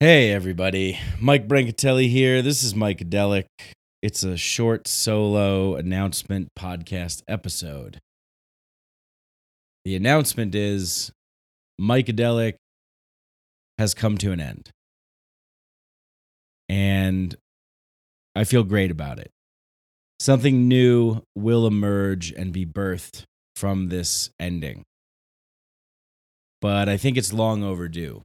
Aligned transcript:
Hey, 0.00 0.32
everybody. 0.32 0.98
Mike 1.20 1.46
Brancatelli 1.46 2.10
here. 2.10 2.42
This 2.42 2.64
is 2.64 2.74
Mikedelic. 2.74 3.46
It's 4.02 4.24
a 4.24 4.36
short 4.36 4.88
solo 4.88 5.76
announcement 5.76 6.48
podcast 6.58 7.22
episode. 7.28 8.00
The 9.84 9.94
announcement 9.94 10.52
is 10.56 11.12
Mikedelic 11.80 12.54
has 13.78 13.94
come 13.94 14.18
to 14.18 14.32
an 14.32 14.40
end. 14.40 14.68
And 16.68 17.36
I 18.34 18.42
feel 18.42 18.64
great 18.64 18.90
about 18.90 19.20
it. 19.20 19.30
Something 20.18 20.66
new 20.66 21.22
will 21.36 21.68
emerge 21.68 22.32
and 22.32 22.52
be 22.52 22.66
birthed 22.66 23.22
from 23.54 23.90
this 23.90 24.30
ending. 24.40 24.82
But 26.60 26.88
I 26.88 26.96
think 26.96 27.16
it's 27.16 27.32
long 27.32 27.62
overdue. 27.62 28.22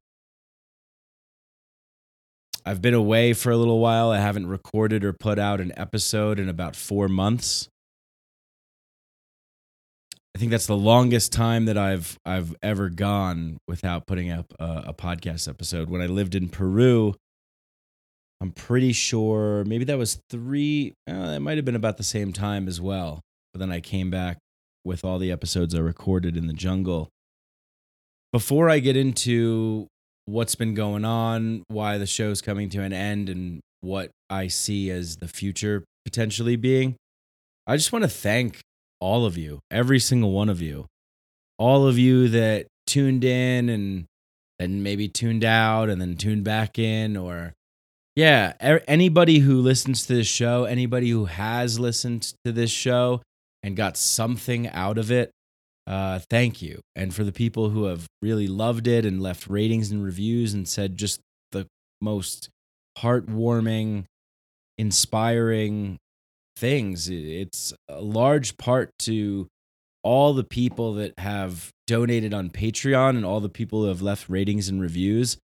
I've 2.70 2.84
been 2.84 2.94
away 2.94 3.34
for 3.34 3.52
a 3.52 3.58
little 3.58 3.80
while. 3.80 4.12
I 4.12 4.20
haven't 4.20 4.46
recorded 4.46 5.04
or 5.04 5.12
put 5.12 5.40
out 5.40 5.60
an 5.60 5.73
episode 5.76 6.38
in 6.38 6.48
about 6.48 6.76
four 6.76 7.08
months. 7.08 7.68
I 10.36 10.38
think 10.38 10.52
that's 10.52 10.68
the 10.68 10.77
longest 10.77 11.34
time 11.34 11.66
that 11.66 11.80
I've 11.80 12.20
I've 12.27 12.55
ever 12.62 12.90
gone 12.90 13.58
without 13.68 14.05
putting 14.05 14.30
up 14.30 14.54
a, 14.60 14.84
a 14.90 14.94
podcast 14.94 15.50
episode. 15.50 15.90
When 15.90 16.04
I 16.04 16.05
lived 16.05 16.36
in 16.36 16.48
Peru, 16.48 17.16
I'm 18.40 18.52
pretty 18.52 18.94
sure 18.94 19.63
maybe 19.66 19.86
that 19.86 19.98
was 19.98 20.22
three. 20.30 20.94
Uh, 21.10 21.34
it 21.38 21.40
might 21.40 21.58
have 21.58 21.66
been 21.66 21.76
about 21.76 21.98
the 21.98 22.04
same 22.04 22.32
time 22.32 22.68
as 22.68 22.80
well. 22.80 23.22
But 23.52 23.62
then 23.62 23.72
I 23.72 23.80
came 23.80 24.12
back 24.12 24.38
with 24.86 25.04
all 25.04 25.18
the 25.18 25.32
episodes 25.32 25.74
I 25.74 25.80
recorded 25.80 26.38
in 26.38 26.46
the 26.46 26.54
jungle. 26.54 27.10
Before 28.32 28.70
I 28.70 28.77
get 28.77 28.96
into 28.96 29.88
what's 30.30 30.56
been 30.56 30.74
going 30.74 31.06
on, 31.06 31.64
why 31.68 31.98
the 31.98 32.06
show's 32.06 32.42
coming 32.42 32.70
to 32.70 32.82
an 32.82 32.94
end, 32.94 33.30
and 33.30 33.60
what 33.82 34.12
I 34.30 34.48
see 34.48 34.90
as 34.92 35.18
the 35.18 35.27
future 35.27 35.84
potentially 36.05 36.55
being. 36.55 36.96
I 37.66 37.77
just 37.77 37.91
want 37.91 38.04
to 38.04 38.10
thank 38.10 38.60
all 38.99 39.26
of 39.26 39.38
you, 39.38 39.60
every 39.71 39.99
single 39.99 40.32
one 40.32 40.49
of 40.49 40.62
you, 40.62 40.86
all 41.58 41.88
of 41.88 41.98
you 41.98 42.27
that 42.30 42.68
tuned 42.88 43.24
in 43.24 43.70
and 43.70 44.05
then 44.58 44.84
maybe 44.84 45.08
tuned 45.08 45.44
out 45.44 45.90
and 45.90 46.02
then 46.02 46.18
tuned 46.18 46.43
back 46.43 46.77
in, 46.77 47.16
or 47.16 47.54
yeah, 48.16 48.54
anybody 48.88 49.40
who 49.40 49.62
listens 49.62 50.05
to 50.05 50.16
this 50.16 50.27
show, 50.27 50.66
anybody 50.66 51.10
who 51.10 51.26
has 51.26 51.80
listened 51.80 52.34
to 52.43 52.52
this 52.52 52.71
show 52.71 53.21
and 53.64 53.77
got 53.77 53.96
something 53.96 54.68
out 54.70 54.98
of 54.98 55.12
it 55.12 55.32
uh, 55.90 56.20
thank 56.29 56.62
you. 56.62 56.82
And 56.95 57.13
for 57.13 57.23
the 57.23 57.32
people 57.32 57.71
who 57.71 57.85
have 57.85 58.05
really 58.21 58.48
loved 58.48 58.87
it 58.87 59.05
and 59.05 59.21
left 59.21 59.48
ratings 59.48 59.90
and 59.90 60.04
reviews 60.04 60.54
and 60.54 60.68
said 60.68 60.96
just 60.98 61.20
the 61.51 61.65
most 61.99 62.49
heartwarming, 62.99 64.06
inspiring 64.78 65.97
things, 66.56 67.09
it's 67.09 67.73
a 67.90 68.01
large 68.01 68.56
part 68.57 68.91
to 69.00 69.47
all 70.03 70.34
the 70.34 70.44
people 70.44 70.94
that 70.94 71.18
have 71.18 71.72
donated 71.88 72.35
on 72.35 72.51
Patreon 72.51 73.09
and 73.09 73.25
all 73.25 73.40
the 73.40 73.50
people 73.50 73.81
who 73.81 73.88
have 73.88 74.01
left 74.01 74.29
ratings 74.29 74.69
and 74.69 74.79
reviews 74.79 75.38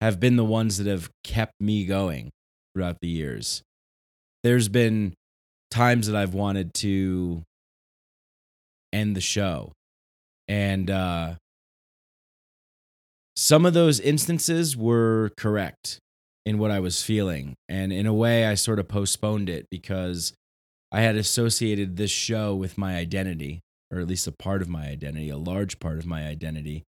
have 0.00 0.20
been 0.20 0.36
the 0.36 0.44
ones 0.44 0.78
that 0.78 0.86
have 0.86 1.10
kept 1.24 1.52
me 1.58 1.84
going 1.84 2.30
throughout 2.72 2.98
the 3.00 3.08
years. 3.08 3.62
There's 4.44 4.68
been 4.68 5.14
times 5.70 6.06
that 6.06 6.14
I've 6.14 6.34
wanted 6.34 6.74
to 6.74 7.42
end 8.94 9.16
the 9.16 9.20
show. 9.20 9.72
And 10.48 10.90
uh, 10.90 11.34
some 13.36 13.66
of 13.66 13.74
those 13.74 14.00
instances 14.00 14.76
were 14.76 15.32
correct 15.36 15.98
in 16.46 16.58
what 16.58 16.70
I 16.70 16.80
was 16.80 17.02
feeling. 17.02 17.54
And 17.68 17.92
in 17.92 18.06
a 18.06 18.14
way, 18.14 18.46
I 18.46 18.54
sort 18.54 18.78
of 18.78 18.88
postponed 18.88 19.48
it 19.48 19.66
because 19.70 20.32
I 20.92 21.00
had 21.00 21.16
associated 21.16 21.96
this 21.96 22.10
show 22.10 22.54
with 22.54 22.78
my 22.78 22.96
identity, 22.96 23.60
or 23.90 23.98
at 23.98 24.06
least 24.06 24.26
a 24.26 24.32
part 24.32 24.62
of 24.62 24.68
my 24.68 24.86
identity, 24.86 25.30
a 25.30 25.36
large 25.36 25.80
part 25.80 25.98
of 25.98 26.06
my 26.06 26.26
identity. 26.26 26.84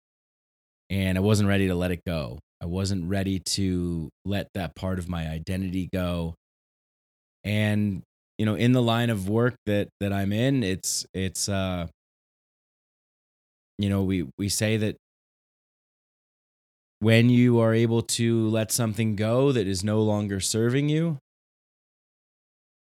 And 0.90 1.18
I 1.18 1.22
wasn't 1.22 1.50
ready 1.50 1.68
to 1.68 1.76
let 1.76 1.92
it 1.92 2.02
go. 2.06 2.40
I 2.62 2.68
wasn't 2.68 3.10
ready 3.10 3.40
to 3.40 4.10
let 4.26 4.48
that 4.54 4.76
part 4.76 5.00
of 5.00 5.10
my 5.10 5.28
identity 5.28 5.90
go. 5.92 6.36
And 7.44 8.04
you 8.38 8.46
know, 8.46 8.56
in 8.56 8.74
the 8.74 8.82
line 8.82 9.10
of 9.10 9.30
work 9.30 9.56
that 9.66 9.88
that 10.00 10.12
I'm 10.12 10.34
in, 10.34 10.64
it's 10.64 11.06
it's 11.14 11.48
uh 11.48 11.88
you 13.78 13.90
know 13.90 14.04
we 14.04 14.28
we 14.38 14.50
say 14.50 14.78
that 14.78 14.98
when 17.00 17.30
you 17.30 17.60
are 17.60 17.74
able 17.74 18.02
to 18.02 18.48
let 18.50 18.72
something 18.72 19.16
go 19.16 19.52
that 19.52 19.68
is 19.68 19.84
no 19.84 20.02
longer 20.02 20.40
serving 20.40 20.90
you 20.90 21.20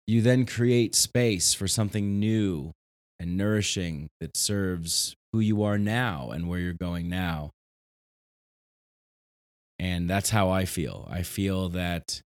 you 0.09 0.21
then 0.21 0.43
create 0.45 0.95
space 0.95 1.53
for 1.53 1.67
something 1.67 2.19
new 2.19 2.71
and 3.19 3.37
nourishing 3.37 4.09
that 4.19 4.35
serves 4.35 5.15
who 5.31 5.39
you 5.39 5.61
are 5.61 5.77
now 5.77 6.31
and 6.31 6.49
where 6.49 6.59
you're 6.59 6.73
going 6.73 7.07
now. 7.07 7.51
And 9.77 10.09
that's 10.09 10.31
how 10.31 10.49
i 10.49 10.65
feel. 10.65 11.07
I 11.11 11.21
feel 11.21 11.69
that 11.69 12.21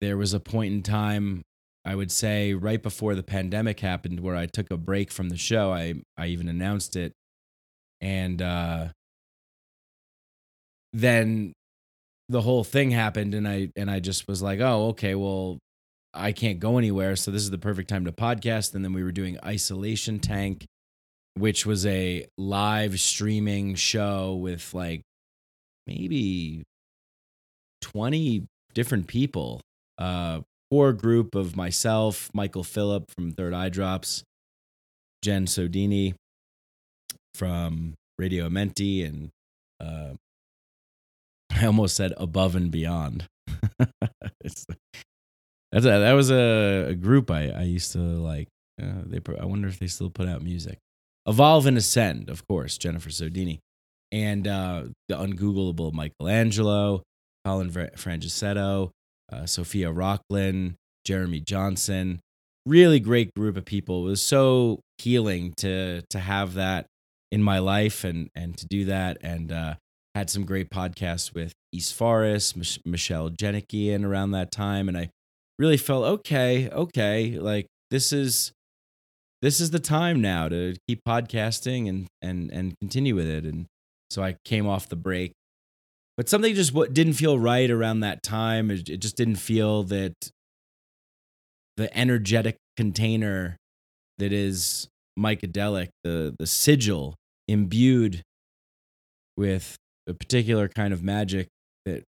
there 0.00 0.16
was 0.16 0.32
a 0.32 0.40
point 0.40 0.72
in 0.72 0.82
time 0.82 1.42
I 1.84 1.94
would 1.94 2.10
say 2.10 2.54
right 2.54 2.82
before 2.82 3.14
the 3.14 3.22
pandemic 3.22 3.80
happened 3.80 4.20
where 4.20 4.34
I 4.34 4.46
took 4.46 4.70
a 4.70 4.78
break 4.78 5.10
from 5.10 5.28
the 5.28 5.36
show. 5.36 5.70
I 5.70 5.94
I 6.16 6.28
even 6.28 6.48
announced 6.48 6.96
it 6.96 7.12
and 8.04 8.42
uh, 8.42 8.88
then 10.92 11.54
the 12.28 12.42
whole 12.42 12.62
thing 12.62 12.90
happened 12.90 13.34
and 13.34 13.48
i 13.48 13.70
and 13.76 13.90
i 13.90 13.98
just 13.98 14.28
was 14.28 14.42
like 14.42 14.60
oh 14.60 14.88
okay 14.88 15.14
well 15.14 15.58
i 16.12 16.30
can't 16.30 16.60
go 16.60 16.78
anywhere 16.78 17.16
so 17.16 17.30
this 17.30 17.42
is 17.42 17.50
the 17.50 17.58
perfect 17.58 17.88
time 17.88 18.04
to 18.04 18.12
podcast. 18.12 18.74
And 18.74 18.84
then 18.84 18.92
we 18.92 19.02
were 19.02 19.12
doing 19.12 19.38
isolation 19.44 20.20
tank 20.20 20.66
which 21.34 21.66
was 21.66 21.84
a 21.86 22.26
live 22.38 23.00
streaming 23.00 23.74
show 23.74 24.34
with 24.34 24.72
like 24.72 25.02
maybe 25.86 26.62
20 27.80 28.46
different 28.74 29.06
people 29.06 29.60
uh 29.98 30.40
core 30.70 30.92
group 30.92 31.34
of 31.34 31.56
myself 31.56 32.30
michael 32.34 32.64
phillip 32.64 33.10
from 33.10 33.32
third 33.32 33.54
eye 33.54 33.68
drops 33.68 34.22
jen 35.22 35.46
sodini 35.46 36.14
from 37.34 37.94
Radio 38.18 38.48
Menti 38.48 39.02
and 39.04 39.30
uh, 39.80 40.14
I 41.50 41.66
almost 41.66 41.96
said 41.96 42.12
above 42.16 42.56
and 42.56 42.70
beyond. 42.70 43.26
that's 43.78 44.66
a, 45.72 45.80
that 45.80 46.12
was 46.12 46.30
a, 46.30 46.86
a, 46.90 46.94
group 46.94 47.30
I, 47.30 47.50
I 47.50 47.62
used 47.62 47.92
to 47.92 47.98
like. 47.98 48.48
Uh, 48.80 49.02
they 49.06 49.20
I 49.40 49.44
wonder 49.44 49.68
if 49.68 49.78
they 49.78 49.86
still 49.86 50.10
put 50.10 50.28
out 50.28 50.42
music. 50.42 50.78
Evolve 51.26 51.66
and 51.66 51.76
Ascend, 51.78 52.28
of 52.28 52.46
course, 52.46 52.76
Jennifer 52.76 53.08
Sodini, 53.08 53.60
and 54.12 54.46
uh, 54.46 54.84
the 55.08 55.16
ungoogleable 55.16 55.92
Michelangelo, 55.92 57.02
Colin 57.44 57.70
Frangicetto, 57.70 58.90
uh, 59.32 59.46
Sophia 59.46 59.92
Rokhlin, 59.92 60.74
Jeremy 61.04 61.40
Johnson. 61.40 62.20
Really 62.66 63.00
great 63.00 63.32
group 63.34 63.56
of 63.56 63.64
people. 63.64 64.06
It 64.06 64.10
was 64.10 64.22
so 64.22 64.80
healing 64.98 65.54
to 65.58 66.02
to 66.10 66.18
have 66.18 66.54
that 66.54 66.86
in 67.34 67.42
my 67.42 67.58
life 67.58 68.04
and 68.04 68.30
and 68.36 68.56
to 68.56 68.64
do 68.64 68.84
that 68.84 69.18
and 69.20 69.50
uh, 69.50 69.74
had 70.14 70.30
some 70.30 70.44
great 70.44 70.70
podcasts 70.70 71.34
with 71.34 71.52
East 71.72 71.92
Forest, 71.92 72.56
Mich- 72.56 72.78
Michelle 72.84 73.28
Janikian 73.28 74.04
around 74.04 74.30
that 74.30 74.52
time, 74.52 74.88
and 74.88 74.96
I 74.96 75.10
really 75.58 75.76
felt 75.76 76.04
okay, 76.04 76.70
okay, 76.70 77.36
like 77.36 77.66
this 77.90 78.12
is 78.12 78.52
this 79.42 79.60
is 79.60 79.72
the 79.72 79.80
time 79.80 80.20
now 80.20 80.48
to 80.48 80.76
keep 80.86 81.00
podcasting 81.06 81.88
and 81.88 82.06
and 82.22 82.52
and 82.52 82.74
continue 82.80 83.16
with 83.16 83.26
it. 83.26 83.44
And 83.44 83.66
so 84.10 84.22
I 84.22 84.36
came 84.44 84.68
off 84.68 84.88
the 84.88 84.94
break, 84.94 85.32
but 86.16 86.28
something 86.28 86.54
just 86.54 86.72
what 86.72 86.94
didn't 86.94 87.14
feel 87.14 87.36
right 87.36 87.68
around 87.68 88.00
that 88.00 88.22
time. 88.22 88.70
It, 88.70 88.88
it 88.88 88.98
just 88.98 89.16
didn't 89.16 89.36
feel 89.36 89.82
that 89.84 90.30
the 91.76 91.94
energetic 91.98 92.58
container 92.76 93.56
that 94.18 94.32
is 94.32 94.86
Mikedelic, 95.18 95.88
the 96.04 96.36
the 96.38 96.46
sigil 96.46 97.16
imbued 97.48 98.22
with 99.36 99.76
a 100.06 100.14
particular 100.14 100.68
kind 100.68 100.92
of 100.92 101.02
magic 101.02 101.48
that 101.84 102.04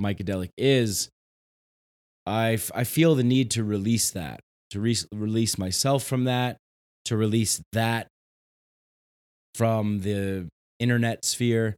Mikedelic 0.00 0.50
is, 0.56 1.08
I, 2.26 2.54
f- 2.54 2.70
I 2.74 2.84
feel 2.84 3.14
the 3.14 3.24
need 3.24 3.50
to 3.52 3.64
release 3.64 4.10
that, 4.10 4.40
to 4.70 4.80
re- 4.80 4.96
release 5.12 5.58
myself 5.58 6.04
from 6.04 6.24
that, 6.24 6.56
to 7.06 7.16
release 7.16 7.60
that 7.72 8.08
from 9.54 10.00
the 10.00 10.48
internet 10.78 11.24
sphere. 11.24 11.76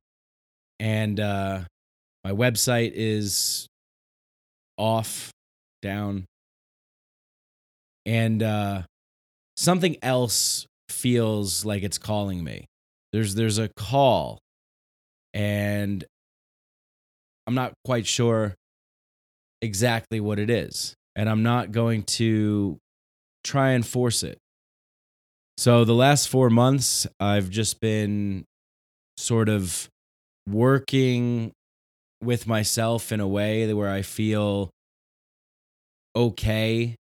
And 0.78 1.18
uh, 1.18 1.62
my 2.24 2.32
website 2.32 2.92
is 2.94 3.66
off, 4.76 5.30
down. 5.82 6.26
And 8.04 8.42
uh, 8.42 8.82
something 9.56 9.96
else 10.02 10.66
feels 10.88 11.64
like 11.64 11.82
it's 11.82 11.98
calling 11.98 12.42
me. 12.42 12.66
There's 13.12 13.34
there's 13.34 13.58
a 13.58 13.68
call 13.76 14.38
and 15.32 16.04
I'm 17.46 17.54
not 17.54 17.74
quite 17.84 18.06
sure 18.06 18.54
exactly 19.62 20.20
what 20.20 20.38
it 20.38 20.50
is. 20.50 20.94
And 21.14 21.28
I'm 21.28 21.42
not 21.42 21.72
going 21.72 22.02
to 22.04 22.78
try 23.44 23.70
and 23.70 23.86
force 23.86 24.22
it. 24.22 24.38
So 25.58 25.84
the 25.84 25.94
last 25.94 26.28
four 26.28 26.50
months, 26.50 27.06
I've 27.18 27.48
just 27.48 27.80
been 27.80 28.44
sort 29.16 29.48
of 29.48 29.88
working 30.48 31.52
with 32.22 32.46
myself 32.46 33.12
in 33.12 33.20
a 33.20 33.28
way 33.28 33.72
where 33.72 33.90
I 33.90 34.02
feel 34.02 34.70
okay 36.14 36.96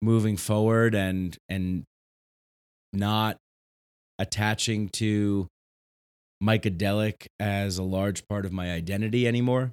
moving 0.00 0.36
forward 0.36 0.94
and 0.94 1.36
and 1.48 1.84
not 2.92 3.36
attaching 4.18 4.88
to 4.90 5.48
Mikedelic 6.42 7.26
as 7.40 7.78
a 7.78 7.82
large 7.82 8.26
part 8.28 8.46
of 8.46 8.52
my 8.52 8.72
identity 8.72 9.26
anymore. 9.26 9.72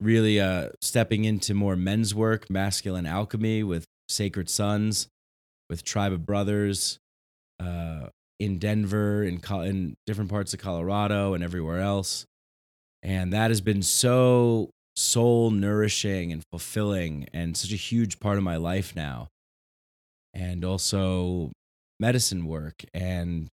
Really 0.00 0.40
uh 0.40 0.70
stepping 0.82 1.24
into 1.24 1.54
more 1.54 1.76
men's 1.76 2.14
work, 2.14 2.50
masculine 2.50 3.06
alchemy 3.06 3.62
with 3.62 3.84
Sacred 4.08 4.50
Sons, 4.50 5.08
with 5.70 5.84
Tribe 5.84 6.12
of 6.12 6.26
Brothers, 6.26 6.98
uh 7.60 8.08
in 8.40 8.58
Denver, 8.58 9.22
in, 9.22 9.38
Col- 9.38 9.62
in 9.62 9.94
different 10.06 10.30
parts 10.30 10.52
of 10.52 10.60
Colorado, 10.60 11.34
and 11.34 11.44
everywhere 11.44 11.80
else. 11.80 12.26
And 13.02 13.32
that 13.32 13.50
has 13.50 13.60
been 13.60 13.82
so 13.82 14.70
soul 14.96 15.50
nourishing 15.50 16.32
and 16.32 16.42
fulfilling 16.50 17.28
and 17.32 17.56
such 17.56 17.72
a 17.72 17.76
huge 17.76 18.20
part 18.20 18.36
of 18.38 18.44
my 18.44 18.56
life 18.56 18.94
now. 18.96 19.28
And 20.32 20.64
also 20.64 21.52
medicine 22.00 22.46
work 22.46 22.84
and 22.92 23.48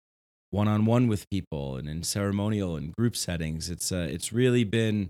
one 0.49 0.67
on 0.67 0.85
one 0.85 1.07
with 1.07 1.29
people 1.29 1.75
and 1.75 1.89
in 1.89 2.03
ceremonial 2.03 2.75
and 2.75 2.93
group 2.95 3.15
settings. 3.15 3.69
It's 3.69 3.91
uh, 3.91 4.07
it's 4.09 4.31
really 4.31 4.63
been 4.63 5.09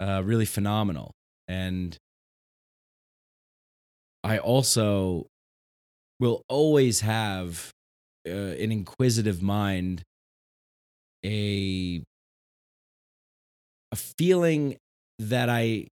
uh, 0.00 0.22
really 0.24 0.44
phenomenal. 0.44 1.12
And 1.48 1.96
I 4.24 4.38
also 4.38 5.26
will 6.20 6.42
always 6.48 7.00
have 7.00 7.70
uh, 8.28 8.30
an 8.30 8.70
inquisitive 8.70 9.42
mind, 9.42 10.02
a 11.24 12.02
a 13.90 13.96
feeling 13.96 14.76
that 15.18 15.48
I 15.48 15.88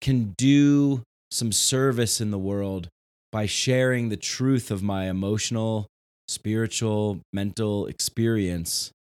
can 0.00 0.34
do 0.36 1.02
some 1.30 1.52
service 1.52 2.20
in 2.20 2.30
the 2.30 2.38
world 2.38 2.88
by 3.32 3.46
sharing 3.46 4.08
the 4.08 4.16
truth 4.16 4.70
of 4.70 4.82
my 4.82 5.08
emotional, 5.08 5.86
spiritual, 6.28 7.20
mental 7.32 7.86
experience, 7.86 8.92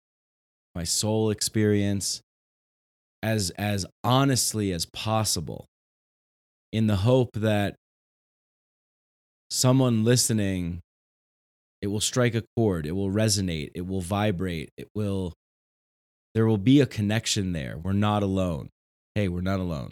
my 0.74 0.84
soul 0.84 1.30
experience 1.30 2.20
as 3.22 3.50
as 3.58 3.84
honestly 4.04 4.72
as 4.72 4.86
possible 4.86 5.66
in 6.72 6.86
the 6.86 6.96
hope 6.96 7.30
that 7.34 7.74
someone 9.50 10.04
listening 10.04 10.80
it 11.82 11.88
will 11.88 12.00
strike 12.00 12.34
a 12.36 12.44
chord 12.56 12.86
it 12.86 12.92
will 12.92 13.10
resonate 13.10 13.70
it 13.74 13.84
will 13.84 14.00
vibrate 14.00 14.68
it 14.76 14.86
will 14.94 15.32
there 16.34 16.46
will 16.46 16.58
be 16.58 16.80
a 16.80 16.86
connection 16.86 17.52
there. 17.52 17.76
We're 17.82 17.92
not 17.92 18.22
alone. 18.22 18.68
Hey 19.16 19.26
we're 19.26 19.40
not 19.40 19.58
alone. 19.58 19.90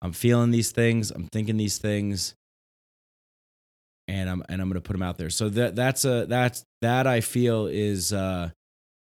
I'm 0.00 0.12
feeling 0.12 0.50
these 0.50 0.72
things 0.72 1.10
i'm 1.10 1.28
thinking 1.32 1.58
these 1.58 1.78
things 1.78 2.34
and 4.12 4.28
i'm 4.28 4.42
and 4.48 4.60
i'm 4.60 4.68
going 4.68 4.80
to 4.80 4.86
put 4.86 4.92
them 4.92 5.02
out 5.02 5.18
there 5.18 5.30
so 5.30 5.48
that 5.48 5.74
that's 5.74 6.04
a 6.04 6.26
that's 6.26 6.64
that 6.80 7.06
i 7.06 7.20
feel 7.20 7.66
is 7.66 8.12
uh, 8.12 8.50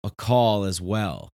a 0.03 0.11
call 0.17 0.63
as 0.63 0.81
well 0.81 1.29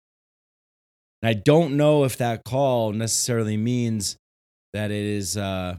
and 1.22 1.30
i 1.30 1.34
don't 1.34 1.78
know 1.78 2.04
if 2.04 2.18
that 2.18 2.44
call 2.44 2.92
necessarily 2.92 3.58
means 3.58 4.18
that 4.74 4.92
it 4.92 5.06
is 5.06 5.38
uh 5.38 5.76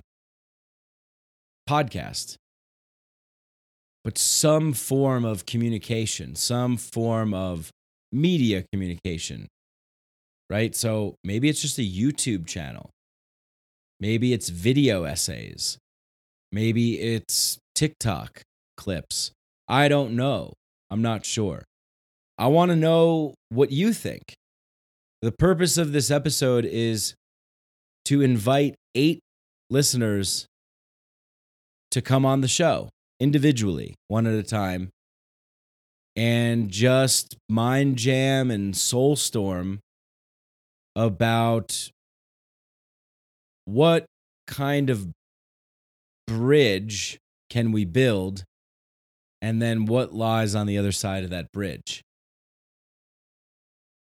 podcast 1.69 2.37
but 4.02 4.16
some 4.16 4.72
form 4.72 5.25
of 5.25 5.46
communication, 5.46 6.34
some 6.34 6.76
form 6.76 7.34
of 7.34 7.70
media 8.12 8.64
communication, 8.72 9.46
right? 10.48 10.75
So 10.75 11.16
maybe 11.22 11.48
it's 11.48 11.60
just 11.60 11.78
a 11.78 11.82
YouTube 11.82 12.46
channel. 12.46 12.90
Maybe 14.00 14.32
it's 14.32 14.48
video 14.48 15.04
essays. 15.04 15.78
Maybe 16.50 16.98
it's 16.98 17.58
TikTok 17.81 18.43
clips. 18.77 19.32
I 19.67 19.88
don't 19.88 20.15
know. 20.15 20.53
I'm 20.91 21.00
not 21.00 21.25
sure. 21.25 21.65
I 22.37 22.49
want 22.49 22.71
to 22.71 22.77
know 22.77 23.32
what 23.49 23.73
you 23.73 23.94
think. 23.94 24.35
The 25.23 25.32
purpose 25.32 25.79
of 25.79 25.93
this 25.93 26.11
episode 26.11 26.67
is 26.67 27.15
to 28.05 28.21
invite 28.21 28.75
eight 28.94 29.21
listeners 29.71 30.44
to 31.93 32.03
come 32.03 32.27
on 32.27 32.43
the 32.43 32.49
show 32.49 32.91
individually, 33.19 33.94
one 34.09 34.26
at 34.26 34.35
a 34.35 34.43
time, 34.43 34.91
and 36.15 36.69
just 36.69 37.35
mind 37.49 37.97
jam 37.97 38.50
and 38.50 38.76
soul 38.76 39.17
storm 39.17 39.81
about 40.94 41.88
what 43.65 44.05
kind 44.47 44.91
of 44.91 45.09
bridge 46.26 47.19
can 47.50 47.73
we 47.73 47.85
build 47.85 48.44
and 49.43 49.61
then 49.61 49.85
what 49.85 50.14
lies 50.14 50.55
on 50.55 50.67
the 50.67 50.79
other 50.79 50.93
side 50.93 51.25
of 51.25 51.31
that 51.31 51.50
bridge 51.52 52.02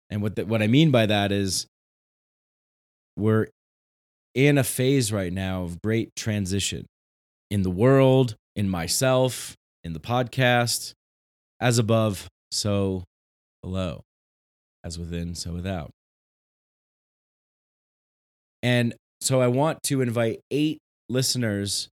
and 0.10 0.22
what 0.22 0.36
the, 0.36 0.46
what 0.46 0.62
i 0.62 0.68
mean 0.68 0.90
by 0.90 1.06
that 1.06 1.32
is 1.32 1.68
we're 3.18 3.48
in 4.34 4.58
a 4.58 4.64
phase 4.64 5.12
right 5.12 5.32
now 5.32 5.64
of 5.64 5.82
great 5.82 6.16
transition 6.16 6.86
in 7.50 7.62
the 7.62 7.70
world 7.70 8.36
in 8.56 8.70
myself, 8.70 9.56
in 9.84 9.94
the 9.94 10.00
podcast, 10.00 10.94
as 11.60 11.78
above, 11.78 12.28
so 12.52 13.04
below, 13.62 14.02
as 14.84 14.98
within, 14.98 15.36
so 15.36 15.52
without. 15.52 15.92
And 18.64 18.96
so 19.22 19.42
I 19.42 19.48
want 19.48 19.84
to 19.84 20.02
invite 20.02 20.40
eight 20.50 20.80
listeners. 21.10 21.90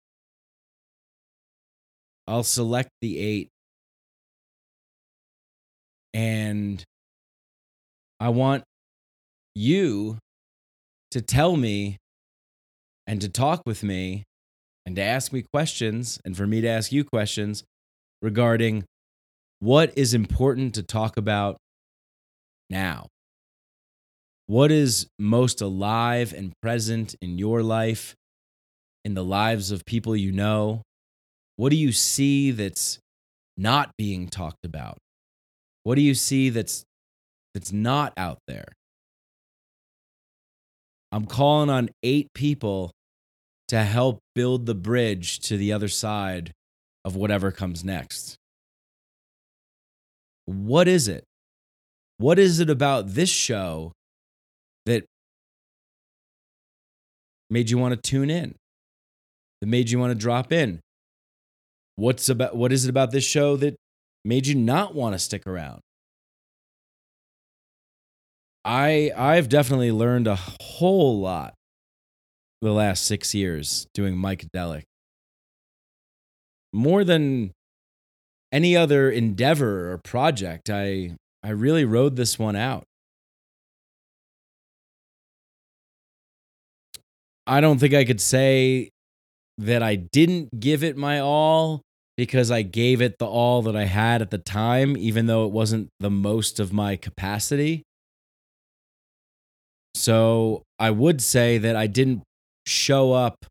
I'll 2.27 2.43
select 2.43 2.89
the 3.01 3.19
eight. 3.19 3.49
And 6.13 6.83
I 8.19 8.29
want 8.29 8.63
you 9.55 10.17
to 11.11 11.21
tell 11.21 11.57
me 11.57 11.97
and 13.05 13.19
to 13.21 13.29
talk 13.29 13.63
with 13.65 13.83
me 13.83 14.23
and 14.85 14.95
to 14.95 15.01
ask 15.01 15.33
me 15.33 15.43
questions 15.53 16.19
and 16.23 16.35
for 16.35 16.47
me 16.47 16.61
to 16.61 16.67
ask 16.67 16.91
you 16.91 17.03
questions 17.03 17.63
regarding 18.21 18.85
what 19.59 19.97
is 19.97 20.13
important 20.13 20.75
to 20.75 20.83
talk 20.83 21.17
about 21.17 21.57
now. 22.69 23.07
What 24.47 24.71
is 24.71 25.07
most 25.17 25.61
alive 25.61 26.33
and 26.33 26.53
present 26.61 27.15
in 27.21 27.37
your 27.37 27.63
life, 27.63 28.13
in 29.05 29.13
the 29.13 29.23
lives 29.23 29.71
of 29.71 29.85
people 29.85 30.15
you 30.15 30.31
know? 30.31 30.81
What 31.55 31.69
do 31.69 31.75
you 31.75 31.91
see 31.91 32.51
that's 32.51 32.99
not 33.57 33.91
being 33.97 34.27
talked 34.27 34.65
about? 34.65 34.97
What 35.83 35.95
do 35.95 36.01
you 36.01 36.15
see 36.15 36.49
that's 36.49 36.83
that's 37.53 37.71
not 37.71 38.13
out 38.17 38.39
there? 38.47 38.73
I'm 41.11 41.25
calling 41.27 41.69
on 41.69 41.89
8 42.01 42.27
people 42.33 42.91
to 43.67 43.83
help 43.83 44.19
build 44.33 44.65
the 44.65 44.73
bridge 44.73 45.39
to 45.41 45.57
the 45.57 45.71
other 45.71 45.87
side 45.87 46.51
of 47.05 47.15
whatever 47.15 47.51
comes 47.51 47.83
next. 47.83 48.35
What 50.45 50.87
is 50.87 51.07
it? 51.07 51.23
What 52.17 52.39
is 52.39 52.59
it 52.59 52.69
about 52.69 53.09
this 53.09 53.29
show 53.29 53.91
that 54.85 55.05
made 57.49 57.69
you 57.69 57.77
want 57.77 57.93
to 57.93 58.09
tune 58.09 58.29
in? 58.29 58.55
That 59.61 59.67
made 59.67 59.91
you 59.91 59.99
want 59.99 60.11
to 60.11 60.15
drop 60.15 60.51
in? 60.51 60.79
What's 61.95 62.29
about 62.29 62.55
what 62.55 62.71
is 62.71 62.85
it 62.85 62.89
about 62.89 63.11
this 63.11 63.23
show 63.23 63.55
that 63.57 63.75
made 64.25 64.47
you 64.47 64.55
not 64.55 64.95
want 64.95 65.13
to 65.13 65.19
stick 65.19 65.45
around? 65.45 65.81
I 68.65 69.11
I've 69.15 69.49
definitely 69.49 69.91
learned 69.91 70.27
a 70.27 70.35
whole 70.35 71.19
lot 71.19 71.53
the 72.61 72.71
last 72.71 73.05
six 73.05 73.33
years 73.35 73.87
doing 73.93 74.17
Mike 74.17 74.45
Mikedelic. 74.45 74.83
More 76.71 77.03
than 77.03 77.51
any 78.51 78.75
other 78.75 79.09
endeavor 79.09 79.91
or 79.91 79.97
project, 79.97 80.69
I 80.69 81.15
I 81.43 81.49
really 81.49 81.85
rode 81.85 82.15
this 82.15 82.39
one 82.39 82.55
out. 82.55 82.85
I 87.45 87.61
don't 87.61 87.79
think 87.79 87.93
I 87.93 88.05
could 88.05 88.21
say 88.21 88.89
that 89.57 89.83
I 89.83 89.95
didn't 89.95 90.59
give 90.59 90.83
it 90.83 90.97
my 90.97 91.19
all 91.19 91.81
because 92.17 92.51
I 92.51 92.61
gave 92.61 93.01
it 93.01 93.17
the 93.19 93.25
all 93.25 93.61
that 93.63 93.75
I 93.75 93.85
had 93.85 94.21
at 94.21 94.31
the 94.31 94.37
time, 94.37 94.95
even 94.97 95.25
though 95.25 95.45
it 95.45 95.51
wasn't 95.51 95.89
the 95.99 96.09
most 96.09 96.59
of 96.59 96.71
my 96.71 96.95
capacity. 96.95 97.83
So 99.95 100.63
I 100.79 100.91
would 100.91 101.21
say 101.21 101.57
that 101.57 101.75
I 101.75 101.87
didn't 101.87 102.23
show 102.65 103.13
up 103.13 103.45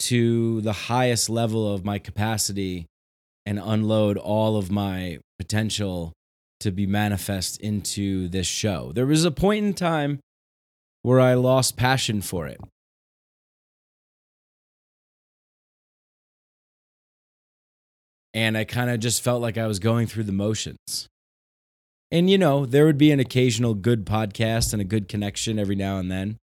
to 0.00 0.60
the 0.62 0.72
highest 0.72 1.28
level 1.28 1.72
of 1.72 1.84
my 1.84 1.98
capacity 1.98 2.86
and 3.44 3.58
unload 3.58 4.16
all 4.16 4.56
of 4.56 4.70
my 4.70 5.18
potential 5.38 6.12
to 6.60 6.70
be 6.70 6.86
manifest 6.86 7.60
into 7.60 8.28
this 8.28 8.46
show. 8.46 8.92
There 8.94 9.06
was 9.06 9.24
a 9.24 9.30
point 9.30 9.64
in 9.64 9.74
time 9.74 10.20
where 11.02 11.20
I 11.20 11.34
lost 11.34 11.76
passion 11.76 12.20
for 12.22 12.46
it. 12.46 12.60
And 18.32 18.56
I 18.56 18.64
kind 18.64 18.90
of 18.90 19.00
just 19.00 19.22
felt 19.22 19.42
like 19.42 19.58
I 19.58 19.66
was 19.66 19.78
going 19.78 20.06
through 20.06 20.24
the 20.24 20.32
motions. 20.32 21.08
And, 22.12 22.28
you 22.28 22.38
know, 22.38 22.66
there 22.66 22.86
would 22.86 22.98
be 22.98 23.12
an 23.12 23.20
occasional 23.20 23.74
good 23.74 24.04
podcast 24.04 24.72
and 24.72 24.80
a 24.80 24.84
good 24.84 25.08
connection 25.08 25.58
every 25.58 25.76
now 25.76 25.98
and 25.98 26.10
then. 26.10 26.38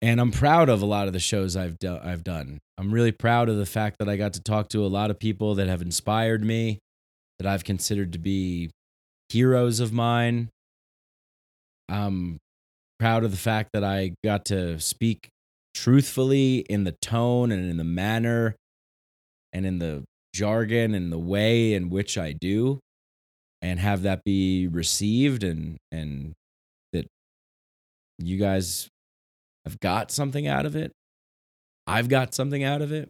And 0.00 0.20
I'm 0.20 0.30
proud 0.30 0.68
of 0.68 0.82
a 0.82 0.86
lot 0.86 1.08
of 1.08 1.12
the 1.12 1.20
shows 1.20 1.56
I've, 1.56 1.78
do- 1.78 1.98
I've 2.02 2.22
done. 2.22 2.58
I'm 2.76 2.92
really 2.92 3.12
proud 3.12 3.48
of 3.48 3.56
the 3.56 3.66
fact 3.66 3.96
that 3.98 4.08
I 4.08 4.16
got 4.16 4.34
to 4.34 4.40
talk 4.40 4.68
to 4.70 4.84
a 4.84 4.86
lot 4.86 5.10
of 5.10 5.18
people 5.18 5.56
that 5.56 5.66
have 5.66 5.82
inspired 5.82 6.44
me, 6.44 6.78
that 7.38 7.46
I've 7.48 7.64
considered 7.64 8.12
to 8.12 8.18
be 8.18 8.70
heroes 9.28 9.80
of 9.80 9.92
mine. 9.92 10.50
I'm 11.88 12.38
proud 12.98 13.24
of 13.24 13.30
the 13.32 13.36
fact 13.36 13.70
that 13.72 13.82
I 13.82 14.14
got 14.24 14.44
to 14.46 14.78
speak 14.78 15.28
truthfully 15.74 16.58
in 16.68 16.84
the 16.84 16.96
tone 17.00 17.50
and 17.50 17.68
in 17.68 17.76
the 17.76 17.84
manner 17.84 18.56
and 19.58 19.66
in 19.66 19.78
the 19.80 20.04
jargon 20.32 20.94
and 20.94 21.12
the 21.12 21.18
way 21.18 21.74
in 21.74 21.90
which 21.90 22.16
I 22.16 22.32
do 22.32 22.78
and 23.60 23.80
have 23.80 24.02
that 24.02 24.22
be 24.24 24.68
received 24.68 25.42
and 25.42 25.76
and 25.90 26.32
that 26.92 27.06
you 28.18 28.38
guys 28.38 28.88
have 29.64 29.80
got 29.80 30.12
something 30.12 30.46
out 30.46 30.64
of 30.64 30.76
it. 30.76 30.92
I've 31.86 32.08
got 32.08 32.34
something 32.34 32.62
out 32.62 32.82
of 32.82 32.92
it. 32.92 33.08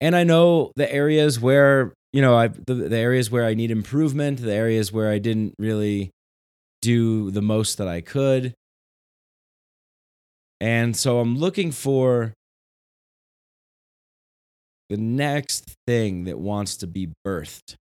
And 0.00 0.16
I 0.16 0.24
know 0.24 0.72
the 0.76 0.90
areas 0.90 1.38
where, 1.38 1.92
you 2.12 2.22
know, 2.22 2.34
I 2.34 2.48
the, 2.48 2.74
the 2.74 2.96
areas 2.96 3.30
where 3.30 3.44
I 3.44 3.52
need 3.52 3.70
improvement, 3.70 4.40
the 4.40 4.54
areas 4.54 4.90
where 4.90 5.10
I 5.10 5.18
didn't 5.18 5.54
really 5.58 6.10
do 6.80 7.30
the 7.30 7.42
most 7.42 7.76
that 7.76 7.88
I 7.88 8.00
could. 8.00 8.54
And 10.60 10.96
so 10.96 11.20
I'm 11.20 11.36
looking 11.36 11.72
for 11.72 12.32
the 14.88 14.96
next 14.96 15.74
thing 15.86 16.24
that 16.24 16.38
wants 16.38 16.76
to 16.78 16.86
be 16.86 17.12
birthed. 17.26 17.74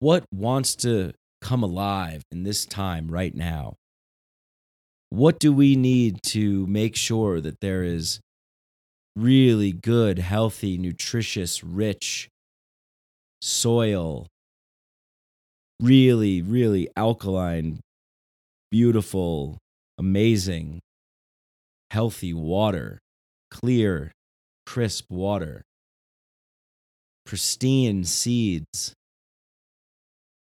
What 0.00 0.24
wants 0.32 0.74
to 0.76 1.12
come 1.40 1.62
alive 1.62 2.22
in 2.30 2.42
this 2.42 2.66
time 2.66 3.08
right 3.08 3.34
now? 3.34 3.74
What 5.10 5.38
do 5.38 5.52
we 5.52 5.76
need 5.76 6.22
to 6.24 6.66
make 6.66 6.96
sure 6.96 7.40
that 7.40 7.60
there 7.60 7.84
is 7.84 8.20
really 9.14 9.72
good, 9.72 10.18
healthy, 10.18 10.76
nutritious, 10.76 11.62
rich 11.62 12.28
soil, 13.40 14.26
really, 15.80 16.42
really 16.42 16.88
alkaline, 16.96 17.80
beautiful, 18.70 19.58
amazing, 19.98 20.80
healthy 21.90 22.34
water, 22.34 22.98
clear, 23.50 24.12
crisp 24.66 25.10
water, 25.10 25.62
pristine 27.26 28.04
seeds, 28.04 28.94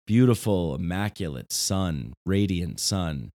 beautiful, 0.06 0.74
immaculate 0.74 1.52
sun, 1.52 2.12
radiant 2.24 2.78
sun. 2.78 3.30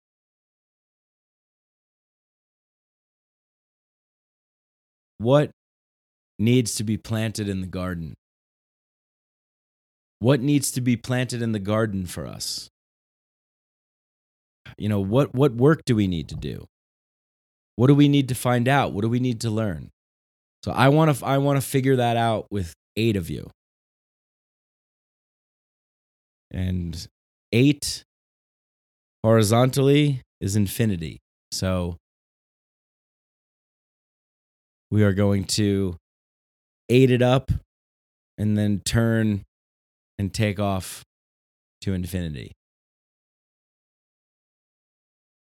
What 5.17 5.51
needs 6.37 6.75
to 6.75 6.83
be 6.83 6.95
planted 6.95 7.49
in 7.49 7.59
the 7.61 7.67
garden? 7.67 8.13
What 10.19 10.39
needs 10.39 10.71
to 10.71 10.81
be 10.81 10.95
planted 10.95 11.41
in 11.41 11.51
the 11.51 11.59
garden 11.59 12.05
for 12.05 12.25
us? 12.25 12.69
You 14.77 14.87
know, 14.87 14.99
what, 14.99 15.33
what 15.33 15.53
work 15.53 15.83
do 15.85 15.95
we 15.95 16.07
need 16.07 16.29
to 16.29 16.35
do? 16.35 16.65
What 17.75 17.87
do 17.87 17.95
we 17.95 18.07
need 18.07 18.29
to 18.29 18.35
find 18.35 18.67
out? 18.67 18.93
What 18.93 19.01
do 19.01 19.09
we 19.09 19.19
need 19.19 19.41
to 19.41 19.49
learn? 19.49 19.89
So 20.63 20.71
I 20.71 20.89
want 20.89 21.15
to 21.15 21.25
I 21.25 21.37
want 21.37 21.61
to 21.61 21.65
figure 21.65 21.95
that 21.95 22.17
out 22.17 22.47
with 22.51 22.73
8 22.95 23.15
of 23.15 23.29
you. 23.29 23.49
And 26.51 27.07
8 27.51 28.03
horizontally 29.23 30.21
is 30.41 30.55
infinity. 30.55 31.19
So 31.51 31.97
we 34.91 35.03
are 35.03 35.13
going 35.13 35.43
to 35.45 35.95
eight 36.89 37.11
it 37.11 37.21
up 37.21 37.51
and 38.37 38.57
then 38.57 38.81
turn 38.83 39.43
and 40.17 40.33
take 40.33 40.59
off 40.59 41.03
to 41.81 41.93
infinity. 41.93 42.53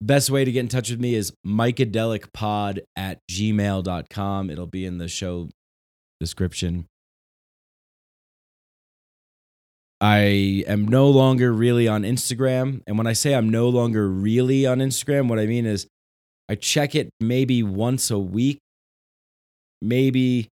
Best 0.02 0.30
way 0.30 0.46
to 0.46 0.52
get 0.52 0.60
in 0.60 0.68
touch 0.68 0.90
with 0.90 1.00
me 1.00 1.16
is 1.16 1.34
mikedelicpod 1.46 2.80
at 2.96 3.20
gmail.com. 3.32 4.50
It'll 4.50 4.68
be 4.68 4.86
in 4.86 4.98
the 4.98 5.08
show 5.08 5.50
description. 6.20 6.86
I 10.06 10.64
am 10.68 10.88
no 10.88 11.10
longer 11.10 11.52
really 11.52 11.88
on 11.88 12.04
Instagram. 12.04 12.84
And 12.86 12.96
when 12.96 13.08
I 13.08 13.14
say 13.14 13.34
I'm 13.34 13.50
no 13.50 13.70
longer 13.70 14.08
really 14.08 14.68
on 14.68 14.78
Instagram, 14.78 15.28
what 15.28 15.40
I 15.40 15.48
mean 15.48 15.66
is 15.66 15.88
I 16.48 16.54
check 16.54 16.94
it 16.94 17.10
maybe 17.20 17.64
once 17.64 18.12
a 18.12 18.20
week, 18.20 18.60
maybe 19.82 20.48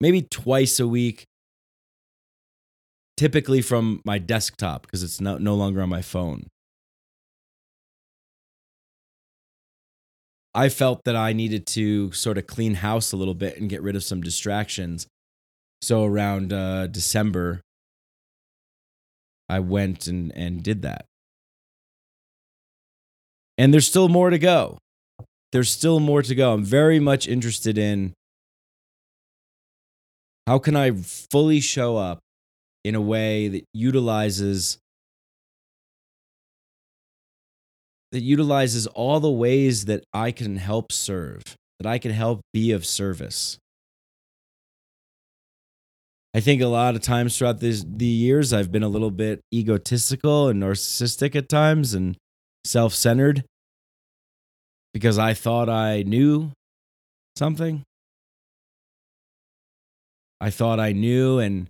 maybe 0.00 0.22
twice 0.22 0.78
a 0.78 0.86
week, 0.86 1.24
typically 3.16 3.60
from 3.60 4.00
my 4.04 4.18
desktop 4.18 4.82
because 4.82 5.02
it's 5.02 5.20
no, 5.20 5.38
no 5.38 5.56
longer 5.56 5.82
on 5.82 5.88
my 5.88 6.02
phone. 6.02 6.46
I 10.54 10.68
felt 10.68 11.02
that 11.06 11.16
I 11.16 11.32
needed 11.32 11.66
to 11.78 12.12
sort 12.12 12.38
of 12.38 12.46
clean 12.46 12.74
house 12.74 13.10
a 13.10 13.16
little 13.16 13.34
bit 13.34 13.58
and 13.58 13.68
get 13.68 13.82
rid 13.82 13.96
of 13.96 14.04
some 14.04 14.20
distractions. 14.20 15.08
So 15.80 16.04
around 16.04 16.52
uh, 16.52 16.86
December, 16.86 17.62
I 19.52 19.60
went 19.60 20.06
and, 20.06 20.32
and 20.34 20.62
did 20.62 20.80
that. 20.80 21.04
And 23.58 23.74
there's 23.74 23.86
still 23.86 24.08
more 24.08 24.30
to 24.30 24.38
go. 24.38 24.78
There's 25.52 25.70
still 25.70 26.00
more 26.00 26.22
to 26.22 26.34
go. 26.34 26.54
I'm 26.54 26.64
very 26.64 26.98
much 26.98 27.28
interested 27.28 27.76
in 27.76 28.14
how 30.46 30.58
can 30.58 30.74
I 30.74 30.92
fully 30.92 31.60
show 31.60 31.98
up 31.98 32.20
in 32.82 32.94
a 32.94 33.00
way 33.02 33.48
that 33.48 33.64
utilizes 33.74 34.78
that 38.10 38.22
utilizes 38.22 38.86
all 38.86 39.20
the 39.20 39.30
ways 39.30 39.84
that 39.84 40.02
I 40.14 40.32
can 40.32 40.56
help 40.56 40.92
serve, 40.92 41.42
that 41.78 41.86
I 41.86 41.98
can 41.98 42.10
help 42.10 42.40
be 42.54 42.72
of 42.72 42.86
service. 42.86 43.58
I 46.34 46.40
think 46.40 46.62
a 46.62 46.66
lot 46.66 46.94
of 46.94 47.02
times 47.02 47.36
throughout 47.36 47.60
this, 47.60 47.84
the 47.86 48.06
years, 48.06 48.52
I've 48.52 48.72
been 48.72 48.82
a 48.82 48.88
little 48.88 49.10
bit 49.10 49.40
egotistical 49.52 50.48
and 50.48 50.62
narcissistic 50.62 51.36
at 51.36 51.48
times 51.48 51.92
and 51.92 52.16
self 52.64 52.94
centered 52.94 53.44
because 54.94 55.18
I 55.18 55.34
thought 55.34 55.68
I 55.68 56.02
knew 56.02 56.52
something. 57.36 57.82
I 60.40 60.50
thought 60.50 60.80
I 60.80 60.92
knew, 60.92 61.38
and 61.38 61.68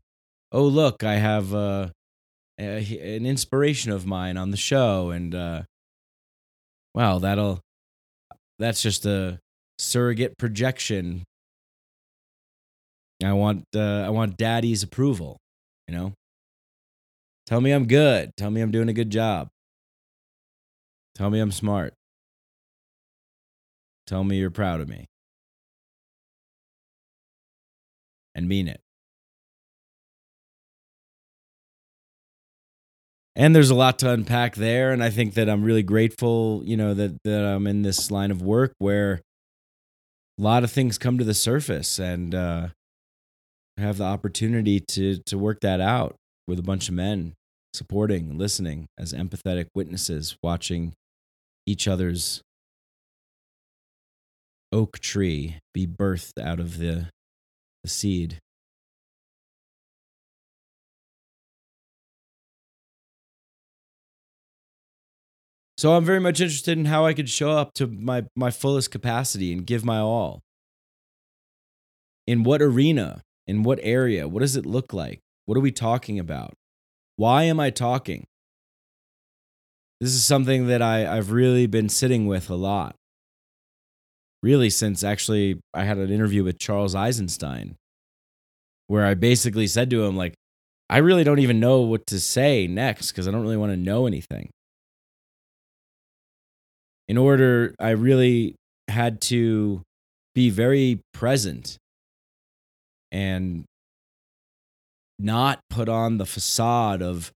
oh, 0.51 0.65
look, 0.65 1.05
I 1.05 1.15
have 1.15 1.53
uh, 1.53 1.89
a, 2.59 3.17
an 3.17 3.27
inspiration 3.27 3.93
of 3.93 4.07
mine 4.07 4.37
on 4.37 4.51
the 4.51 4.57
show. 4.57 5.11
And 5.11 5.35
uh, 5.35 5.63
wow, 6.95 7.19
that'll, 7.19 7.61
that's 8.59 8.81
just 8.81 9.05
a 9.07 9.39
surrogate 9.79 10.39
projection. 10.39 11.25
I 13.25 13.33
want, 13.33 13.65
uh, 13.75 14.03
I 14.07 14.11
want 14.11 14.37
daddy's 14.37 14.83
approval, 14.83 15.39
you 15.87 15.95
know? 15.95 16.13
Tell 17.47 17.61
me 17.61 17.73
I'm 17.73 17.87
good. 17.87 18.31
Tell 18.37 18.51
me 18.51 18.61
I'm 18.61 18.71
doing 18.71 18.89
a 18.89 18.93
good 18.93 19.11
job. 19.11 19.49
Tell 21.15 21.31
me 21.31 21.41
I'm 21.41 21.53
smart. 21.53 21.95
Tell 24.07 24.25
me 24.25 24.39
you're 24.39 24.51
proud 24.51 24.81
of 24.81 24.89
me. 24.89 25.07
And 28.35 28.49
mean 28.49 28.69
it. 28.69 28.81
And 33.35 33.55
there's 33.55 33.71
a 33.71 33.75
lot 33.75 33.99
to 34.01 34.11
unpack 34.11 34.57
there. 34.57 34.93
And 34.93 35.03
I 35.03 35.11
think 35.11 35.35
that 35.35 35.49
I'm 35.49 35.63
really 35.63 35.83
grateful, 35.83 36.63
you 36.65 36.77
know, 36.77 36.95
that, 36.95 37.19
that 37.25 37.45
I'm 37.45 37.67
in 37.67 37.83
this 37.83 38.11
line 38.11 38.31
of 38.31 38.43
work 38.43 38.75
where 38.79 39.23
a 40.39 40.43
lot 40.43 40.65
of 40.65 40.71
things 40.71 40.99
come 40.99 41.19
to 41.19 41.25
the 41.25 41.35
surface 41.35 41.99
and 41.99 42.35
uh, 42.35 42.69
have 43.77 43.99
the 43.99 44.05
opportunity 44.05 44.81
to 44.81 45.19
to 45.27 45.39
work 45.39 45.61
that 45.61 45.81
out 45.81 46.17
with 46.47 46.59
a 46.59 46.63
bunch 46.63 46.89
of 46.89 46.95
men 46.95 47.35
supporting, 47.75 48.37
listening 48.37 48.87
as 48.99 49.13
empathetic 49.13 49.67
witnesses, 49.75 50.37
watching 50.43 50.93
each 51.67 51.89
other's 51.89 52.43
oak 54.73 54.99
tree 54.99 55.59
be 55.73 55.87
birthed 55.87 56.43
out 56.43 56.61
of 56.61 56.79
the, 56.79 57.09
the 57.83 57.91
seed. 57.91 58.39
So 65.79 65.95
I'm 65.95 66.05
very 66.05 66.21
much 66.21 66.41
interested 66.41 66.79
in 66.79 66.85
how 66.85 67.07
I 67.07 67.13
could 67.13 67.29
show 67.29 67.51
up 67.51 67.75
to 67.75 67.87
my, 67.87 68.25
my 68.37 68.51
fullest 68.51 68.91
capacity 68.91 69.53
and 69.53 69.67
give 69.67 69.85
my 69.85 69.99
all. 69.99 70.41
In 72.27 72.45
what 72.45 72.63
arena? 72.63 73.23
In 73.47 73.63
what 73.63 73.81
area? 73.83 74.29
What 74.29 74.41
does 74.41 74.57
it 74.57 74.67
look 74.67 74.93
like? 74.93 75.21
What 75.47 75.59
are 75.59 75.63
we 75.63 75.73
talking 75.73 76.19
about? 76.19 76.55
Why 77.17 77.45
am 77.45 77.59
I 77.61 77.71
talking? 77.71 78.25
This 80.01 80.15
is 80.15 80.25
something 80.25 80.67
that 80.67 80.83
I, 80.83 81.07
I've 81.17 81.31
really 81.31 81.67
been 81.67 81.89
sitting 81.89 82.27
with 82.27 82.51
a 82.51 82.55
lot. 82.55 82.97
Really, 84.43 84.71
since 84.71 85.05
actually 85.05 85.61
I 85.73 85.85
had 85.85 85.99
an 85.99 86.11
interview 86.11 86.43
with 86.43 86.59
Charles 86.59 86.95
Eisenstein, 86.95 87.77
where 88.89 89.07
I 89.07 89.15
basically 89.15 89.69
said 89.69 89.91
to 89.91 90.05
him, 90.05 90.17
like, 90.17 90.35
I 90.91 90.99
really 90.99 91.25
don't 91.25 91.39
even 91.39 91.61
know 91.61 91.81
what 91.83 92.07
to 92.09 92.19
say 92.21 92.67
next 92.67 93.13
because 93.13 93.29
I 93.29 93.31
don't 93.31 93.43
really 93.43 93.57
want 93.57 93.73
to 93.73 93.77
know 93.77 94.07
anything. 94.07 94.51
In 97.09 97.17
order, 97.17 97.75
I 97.79 97.91
really 97.91 98.57
had 98.89 99.21
to 99.23 99.83
be 100.35 100.51
very 100.51 101.01
present 101.15 101.79
and 103.13 103.65
not 105.19 105.61
put 105.71 105.89
on 105.89 106.19
the 106.19 106.27
facade 106.27 107.03
of, 107.03 107.31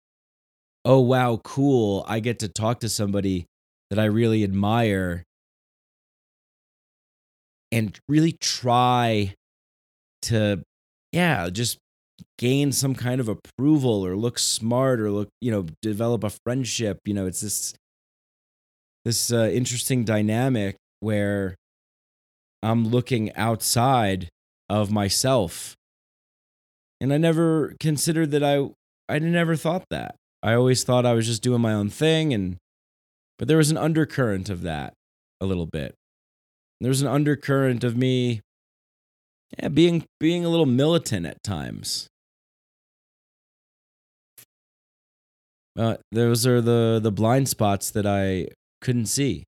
oh, 0.84 1.00
wow, 1.00 1.40
cool. 1.44 2.04
I 2.08 2.18
get 2.20 2.40
to 2.40 2.48
talk 2.48 2.80
to 2.80 2.88
somebody 2.88 3.46
that 3.90 3.98
I 3.98 4.06
really 4.06 4.42
admire 4.42 5.22
and 7.70 7.96
really 8.08 8.32
try 8.40 9.34
to, 10.22 10.62
yeah, 11.12 11.50
just 11.50 11.78
gain 12.38 12.72
some 12.72 12.94
kind 12.94 13.20
of 13.20 13.28
approval 13.28 14.04
or 14.04 14.16
look 14.16 14.38
smart 14.38 15.00
or 15.00 15.10
look, 15.10 15.28
you 15.40 15.50
know, 15.50 15.66
develop 15.82 16.24
a 16.24 16.30
friendship. 16.44 16.98
You 17.04 17.14
know, 17.14 17.26
it's 17.26 17.42
this 17.42 17.74
this 19.04 19.32
uh, 19.32 19.50
interesting 19.52 20.04
dynamic 20.04 20.76
where 21.00 21.54
I'm 22.62 22.88
looking 22.88 23.32
outside 23.36 24.28
of 24.68 24.90
myself. 24.90 25.76
And 27.00 27.12
I 27.12 27.18
never 27.18 27.74
considered 27.80 28.30
that 28.32 28.42
I 28.42 28.70
I 29.08 29.18
never 29.18 29.56
thought 29.56 29.84
that. 29.90 30.16
I 30.42 30.54
always 30.54 30.84
thought 30.84 31.06
I 31.06 31.12
was 31.12 31.26
just 31.26 31.42
doing 31.42 31.60
my 31.60 31.72
own 31.72 31.90
thing 31.90 32.32
and 32.32 32.56
but 33.38 33.48
there 33.48 33.58
was 33.58 33.70
an 33.70 33.76
undercurrent 33.76 34.48
of 34.48 34.62
that 34.62 34.94
a 35.40 35.46
little 35.46 35.66
bit. 35.66 35.94
There 36.80 36.88
was 36.88 37.02
an 37.02 37.08
undercurrent 37.08 37.84
of 37.84 37.96
me 37.96 38.40
yeah, 39.58 39.68
being 39.68 40.04
being 40.18 40.44
a 40.44 40.48
little 40.48 40.66
militant 40.66 41.26
at 41.26 41.42
times. 41.42 42.08
Uh, 45.78 45.96
those 46.10 46.46
are 46.46 46.60
the 46.60 46.98
the 47.02 47.12
blind 47.12 47.48
spots 47.48 47.90
that 47.90 48.06
I 48.06 48.48
couldn't 48.80 49.06
see. 49.06 49.44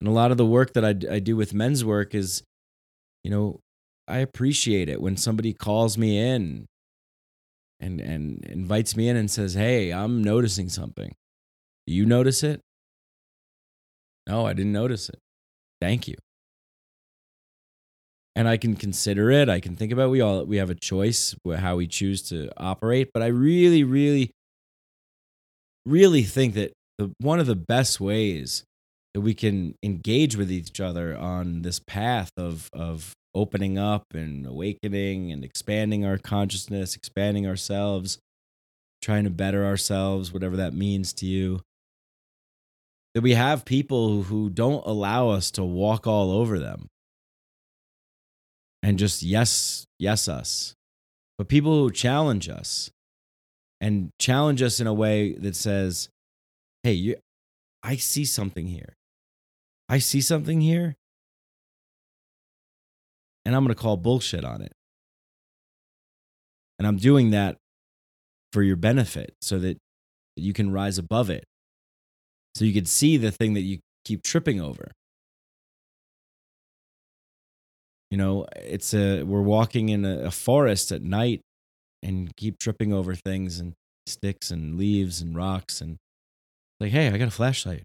And 0.00 0.08
a 0.08 0.12
lot 0.12 0.30
of 0.30 0.38
the 0.38 0.46
work 0.46 0.72
that 0.72 0.84
I, 0.84 0.90
I 1.14 1.18
do 1.18 1.36
with 1.36 1.52
men's 1.52 1.84
work 1.84 2.14
is, 2.14 2.42
you 3.22 3.30
know, 3.30 3.60
I 4.10 4.18
appreciate 4.18 4.88
it 4.88 5.00
when 5.00 5.16
somebody 5.16 5.52
calls 5.52 5.96
me 5.96 6.18
in 6.18 6.66
and 7.78 8.00
and 8.00 8.44
invites 8.44 8.96
me 8.96 9.08
in 9.08 9.16
and 9.16 9.30
says, 9.30 9.54
"Hey, 9.54 9.92
I'm 9.92 10.22
noticing 10.22 10.68
something. 10.68 11.14
Do 11.86 11.94
you 11.94 12.04
notice 12.06 12.42
it?" 12.42 12.60
No, 14.28 14.46
I 14.46 14.52
didn't 14.52 14.72
notice 14.72 15.08
it. 15.08 15.18
Thank 15.80 16.08
you. 16.08 16.16
And 18.36 18.46
I 18.48 18.56
can 18.56 18.76
consider 18.76 19.30
it. 19.30 19.48
I 19.48 19.60
can 19.60 19.76
think 19.76 19.92
about 19.92 20.06
it. 20.06 20.10
we 20.10 20.20
all 20.20 20.44
we 20.44 20.58
have 20.58 20.70
a 20.70 20.74
choice 20.74 21.34
how 21.56 21.76
we 21.76 21.86
choose 21.86 22.22
to 22.30 22.50
operate, 22.56 23.10
but 23.12 23.22
I 23.22 23.26
really 23.26 23.84
really 23.84 24.30
really 25.86 26.22
think 26.22 26.54
that 26.54 26.72
the 26.98 27.12
one 27.18 27.40
of 27.40 27.46
the 27.46 27.56
best 27.56 28.00
ways 28.00 28.64
that 29.14 29.20
we 29.22 29.34
can 29.34 29.74
engage 29.82 30.36
with 30.36 30.50
each 30.52 30.80
other 30.80 31.16
on 31.16 31.62
this 31.62 31.80
path 31.80 32.30
of 32.36 32.68
of 32.72 33.14
opening 33.34 33.78
up 33.78 34.04
and 34.12 34.46
awakening 34.46 35.30
and 35.30 35.44
expanding 35.44 36.04
our 36.04 36.18
consciousness, 36.18 36.96
expanding 36.96 37.46
ourselves, 37.46 38.18
trying 39.00 39.24
to 39.24 39.30
better 39.30 39.64
ourselves, 39.64 40.32
whatever 40.32 40.56
that 40.56 40.74
means 40.74 41.12
to 41.14 41.26
you. 41.26 41.60
That 43.14 43.22
we 43.22 43.34
have 43.34 43.64
people 43.64 44.24
who 44.24 44.50
don't 44.50 44.86
allow 44.86 45.30
us 45.30 45.50
to 45.52 45.64
walk 45.64 46.06
all 46.06 46.30
over 46.30 46.58
them 46.58 46.88
and 48.82 48.98
just 48.98 49.22
yes, 49.22 49.86
yes 49.98 50.28
us, 50.28 50.74
but 51.38 51.48
people 51.48 51.72
who 51.72 51.90
challenge 51.90 52.48
us 52.48 52.90
and 53.80 54.10
challenge 54.18 54.62
us 54.62 54.80
in 54.80 54.86
a 54.86 54.94
way 54.94 55.32
that 55.32 55.56
says, 55.56 56.08
hey, 56.82 56.92
you, 56.92 57.16
I 57.82 57.96
see 57.96 58.24
something 58.24 58.66
here. 58.66 58.94
I 59.88 59.98
see 59.98 60.20
something 60.20 60.60
here. 60.60 60.96
And 63.50 63.56
I'm 63.56 63.64
going 63.64 63.74
to 63.74 63.82
call 63.82 63.96
bullshit 63.96 64.44
on 64.44 64.62
it. 64.62 64.70
And 66.78 66.86
I'm 66.86 66.98
doing 66.98 67.30
that 67.32 67.56
for 68.52 68.62
your 68.62 68.76
benefit 68.76 69.34
so 69.42 69.58
that 69.58 69.76
you 70.36 70.52
can 70.52 70.70
rise 70.70 70.98
above 70.98 71.30
it. 71.30 71.42
So 72.54 72.64
you 72.64 72.72
can 72.72 72.84
see 72.84 73.16
the 73.16 73.32
thing 73.32 73.54
that 73.54 73.62
you 73.62 73.80
keep 74.04 74.22
tripping 74.22 74.60
over. 74.60 74.92
You 78.12 78.18
know, 78.18 78.46
it's 78.54 78.94
a 78.94 79.24
we're 79.24 79.42
walking 79.42 79.88
in 79.88 80.04
a, 80.04 80.26
a 80.26 80.30
forest 80.30 80.92
at 80.92 81.02
night 81.02 81.40
and 82.04 82.30
keep 82.36 82.56
tripping 82.56 82.92
over 82.92 83.16
things 83.16 83.58
and 83.58 83.72
sticks 84.06 84.52
and 84.52 84.78
leaves 84.78 85.20
and 85.20 85.34
rocks 85.34 85.80
and 85.80 85.96
like, 86.78 86.92
hey, 86.92 87.08
I 87.08 87.18
got 87.18 87.26
a 87.26 87.32
flashlight. 87.32 87.82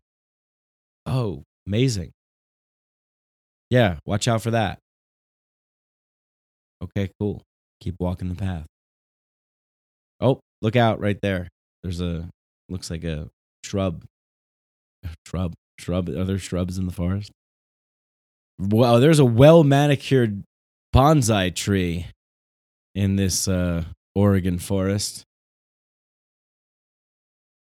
Oh, 1.07 1.41
amazing. 1.65 2.11
Yeah, 3.71 3.97
watch 4.05 4.27
out 4.27 4.43
for 4.43 4.51
that. 4.51 4.77
Okay, 6.85 7.11
cool. 7.19 7.41
Keep 7.81 7.95
walking 7.99 8.29
the 8.29 8.35
path. 8.35 8.65
Oh, 10.21 10.39
look 10.61 10.75
out 10.75 10.99
right 10.99 11.19
there. 11.21 11.49
There's 11.83 12.01
a 12.01 12.29
looks 12.69 12.89
like 12.89 13.03
a 13.03 13.29
shrub. 13.63 14.05
Shrub. 15.25 15.53
Shrub. 15.79 16.09
Are 16.09 16.23
there 16.23 16.37
shrubs 16.37 16.77
in 16.77 16.85
the 16.85 16.91
forest? 16.91 17.31
Wow, 18.57 18.99
there's 18.99 19.19
a 19.19 19.25
well 19.25 19.63
manicured 19.63 20.43
bonsai 20.95 21.53
tree 21.53 22.07
in 22.93 23.17
this 23.17 23.47
uh, 23.47 23.83
Oregon 24.15 24.59
forest. 24.59 25.23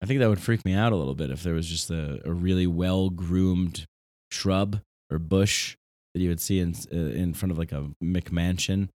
I 0.02 0.06
think 0.06 0.20
that 0.20 0.30
would 0.30 0.42
freak 0.42 0.64
me 0.64 0.74
out 0.74 0.92
a 0.92 0.96
little 0.96 1.16
bit 1.16 1.32
if 1.32 1.42
there 1.42 1.56
was 1.56 1.68
just 1.68 1.90
a, 1.90 2.22
a 2.24 2.32
really 2.32 2.68
well 2.68 3.10
groomed 3.10 3.86
shrub 4.30 4.82
or 5.10 5.18
bush 5.18 5.76
that 6.14 6.22
you 6.22 6.30
would 6.30 6.42
see 6.42 6.60
in 6.60 6.76
uh, 6.94 6.96
in 6.96 7.34
front 7.34 7.52
of 7.52 7.58
like 7.58 7.72
a 7.72 7.90
McMansion. 8.04 8.90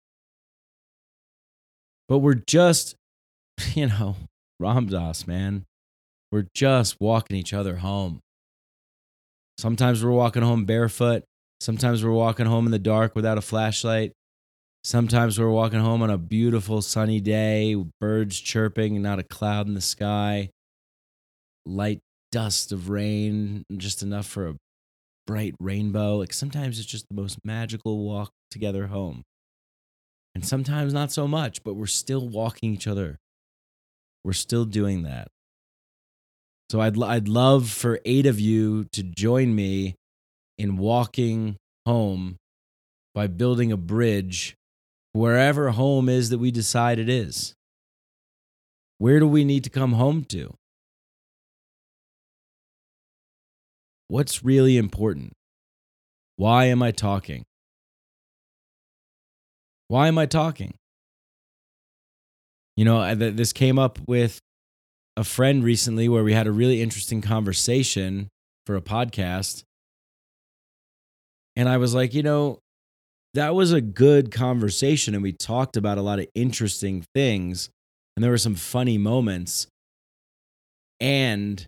But 2.08 2.18
we're 2.18 2.42
just, 2.46 2.96
you 3.74 3.86
know, 3.86 4.16
Ram 4.58 4.86
Dass, 4.86 5.26
man. 5.26 5.64
We're 6.30 6.46
just 6.54 6.96
walking 7.00 7.36
each 7.36 7.52
other 7.52 7.76
home. 7.76 8.20
Sometimes 9.56 10.04
we're 10.04 10.10
walking 10.10 10.42
home 10.42 10.64
barefoot. 10.64 11.24
Sometimes 11.60 12.04
we're 12.04 12.12
walking 12.12 12.46
home 12.46 12.66
in 12.66 12.70
the 12.70 12.78
dark 12.78 13.16
without 13.16 13.38
a 13.38 13.42
flashlight. 13.42 14.12
Sometimes 14.84 15.38
we're 15.38 15.50
walking 15.50 15.80
home 15.80 16.02
on 16.02 16.10
a 16.10 16.18
beautiful 16.18 16.82
sunny 16.82 17.20
day, 17.20 17.74
birds 18.00 18.38
chirping, 18.38 19.02
not 19.02 19.18
a 19.18 19.24
cloud 19.24 19.66
in 19.66 19.74
the 19.74 19.80
sky 19.80 20.50
light 21.68 22.00
dust 22.32 22.72
of 22.72 22.88
rain, 22.88 23.64
just 23.76 24.02
enough 24.02 24.26
for 24.26 24.48
a 24.48 24.54
bright 25.26 25.54
rainbow. 25.60 26.16
Like 26.16 26.32
sometimes 26.32 26.78
it's 26.78 26.88
just 26.88 27.06
the 27.08 27.14
most 27.14 27.38
magical 27.44 27.98
walk 27.98 28.32
together 28.50 28.86
home. 28.88 29.22
And 30.38 30.46
sometimes 30.46 30.94
not 30.94 31.10
so 31.10 31.26
much, 31.26 31.64
but 31.64 31.74
we're 31.74 31.86
still 31.86 32.28
walking 32.28 32.72
each 32.72 32.86
other. 32.86 33.18
We're 34.22 34.34
still 34.34 34.64
doing 34.64 35.02
that. 35.02 35.26
So 36.70 36.80
I'd 36.80 36.96
I'd 37.02 37.26
love 37.26 37.68
for 37.68 37.98
8 38.04 38.24
of 38.24 38.38
you 38.38 38.84
to 38.92 39.02
join 39.02 39.52
me 39.52 39.96
in 40.56 40.76
walking 40.76 41.56
home 41.86 42.36
by 43.16 43.26
building 43.26 43.72
a 43.72 43.76
bridge 43.76 44.54
wherever 45.12 45.70
home 45.70 46.08
is 46.08 46.30
that 46.30 46.38
we 46.38 46.52
decide 46.52 47.00
it 47.00 47.08
is. 47.08 47.54
Where 48.98 49.18
do 49.18 49.26
we 49.26 49.42
need 49.44 49.64
to 49.64 49.70
come 49.70 49.94
home 49.94 50.22
to? 50.26 50.54
What's 54.06 54.44
really 54.44 54.76
important? 54.76 55.32
Why 56.36 56.66
am 56.66 56.80
I 56.80 56.92
talking? 56.92 57.47
Why 59.88 60.08
am 60.08 60.18
I 60.18 60.26
talking? 60.26 60.74
You 62.76 62.84
know, 62.84 63.14
this 63.14 63.52
came 63.52 63.78
up 63.78 63.98
with 64.06 64.38
a 65.16 65.24
friend 65.24 65.64
recently 65.64 66.08
where 66.08 66.22
we 66.22 66.32
had 66.32 66.46
a 66.46 66.52
really 66.52 66.80
interesting 66.80 67.20
conversation 67.20 68.28
for 68.66 68.76
a 68.76 68.80
podcast. 68.80 69.64
And 71.56 71.68
I 71.68 71.78
was 71.78 71.94
like, 71.94 72.14
you 72.14 72.22
know, 72.22 72.60
that 73.34 73.54
was 73.54 73.72
a 73.72 73.80
good 73.80 74.30
conversation. 74.30 75.14
And 75.14 75.22
we 75.22 75.32
talked 75.32 75.76
about 75.76 75.98
a 75.98 76.02
lot 76.02 76.20
of 76.20 76.26
interesting 76.34 77.04
things. 77.14 77.68
And 78.16 78.22
there 78.22 78.30
were 78.30 78.38
some 78.38 78.54
funny 78.54 78.98
moments. 78.98 79.66
And 81.00 81.66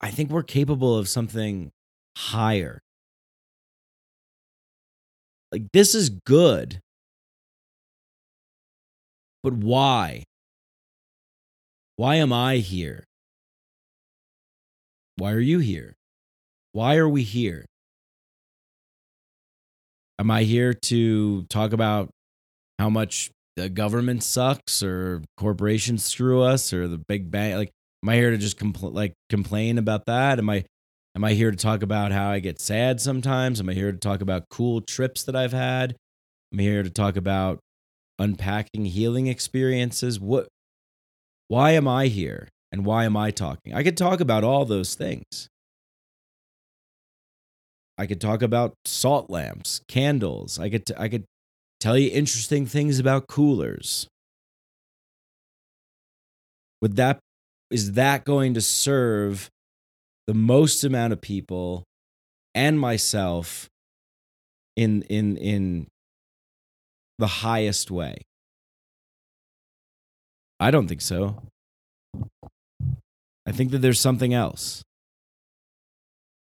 I 0.00 0.10
think 0.10 0.30
we're 0.30 0.42
capable 0.42 0.96
of 0.98 1.08
something 1.08 1.70
higher. 2.16 2.80
Like, 5.50 5.62
this 5.72 5.94
is 5.94 6.10
good. 6.10 6.80
But 9.44 9.52
why? 9.52 10.24
Why 11.96 12.14
am 12.16 12.32
I 12.32 12.56
here? 12.56 13.04
Why 15.16 15.32
are 15.32 15.38
you 15.38 15.58
here? 15.58 15.96
Why 16.72 16.96
are 16.96 17.08
we 17.08 17.22
here? 17.22 17.66
Am 20.18 20.30
I 20.30 20.44
here 20.44 20.72
to 20.72 21.42
talk 21.44 21.74
about 21.74 22.08
how 22.78 22.88
much 22.88 23.30
the 23.56 23.68
government 23.68 24.22
sucks 24.22 24.82
or 24.82 25.22
corporations 25.36 26.02
screw 26.02 26.42
us 26.42 26.72
or 26.72 26.88
the 26.88 26.98
big 26.98 27.30
bang? 27.30 27.56
Like, 27.56 27.70
am 28.02 28.08
I 28.08 28.14
here 28.16 28.30
to 28.30 28.38
just 28.38 28.58
compl- 28.58 28.94
like 28.94 29.12
complain 29.28 29.76
about 29.76 30.06
that? 30.06 30.38
Am 30.38 30.48
I 30.48 30.64
am 31.14 31.22
I 31.22 31.34
here 31.34 31.50
to 31.50 31.56
talk 31.56 31.82
about 31.82 32.12
how 32.12 32.30
I 32.30 32.38
get 32.38 32.62
sad 32.62 32.98
sometimes? 32.98 33.60
Am 33.60 33.68
I 33.68 33.74
here 33.74 33.92
to 33.92 33.98
talk 33.98 34.22
about 34.22 34.48
cool 34.48 34.80
trips 34.80 35.22
that 35.24 35.36
I've 35.36 35.52
had? 35.52 35.96
I'm 36.50 36.60
here 36.60 36.82
to 36.82 36.90
talk 36.90 37.16
about 37.16 37.60
unpacking 38.18 38.86
healing 38.86 39.26
experiences. 39.26 40.20
What 40.20 40.48
why 41.48 41.72
am 41.72 41.86
I 41.86 42.06
here? 42.06 42.48
And 42.72 42.84
why 42.84 43.04
am 43.04 43.16
I 43.16 43.30
talking? 43.30 43.72
I 43.72 43.84
could 43.84 43.96
talk 43.96 44.20
about 44.20 44.42
all 44.42 44.64
those 44.64 44.94
things. 44.94 45.48
I 47.96 48.06
could 48.06 48.20
talk 48.20 48.42
about 48.42 48.74
salt 48.84 49.30
lamps, 49.30 49.80
candles. 49.86 50.58
I 50.58 50.68
could, 50.68 50.86
t- 50.86 50.94
I 50.98 51.08
could 51.08 51.24
tell 51.78 51.96
you 51.96 52.10
interesting 52.10 52.66
things 52.66 52.98
about 52.98 53.28
coolers. 53.28 54.08
Would 56.82 56.96
that, 56.96 57.20
is 57.70 57.92
that 57.92 58.24
going 58.24 58.54
to 58.54 58.60
serve 58.60 59.48
the 60.26 60.34
most 60.34 60.82
amount 60.82 61.12
of 61.12 61.20
people 61.20 61.84
and 62.54 62.80
myself 62.80 63.68
in, 64.76 65.02
in, 65.02 65.36
in 65.36 65.86
the 67.18 67.26
highest 67.26 67.90
way? 67.90 68.22
I 70.60 70.70
don't 70.70 70.88
think 70.88 71.00
so. 71.00 71.42
I 73.46 73.52
think 73.52 73.70
that 73.72 73.78
there's 73.78 74.00
something 74.00 74.32
else. 74.32 74.82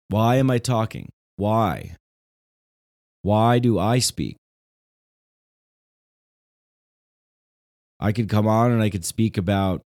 Why 0.07 0.35
am 0.35 0.49
I 0.49 0.59
talking? 0.59 1.11
Why? 1.35 1.95
Why 3.23 3.59
do 3.59 3.79
I 3.79 3.99
speak? 3.99 4.37
I 7.99 8.11
could 8.11 8.29
come 8.29 8.47
on 8.47 8.71
and 8.71 8.81
I 8.81 8.89
could 8.89 9.05
speak 9.05 9.37
about, 9.37 9.81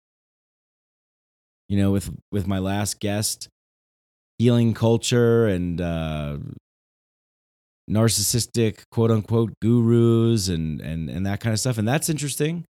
you 1.68 1.78
know, 1.78 1.92
with 1.92 2.10
with 2.32 2.46
my 2.46 2.58
last 2.58 3.00
guest, 3.00 3.48
healing 4.38 4.74
culture 4.74 5.46
and 5.46 5.80
uh, 5.80 6.38
narcissistic 7.88 8.82
quote 8.90 9.10
unquote 9.10 9.52
gurus 9.60 10.48
and 10.48 10.80
and 10.80 11.08
and 11.08 11.26
that 11.26 11.40
kind 11.40 11.52
of 11.52 11.60
stuff, 11.60 11.78
and 11.78 11.88
that's 11.88 12.08
interesting. 12.08 12.64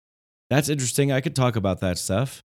That's 0.50 0.68
interesting. 0.68 1.10
I 1.10 1.20
could 1.20 1.34
talk 1.34 1.56
about 1.56 1.80
that 1.80 1.98
stuff. 1.98 2.42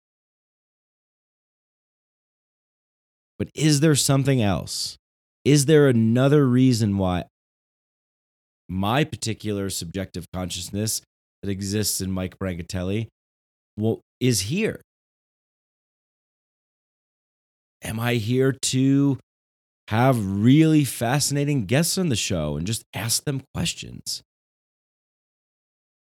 But 3.39 3.49
is 3.55 3.81
there 3.81 3.95
something 3.95 4.43
else? 4.43 4.97
Is 5.45 5.67
there 5.67 5.89
another 5.89 6.47
reason 6.47 6.99
why 6.99 7.25
my 8.69 9.05
particular 9.05 9.71
subjective 9.71 10.27
consciousness 10.33 11.03
that 11.43 11.51
exists 11.51 12.01
in 12.01 12.13
Mike 12.13 12.39
Brancatelli 12.39 13.09
well, 13.77 14.01
is 14.21 14.43
here? 14.43 14.83
Am 17.83 17.99
I 17.99 18.15
here 18.15 18.53
to 18.53 19.19
have 19.91 20.25
really 20.25 20.85
fascinating 20.85 21.67
guests 21.67 21.99
on 21.99 22.11
the 22.11 22.17
show 22.17 22.57
and 22.57 22.65
just 22.65 22.85
ask 22.95 23.25
them 23.25 23.43
questions? 23.53 24.23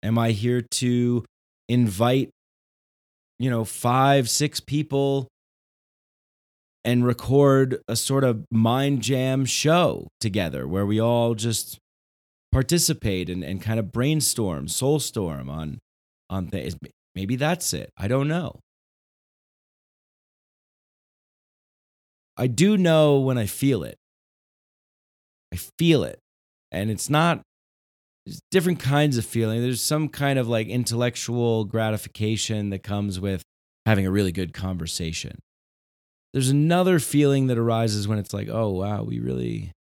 Am 0.03 0.19
I 0.19 0.33
here 0.33 0.61
to 0.61 1.25
invite, 1.69 2.31
you 3.39 3.49
know, 3.49 3.65
five, 3.65 4.29
six 4.29 4.59
people 4.59 5.29
and 6.85 7.07
record 7.07 7.79
a 7.87 7.95
sort 7.95 8.25
of 8.25 8.45
mind 8.51 9.01
jam 9.01 9.45
show 9.45 10.09
together 10.21 10.67
where 10.67 10.85
we 10.85 11.01
all 11.01 11.37
just 11.37 11.79
participate 12.51 13.31
and, 13.31 13.45
and 13.45 13.63
kind 13.63 13.79
of 13.79 13.93
brainstorm, 13.93 14.67
soulstorm 14.67 15.49
on 15.49 15.79
on 16.29 16.49
things. 16.49 16.77
Maybe 17.15 17.37
that's 17.37 17.73
it. 17.73 17.91
I 17.97 18.09
don't 18.09 18.27
know. 18.27 18.59
I 22.39 22.47
do 22.47 22.77
know 22.77 23.19
when 23.19 23.37
I 23.37 23.47
feel 23.47 23.83
it. 23.83 23.97
I 25.53 25.57
feel 25.57 26.05
it. 26.05 26.21
And 26.71 26.91
it's 26.91 27.11
not 27.11 27.43
there's 28.25 28.41
different 28.51 28.79
kinds 28.79 29.17
of 29.17 29.25
feeling. 29.25 29.63
There's 29.63 29.81
some 29.81 30.09
kind 30.09 30.39
of 30.39 30.49
like 30.49 30.69
intellectual 30.69 31.65
gratification 31.65 32.71
that 32.71 32.83
comes 32.83 33.19
with 33.19 33.43
having 33.87 34.07
a 34.07 34.11
really 34.11 34.33
good 34.33 34.53
conversation. 34.53 35.39
There's 36.35 36.51
another 36.51 36.99
feeling 36.99 37.47
that 37.47 37.57
arises 37.59 38.07
when 38.07 38.19
it's 38.19 38.35
like, 38.35 38.49
oh 38.51 38.69
wow, 38.69 39.03
we 39.03 39.19
really 39.19 39.73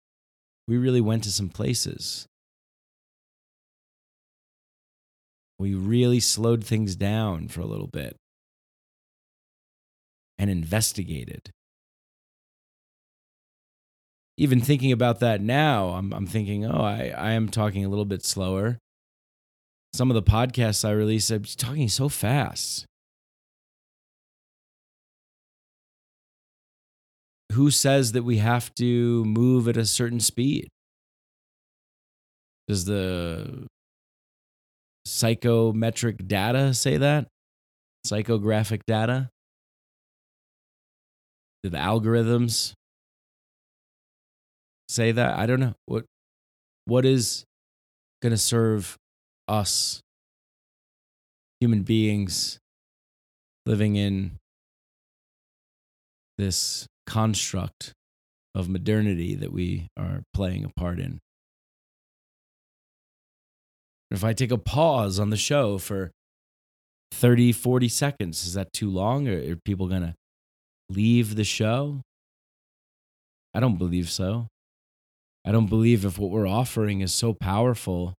we 0.67 0.77
really 0.77 1.01
went 1.01 1.25
to 1.25 1.31
some 1.31 1.49
places. 1.49 2.25
We 5.59 5.73
really 5.73 6.19
slowed 6.19 6.63
things 6.63 6.95
down 6.95 7.49
for 7.49 7.61
a 7.61 7.65
little 7.65 7.87
bit 7.87 8.15
and 10.37 10.49
investigated. 10.49 11.51
Even 14.37 14.61
thinking 14.61 14.91
about 14.91 15.19
that 15.19 15.41
now, 15.41 15.89
I'm, 15.89 16.13
I'm 16.13 16.27
thinking, 16.27 16.65
oh, 16.65 16.81
I, 16.81 17.13
I 17.17 17.31
am 17.31 17.49
talking 17.49 17.83
a 17.83 17.89
little 17.89 18.05
bit 18.05 18.23
slower. 18.23 18.77
Some 19.93 20.11
of 20.11 20.15
the 20.15 20.21
podcasts 20.21 20.87
I 20.87 20.91
release, 20.91 21.31
I'm 21.31 21.43
talking 21.43 21.89
so 21.89 22.07
fast. 22.07 22.85
who 27.57 27.71
says 27.71 28.11
that 28.11 28.21
we 28.21 28.37
have 28.37 28.73
to 28.75 29.25
move 29.25 29.67
at 29.67 29.77
a 29.77 29.85
certain 29.85 30.19
speed? 30.19 30.69
Does 32.67 32.85
the 32.85 33.65
psychometric 35.05 36.27
data 36.27 36.75
say 36.75 36.97
that? 36.97 37.27
Psychographic 38.05 38.81
data? 38.85 39.29
Do 41.63 41.71
the 41.71 41.77
algorithms 41.77 42.73
say 44.87 45.11
that? 45.11 45.37
I 45.37 45.45
don't 45.45 45.59
know. 45.59 45.73
What 45.85 46.05
what 46.85 47.05
is 47.05 47.43
going 48.21 48.31
to 48.31 48.37
serve 48.37 48.97
us 49.47 50.01
human 51.59 51.83
beings 51.83 52.59
living 53.65 53.95
in 53.95 54.37
this 56.37 56.87
construct 57.05 57.93
of 58.55 58.69
modernity 58.69 59.35
that 59.35 59.51
we 59.51 59.87
are 59.97 60.23
playing 60.33 60.63
a 60.63 60.69
part 60.79 60.99
in. 60.99 61.19
If 64.09 64.23
I 64.23 64.33
take 64.33 64.51
a 64.51 64.57
pause 64.57 65.19
on 65.19 65.29
the 65.29 65.37
show 65.37 65.77
for 65.77 66.11
30, 67.11 67.51
40 67.51 67.89
seconds, 67.89 68.45
is 68.45 68.53
that 68.53 68.71
too 68.71 68.89
long? 68.89 69.27
Or 69.27 69.37
are 69.37 69.57
people 69.65 69.87
going 69.87 70.01
to 70.01 70.15
leave 70.89 71.35
the 71.35 71.43
show? 71.43 72.01
I 73.53 73.59
don't 73.59 73.77
believe 73.77 74.09
so. 74.09 74.47
I 75.47 75.51
don't 75.53 75.67
believe 75.67 76.03
if 76.03 76.19
what 76.19 76.29
we're 76.29 76.45
offering 76.45 76.99
is 76.99 77.13
so 77.13 77.33
powerful. 77.33 78.13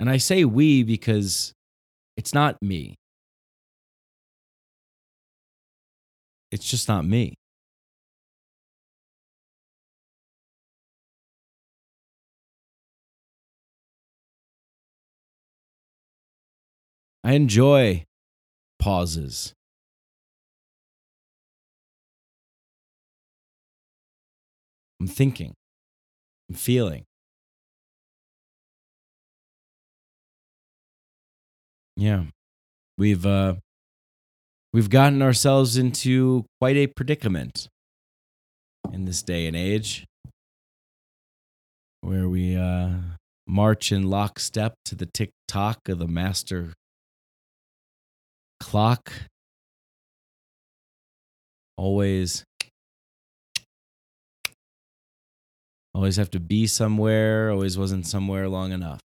And 0.00 0.10
I 0.10 0.16
say 0.16 0.44
we 0.44 0.82
because 0.82 1.52
it's 2.16 2.34
not 2.34 2.60
me. 2.60 2.96
It's 6.50 6.68
just 6.68 6.88
not 6.88 7.04
me. 7.04 7.34
I 17.22 17.34
enjoy 17.34 18.06
pauses. 18.80 19.54
I'm 25.02 25.08
thinking. 25.08 25.52
I'm 26.48 26.54
feeling. 26.54 27.02
Yeah. 31.96 32.26
We've 32.96 33.26
uh 33.26 33.54
we've 34.72 34.90
gotten 34.90 35.20
ourselves 35.20 35.76
into 35.76 36.44
quite 36.60 36.76
a 36.76 36.86
predicament 36.86 37.66
in 38.92 39.04
this 39.04 39.24
day 39.24 39.48
and 39.48 39.56
age 39.56 40.04
where 42.02 42.28
we 42.28 42.54
uh, 42.54 42.90
march 43.48 43.90
in 43.90 44.08
lockstep 44.08 44.74
to 44.84 44.94
the 44.94 45.06
tick 45.06 45.30
tock 45.48 45.88
of 45.88 45.98
the 45.98 46.06
master 46.06 46.74
clock. 48.60 49.12
Always, 51.76 52.44
always 55.94 56.16
have 56.16 56.30
to 56.30 56.40
be 56.40 56.66
somewhere, 56.66 57.50
always 57.50 57.76
wasn't 57.76 58.06
somewhere 58.06 58.48
long 58.48 58.72
enough. 58.72 59.00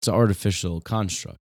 It's 0.00 0.08
an 0.08 0.14
artificial 0.14 0.80
construct. 0.80 1.38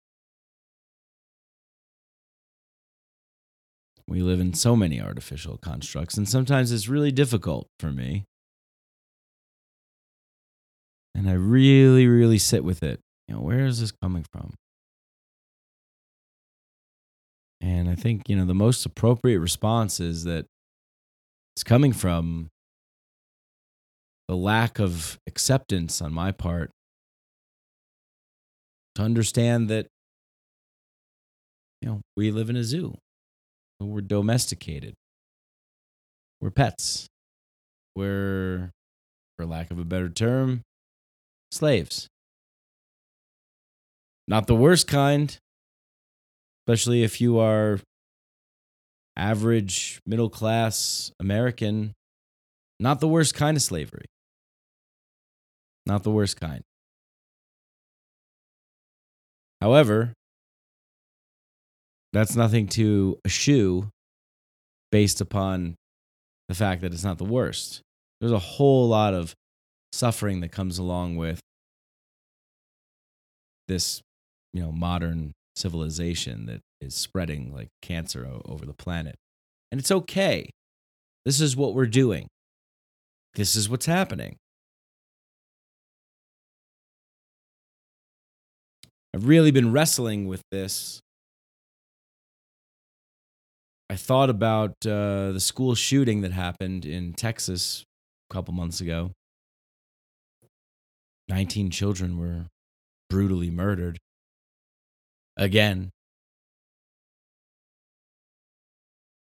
We 4.07 4.21
live 4.21 4.39
in 4.39 4.53
so 4.53 4.75
many 4.75 5.01
artificial 5.01 5.57
constructs, 5.57 6.17
and 6.17 6.27
sometimes 6.27 6.71
it's 6.71 6.87
really 6.87 7.11
difficult 7.11 7.67
for 7.79 7.91
me. 7.91 8.25
And 11.15 11.29
I 11.29 11.33
really, 11.33 12.07
really 12.07 12.37
sit 12.37 12.63
with 12.63 12.83
it. 12.83 12.99
You 13.27 13.35
know, 13.35 13.41
where 13.41 13.65
is 13.65 13.79
this 13.79 13.91
coming 13.91 14.25
from? 14.31 14.53
And 17.63 17.89
I 17.89 17.95
think, 17.95 18.27
you 18.27 18.35
know, 18.35 18.43
the 18.43 18.53
most 18.53 18.85
appropriate 18.85 19.39
response 19.39 20.01
is 20.01 20.25
that 20.25 20.45
it's 21.55 21.63
coming 21.63 21.93
from 21.93 22.49
the 24.27 24.35
lack 24.35 24.79
of 24.79 25.17
acceptance 25.27 26.01
on 26.01 26.13
my 26.13 26.33
part 26.33 26.71
to 28.95 29.01
understand 29.01 29.69
that, 29.69 29.87
you 31.81 31.87
know, 31.87 32.01
we 32.17 32.31
live 32.31 32.49
in 32.49 32.57
a 32.57 32.65
zoo. 32.65 32.97
We're 33.79 34.01
domesticated. 34.01 34.93
We're 36.41 36.51
pets. 36.51 37.07
We're, 37.95 38.71
for 39.37 39.45
lack 39.45 39.71
of 39.71 39.79
a 39.79 39.85
better 39.85 40.09
term, 40.09 40.63
slaves. 41.49 42.07
Not 44.27 44.47
the 44.47 44.55
worst 44.55 44.85
kind, 44.85 45.37
especially 46.65 47.03
if 47.03 47.19
you 47.19 47.39
are 47.39 47.79
average 49.15 49.99
middle 50.05 50.29
class 50.29 51.11
American. 51.19 51.93
Not 52.79 52.99
the 52.99 53.07
worst 53.07 53.35
kind 53.35 53.55
of 53.55 53.63
slavery. 53.63 54.05
Not 55.85 56.03
the 56.03 56.11
worst 56.11 56.39
kind. 56.39 56.63
However, 59.61 60.13
that's 62.11 62.35
nothing 62.35 62.67
to 62.69 63.17
eschew 63.25 63.89
based 64.91 65.21
upon 65.21 65.75
the 66.49 66.55
fact 66.55 66.81
that 66.81 66.93
it's 66.93 67.03
not 67.03 67.17
the 67.17 67.23
worst. 67.25 67.81
There's 68.19 68.33
a 68.33 68.39
whole 68.39 68.87
lot 68.87 69.13
of 69.13 69.33
suffering 69.91 70.41
that 70.41 70.51
comes 70.51 70.77
along 70.77 71.15
with 71.17 71.39
this, 73.67 74.01
you 74.53 74.61
know, 74.61 74.71
modern 74.71 75.33
civilization 75.55 76.45
that 76.47 76.61
is 76.81 76.95
spreading 76.95 77.53
like 77.53 77.69
cancer 77.81 78.27
over 78.45 78.65
the 78.65 78.73
planet. 78.73 79.15
And 79.71 79.79
it's 79.79 79.91
okay. 79.91 80.49
This 81.25 81.39
is 81.39 81.55
what 81.55 81.73
we're 81.73 81.85
doing. 81.85 82.27
This 83.35 83.55
is 83.55 83.69
what's 83.69 83.85
happening. 83.85 84.37
I've 89.15 89.27
really 89.27 89.51
been 89.51 89.71
wrestling 89.71 90.27
with 90.27 90.41
this 90.51 91.01
I 93.93 93.95
thought 93.95 94.31
about 94.31 94.71
uh, 94.87 95.33
the 95.33 95.39
school 95.39 95.75
shooting 95.75 96.21
that 96.21 96.31
happened 96.31 96.83
in 96.83 97.13
Texas 97.13 97.83
a 98.27 98.33
couple 98.33 98.51
months 98.51 98.81
ago. 98.81 99.11
19 101.29 101.69
children 101.69 102.17
were 102.17 102.47
brutally 103.07 103.51
murdered. 103.51 103.99
Again. 105.37 105.91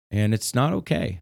And 0.10 0.34
it's 0.34 0.56
not 0.56 0.74
okay. 0.74 1.20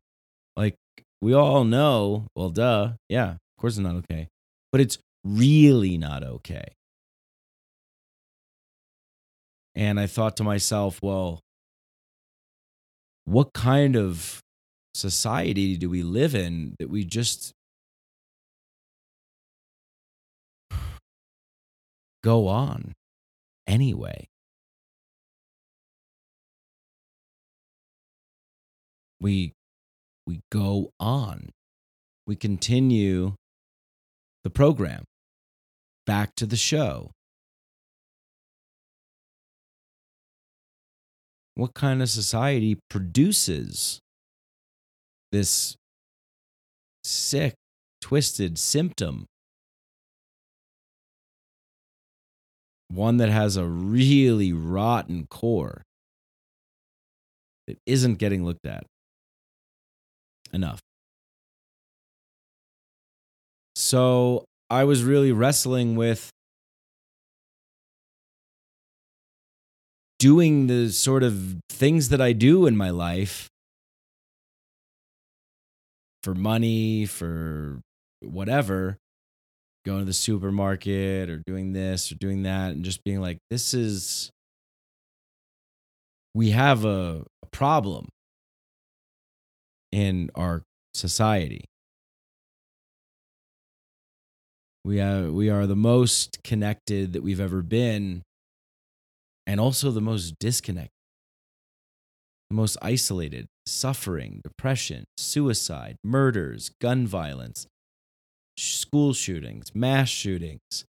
Like, 0.55 0.75
we 1.21 1.33
all 1.33 1.63
know, 1.63 2.27
well, 2.35 2.49
duh. 2.49 2.93
Yeah, 3.09 3.31
of 3.31 3.39
course 3.59 3.73
it's 3.77 3.83
not 3.83 3.95
okay. 3.95 4.27
But 4.71 4.81
it's 4.81 4.99
really 5.23 5.97
not 5.97 6.23
okay. 6.23 6.65
And 9.73 9.99
I 9.99 10.07
thought 10.07 10.37
to 10.37 10.43
myself, 10.43 11.01
well, 11.01 11.41
what 13.25 13.53
kind 13.53 13.95
of 13.97 14.39
society 14.93 15.75
do 15.77 15.89
we 15.89 16.03
live 16.03 16.35
in 16.35 16.75
that 16.79 16.89
we 16.89 17.03
just 17.03 17.51
go 22.23 22.47
on 22.47 22.93
anyway? 23.67 24.27
We 29.25 29.53
we 30.27 30.41
go 30.51 30.91
on. 30.99 31.49
We 32.27 32.35
continue 32.35 33.33
the 34.43 34.51
program 34.51 35.05
back 36.05 36.35
to 36.35 36.45
the 36.45 36.55
show. 36.55 37.09
what 41.55 41.73
kind 41.73 42.03
of 42.03 42.09
society 42.09 42.77
produces 42.87 43.99
this 45.31 45.75
sick, 47.03 47.55
twisted 47.99 48.59
symptom? 48.59 49.25
One 52.89 53.17
that 53.17 53.29
has 53.29 53.57
a 53.57 53.65
really 53.65 54.53
rotten 54.53 55.25
core 55.25 55.81
that 57.65 57.79
isn't 57.87 58.19
getting 58.19 58.45
looked 58.45 58.67
at 58.67 58.83
enough. 60.53 60.79
So 63.75 64.45
I 64.69 64.83
was 64.85 65.03
really 65.03 65.31
wrestling 65.31 65.95
with 65.95 66.29
doing 70.17 70.67
the 70.67 70.89
sort 70.89 71.23
of 71.23 71.57
things 71.69 72.09
that 72.09 72.21
I 72.21 72.31
do 72.31 72.65
in 72.65 72.77
my 72.77 72.89
life 72.89 73.49
for 76.23 76.33
money, 76.33 77.05
for 77.05 77.81
whatever, 78.21 78.97
going 79.85 79.99
to 79.99 80.05
the 80.05 80.13
supermarket 80.13 81.29
or 81.29 81.43
doing 81.45 81.73
this 81.73 82.11
or 82.11 82.15
doing 82.15 82.43
that, 82.43 82.71
and 82.71 82.83
just 82.83 83.03
being 83.03 83.21
like, 83.21 83.37
this 83.51 83.73
is, 83.73 84.31
we 86.33 86.51
have 86.51 86.85
a, 86.85 87.23
a 87.43 87.45
problem 87.51 88.07
in 89.95 90.29
our 90.35 90.61
society. 90.93 91.63
We 94.83 94.99
are, 94.99 95.31
we 95.31 95.49
are 95.49 95.65
the 95.65 95.77
most 95.77 96.43
connected 96.43 97.13
that 97.13 97.23
we've 97.23 97.39
ever 97.39 97.61
been 97.61 98.21
and 99.47 99.57
also 99.57 99.91
the 99.91 100.01
most 100.01 100.35
disconnected, 100.37 100.91
the 102.49 102.57
most 102.57 102.75
isolated, 102.81 103.47
suffering, 103.65 104.41
depression, 104.43 105.05
suicide, 105.17 105.95
murders, 106.03 106.71
gun 106.81 107.07
violence, 107.07 107.65
school 108.57 109.13
shootings, 109.13 109.73
mass 109.73 110.09
shootings, 110.09 110.83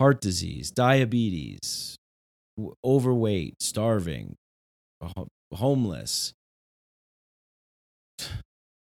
heart 0.00 0.22
disease, 0.22 0.70
diabetes, 0.70 1.96
overweight, 2.82 3.56
starving, 3.60 4.36
homeless, 5.52 6.32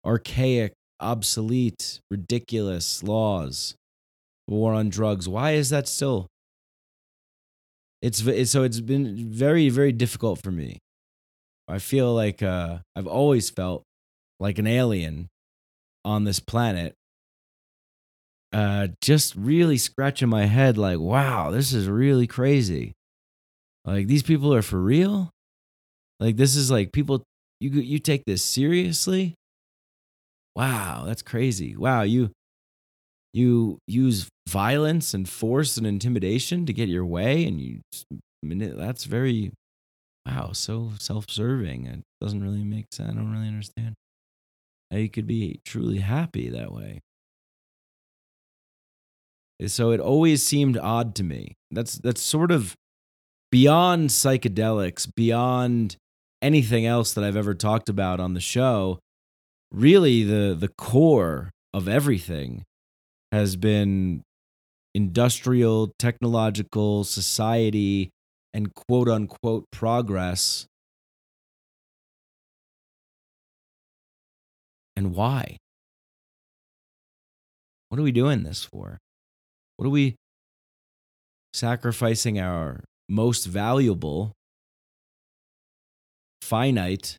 archaic, 0.06 0.74
obsolete, 1.00 2.00
ridiculous 2.10 3.04
laws, 3.04 3.76
war 4.48 4.74
on 4.74 4.90
drugs. 4.90 5.28
Why 5.28 5.52
is 5.52 5.70
that 5.70 5.88
still 5.88 6.28
it's, 8.02 8.26
it's 8.26 8.52
so 8.52 8.64
it's 8.64 8.80
been 8.80 9.30
very 9.32 9.70
very 9.70 9.92
difficult 9.92 10.42
for 10.42 10.52
me. 10.52 10.80
I 11.68 11.80
feel 11.80 12.14
like 12.14 12.42
uh, 12.42 12.80
I've 12.96 13.08
always 13.08 13.50
felt 13.50 13.84
like 14.40 14.58
an 14.58 14.68
alien 14.68 15.28
on 16.04 16.24
this 16.24 16.40
planet. 16.40 16.96
Uh, 18.52 18.90
just 19.02 19.34
really 19.36 19.78
scratching 19.78 20.28
my 20.28 20.46
head, 20.46 20.78
like, 20.78 21.00
wow, 21.00 21.52
this 21.52 21.72
is 21.72 21.88
really 21.88 22.28
crazy. 22.28 22.94
Like 23.86 24.08
these 24.08 24.24
people 24.24 24.54
are 24.54 24.62
for 24.62 24.82
real. 24.82 25.30
Like 26.20 26.36
this 26.38 26.56
is 26.56 26.70
like 26.70 26.92
people 26.92 27.24
you 27.60 27.70
you 27.70 28.00
take 28.00 28.26
this 28.26 28.44
seriously. 28.44 29.36
Wow, 30.56 31.04
that's 31.06 31.22
crazy. 31.22 31.76
Wow, 31.76 32.02
you 32.02 32.32
you 33.34 33.80
use 33.88 34.28
violence 34.50 35.14
and 35.14 35.28
force 35.28 35.78
and 35.78 35.88
intimidation 35.88 36.66
to 36.66 36.74
get 36.74 36.90
your 36.90 37.06
way 37.06 37.46
and 37.46 37.62
you 37.62 37.80
that's 38.44 39.06
very 39.06 39.52
wow, 40.26 40.52
so 40.52 40.92
self-serving. 41.00 41.86
It 41.86 42.02
doesn't 42.20 42.44
really 42.44 42.64
make 42.64 42.86
sense. 42.92 43.12
I 43.12 43.14
don't 43.16 43.32
really 43.32 43.48
understand 43.48 43.96
how 44.92 44.98
you 44.98 45.10
could 45.10 45.28
be 45.28 45.62
truly 45.66 46.00
happy 46.00 46.50
that 46.50 46.72
way. 46.74 47.00
Eh, 49.62 49.68
so 49.68 49.92
it 49.92 50.00
always 50.00 50.44
seemed 50.46 50.78
odd 50.78 51.16
to 51.16 51.24
me. 51.24 51.56
That's 51.72 51.98
that's 52.00 52.22
sort 52.22 52.52
of 52.52 52.76
beyond 53.52 54.10
psychedelics, 54.10 55.08
beyond 55.16 55.96
anything 56.42 56.86
else 56.86 57.14
that 57.14 57.24
I've 57.24 57.38
ever 57.38 57.54
talked 57.54 57.90
about 57.90 58.20
on 58.20 58.34
the 58.34 58.40
show. 58.40 59.00
Really 59.72 60.24
the 60.24 60.54
the 60.54 60.68
core 60.68 61.50
of 61.74 61.88
everything 61.88 62.64
has 63.32 63.56
been 63.56 64.24
industrial, 64.94 65.94
technological, 65.98 67.06
society, 67.06 68.10
and 68.54 68.74
quote 68.74 69.08
unquote 69.08 69.66
progress. 69.72 70.66
And 74.98 75.16
why? 75.16 75.58
What 77.88 78.00
are 78.00 78.04
we 78.04 78.12
doing 78.12 78.44
this 78.44 78.66
for? 78.66 78.98
What 79.78 79.86
are 79.86 79.90
we 79.90 80.16
sacrificing 81.54 82.40
our 82.40 82.84
most 83.10 83.46
valuable, 83.46 84.34
finite 86.42 87.18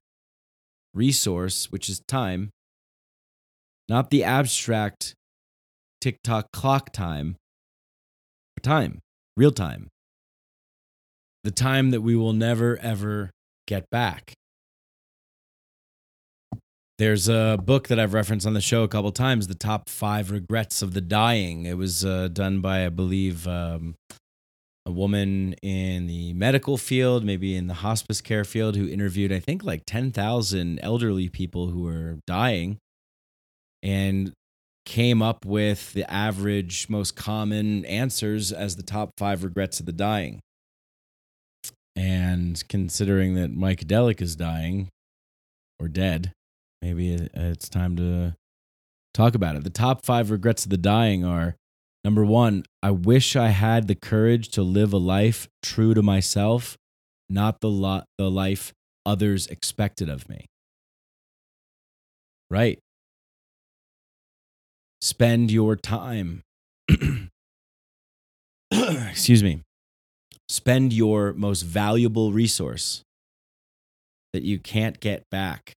resource, 0.94 1.70
which 1.70 1.88
is 1.88 2.00
time, 2.06 2.50
not 3.88 4.10
the 4.10 4.24
abstract 4.24 5.14
TikTok 6.00 6.52
clock 6.52 6.92
time, 6.92 7.36
time, 8.62 9.00
real 9.36 9.52
time. 9.52 9.88
The 11.44 11.50
time 11.50 11.90
that 11.90 12.02
we 12.02 12.14
will 12.14 12.32
never, 12.32 12.78
ever 12.78 13.30
get 13.66 13.90
back. 13.90 14.34
There's 16.98 17.28
a 17.28 17.58
book 17.62 17.88
that 17.88 17.98
I've 17.98 18.14
referenced 18.14 18.46
on 18.46 18.54
the 18.54 18.60
show 18.60 18.84
a 18.84 18.88
couple 18.88 19.10
times, 19.10 19.48
The 19.48 19.56
Top 19.56 19.88
Five 19.88 20.30
Regrets 20.30 20.82
of 20.82 20.94
the 20.94 21.00
Dying. 21.00 21.66
It 21.66 21.76
was 21.76 22.04
uh, 22.04 22.28
done 22.28 22.60
by, 22.60 22.86
I 22.86 22.90
believe, 22.90 23.48
um, 23.48 23.96
a 24.84 24.90
woman 24.90 25.54
in 25.62 26.06
the 26.06 26.32
medical 26.32 26.76
field, 26.76 27.24
maybe 27.24 27.56
in 27.56 27.68
the 27.68 27.74
hospice 27.74 28.20
care 28.20 28.44
field, 28.44 28.76
who 28.76 28.88
interviewed, 28.88 29.32
I 29.32 29.38
think, 29.38 29.62
like 29.62 29.82
10,000 29.86 30.78
elderly 30.80 31.28
people 31.28 31.68
who 31.68 31.82
were 31.82 32.18
dying. 32.26 32.78
And 33.82 34.32
came 34.84 35.22
up 35.22 35.44
with 35.44 35.92
the 35.92 36.10
average, 36.10 36.88
most 36.88 37.16
common 37.16 37.84
answers 37.84 38.52
as 38.52 38.76
the 38.76 38.82
top 38.82 39.10
five 39.16 39.44
regrets 39.44 39.80
of 39.80 39.86
the 39.86 39.92
dying. 39.92 40.40
And 41.94 42.62
considering 42.68 43.34
that 43.34 43.54
Mikedelic 43.54 44.20
is 44.20 44.34
dying 44.34 44.88
or 45.78 45.88
dead, 45.88 46.32
maybe 46.80 47.28
it's 47.34 47.68
time 47.68 47.96
to 47.96 48.34
talk 49.14 49.34
about 49.34 49.56
it. 49.56 49.64
The 49.64 49.70
top 49.70 50.04
five 50.04 50.30
regrets 50.30 50.64
of 50.64 50.70
the 50.70 50.76
dying 50.76 51.24
are 51.24 51.54
number 52.04 52.24
one, 52.24 52.64
I 52.82 52.90
wish 52.90 53.36
I 53.36 53.48
had 53.48 53.88
the 53.88 53.94
courage 53.94 54.48
to 54.50 54.62
live 54.62 54.92
a 54.92 54.98
life 54.98 55.48
true 55.62 55.94
to 55.94 56.02
myself, 56.02 56.76
not 57.28 57.60
the, 57.60 57.70
lo- 57.70 58.02
the 58.18 58.30
life 58.30 58.72
others 59.04 59.46
expected 59.46 60.08
of 60.08 60.28
me. 60.28 60.46
Right 62.50 62.78
spend 65.02 65.50
your 65.50 65.74
time. 65.76 66.42
Excuse 68.70 69.42
me. 69.42 69.60
Spend 70.48 70.92
your 70.92 71.32
most 71.32 71.62
valuable 71.62 72.32
resource 72.32 73.02
that 74.32 74.44
you 74.44 74.58
can't 74.60 75.00
get 75.00 75.28
back. 75.28 75.72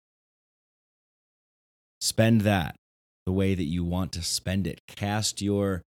Spend 2.01 2.43
that 2.43 2.77
the 3.25 3.33
way 3.33 3.55
that 3.55 3.65
you 3.65 3.83
want 3.83 4.13
to 4.13 4.23
spend 4.23 4.67
it. 4.67 4.81
Cast 4.87 5.41
your 5.41 5.81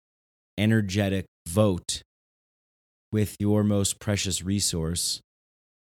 energetic 0.58 1.26
vote 1.46 2.02
with 3.12 3.36
your 3.38 3.62
most 3.62 3.98
precious 3.98 4.42
resource, 4.42 5.20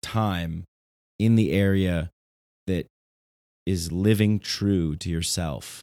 time, 0.01 0.65
in 1.19 1.35
the 1.35 1.51
area 1.51 2.09
that 2.67 2.87
is 3.65 3.91
living 3.91 4.39
true 4.39 4.95
to 4.95 5.09
yourself 5.09 5.81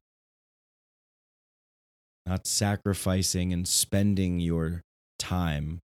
not 2.31 2.47
sacrificing 2.47 3.53
and 3.53 3.67
spending 3.67 4.39
your 4.39 4.83
time 5.19 5.81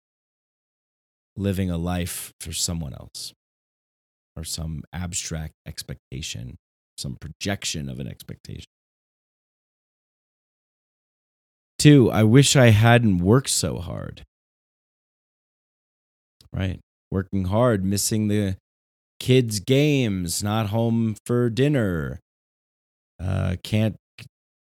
living 1.36 1.70
a 1.70 1.76
life 1.76 2.32
for 2.40 2.52
someone 2.52 2.94
else 2.94 3.34
or 4.34 4.44
some 4.44 4.82
abstract 4.92 5.52
expectation, 5.66 6.56
some 6.96 7.16
projection 7.20 7.90
of 7.90 7.98
an 8.00 8.08
expectation. 8.08 8.64
Two, 11.81 12.11
I 12.11 12.25
wish 12.25 12.57
I 12.57 12.69
hadn't 12.69 13.19
worked 13.19 13.49
so 13.49 13.79
hard. 13.79 14.23
Right. 16.53 16.79
Working 17.11 17.47
hard, 17.47 17.87
missing 17.87 18.29
the 18.29 18.59
kids' 19.19 19.61
games, 19.61 20.43
not 20.43 20.66
home 20.66 21.16
for 21.25 21.49
dinner, 21.49 22.21
uh, 23.19 23.57
can't 23.64 23.97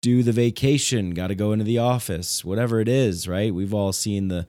do 0.03 0.25
the 0.25 0.33
vacation, 0.33 1.15
got 1.15 1.29
to 1.29 1.37
go 1.37 1.53
into 1.53 1.65
the 1.65 1.79
office, 1.79 2.45
whatever 2.45 2.81
it 2.81 2.89
is, 2.89 3.29
right? 3.29 3.55
We've 3.55 3.73
all 3.73 3.93
seen 3.93 4.27
the 4.27 4.49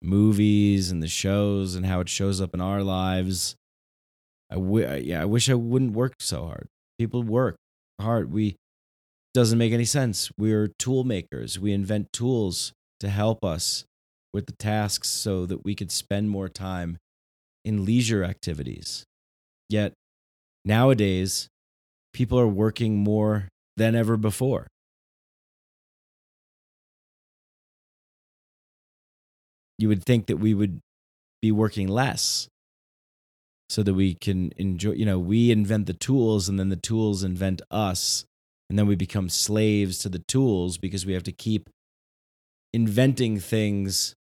movies 0.00 0.90
and 0.90 1.02
the 1.02 1.08
shows 1.08 1.74
and 1.74 1.84
how 1.84 2.00
it 2.00 2.08
shows 2.08 2.40
up 2.40 2.54
in 2.54 2.62
our 2.62 2.82
lives. 2.82 3.54
I 4.50 4.54
w- 4.54 5.02
yeah, 5.02 5.20
I 5.20 5.26
wish 5.26 5.50
I 5.50 5.54
wouldn't 5.54 5.92
work 5.92 6.14
so 6.20 6.46
hard. 6.46 6.68
People 6.98 7.22
work 7.22 7.56
hard. 8.00 8.32
We 8.32 8.56
doesn't 9.38 9.58
make 9.58 9.72
any 9.72 9.84
sense. 9.84 10.32
We're 10.36 10.66
tool 10.66 11.04
makers. 11.04 11.60
We 11.60 11.72
invent 11.72 12.12
tools 12.12 12.72
to 12.98 13.08
help 13.08 13.44
us 13.44 13.84
with 14.34 14.46
the 14.46 14.52
tasks 14.52 15.08
so 15.08 15.46
that 15.46 15.64
we 15.64 15.76
could 15.76 15.92
spend 15.92 16.28
more 16.28 16.48
time 16.48 16.98
in 17.64 17.84
leisure 17.84 18.24
activities. 18.24 19.04
Yet 19.68 19.92
nowadays, 20.64 21.46
people 22.12 22.36
are 22.36 22.48
working 22.48 22.96
more 22.96 23.48
than 23.76 23.94
ever 23.94 24.16
before. 24.16 24.66
you 29.78 29.86
would 29.86 30.02
think 30.02 30.26
that 30.26 30.38
we 30.38 30.52
would 30.52 30.80
be 31.40 31.52
working 31.52 31.86
less 31.86 32.48
so 33.68 33.84
that 33.84 33.94
we 33.94 34.14
can 34.14 34.50
enjoy 34.56 34.90
you 34.90 35.06
know 35.06 35.20
we 35.20 35.52
invent 35.52 35.86
the 35.86 35.92
tools 35.92 36.48
and 36.48 36.58
then 36.58 36.68
the 36.68 36.74
tools 36.74 37.22
invent 37.22 37.62
us 37.70 38.24
and 38.68 38.78
then 38.78 38.86
we 38.86 38.96
become 38.96 39.28
slaves 39.28 39.98
to 39.98 40.08
the 40.08 40.18
tools 40.18 40.78
because 40.78 41.06
we 41.06 41.14
have 41.14 41.22
to 41.22 41.32
keep 41.32 41.70
inventing 42.72 43.38
things 43.38 44.14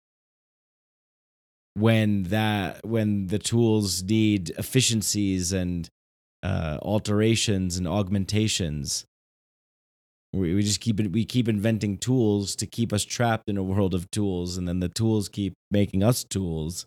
when 1.74 2.24
that 2.24 2.86
when 2.86 3.28
the 3.28 3.40
tools 3.40 4.04
need 4.04 4.52
efficiencies 4.52 5.52
and 5.52 5.90
uh, 6.44 6.78
alterations 6.82 7.76
and 7.76 7.88
augmentations 7.88 9.06
we, 10.36 10.54
we 10.54 10.64
just 10.64 10.82
keep 10.82 11.00
we 11.00 11.24
keep 11.26 11.48
inventing 11.48 11.98
tools 11.98 12.56
to 12.58 12.68
keep 12.68 12.92
us 12.92 13.06
trapped 13.06 13.50
in 13.50 13.58
a 13.58 13.64
world 13.64 13.94
of 13.94 14.12
tools, 14.12 14.58
and 14.58 14.68
then 14.68 14.80
the 14.80 14.90
tools 14.90 15.30
keep 15.30 15.54
making 15.72 16.04
us 16.04 16.24
tools. 16.24 16.86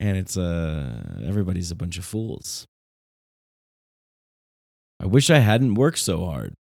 And 0.00 0.16
it's 0.16 0.36
uh 0.36 1.20
everybody's 1.24 1.70
a 1.70 1.76
bunch 1.76 1.96
of 1.96 2.04
fools. 2.04 2.66
I 5.00 5.06
wish 5.06 5.30
I 5.30 5.38
hadn't 5.38 5.74
worked 5.74 5.98
so 5.98 6.24
hard. 6.24 6.54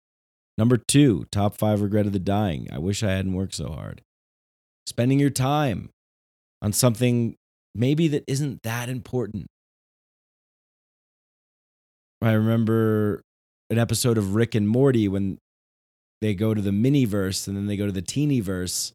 Number 0.56 0.76
two, 0.76 1.26
top 1.30 1.56
five 1.56 1.80
regret 1.80 2.06
of 2.06 2.12
the 2.12 2.18
dying. 2.18 2.68
I 2.72 2.78
wish 2.78 3.02
I 3.02 3.10
hadn't 3.10 3.34
worked 3.34 3.54
so 3.54 3.70
hard. 3.70 4.02
Spending 4.86 5.18
your 5.18 5.30
time 5.30 5.90
on 6.62 6.72
something 6.72 7.36
maybe 7.74 8.08
that 8.08 8.24
isn't 8.26 8.62
that 8.62 8.88
important. 8.88 9.46
I 12.22 12.32
remember 12.32 13.22
an 13.70 13.78
episode 13.78 14.16
of 14.16 14.34
Rick 14.34 14.54
and 14.54 14.68
Morty 14.68 15.08
when 15.08 15.38
they 16.20 16.34
go 16.34 16.54
to 16.54 16.62
the 16.62 16.72
mini 16.72 17.04
verse 17.04 17.46
and 17.46 17.56
then 17.56 17.66
they 17.66 17.76
go 17.76 17.86
to 17.86 17.92
the 17.92 18.02
teeny 18.02 18.40
verse. 18.40 18.92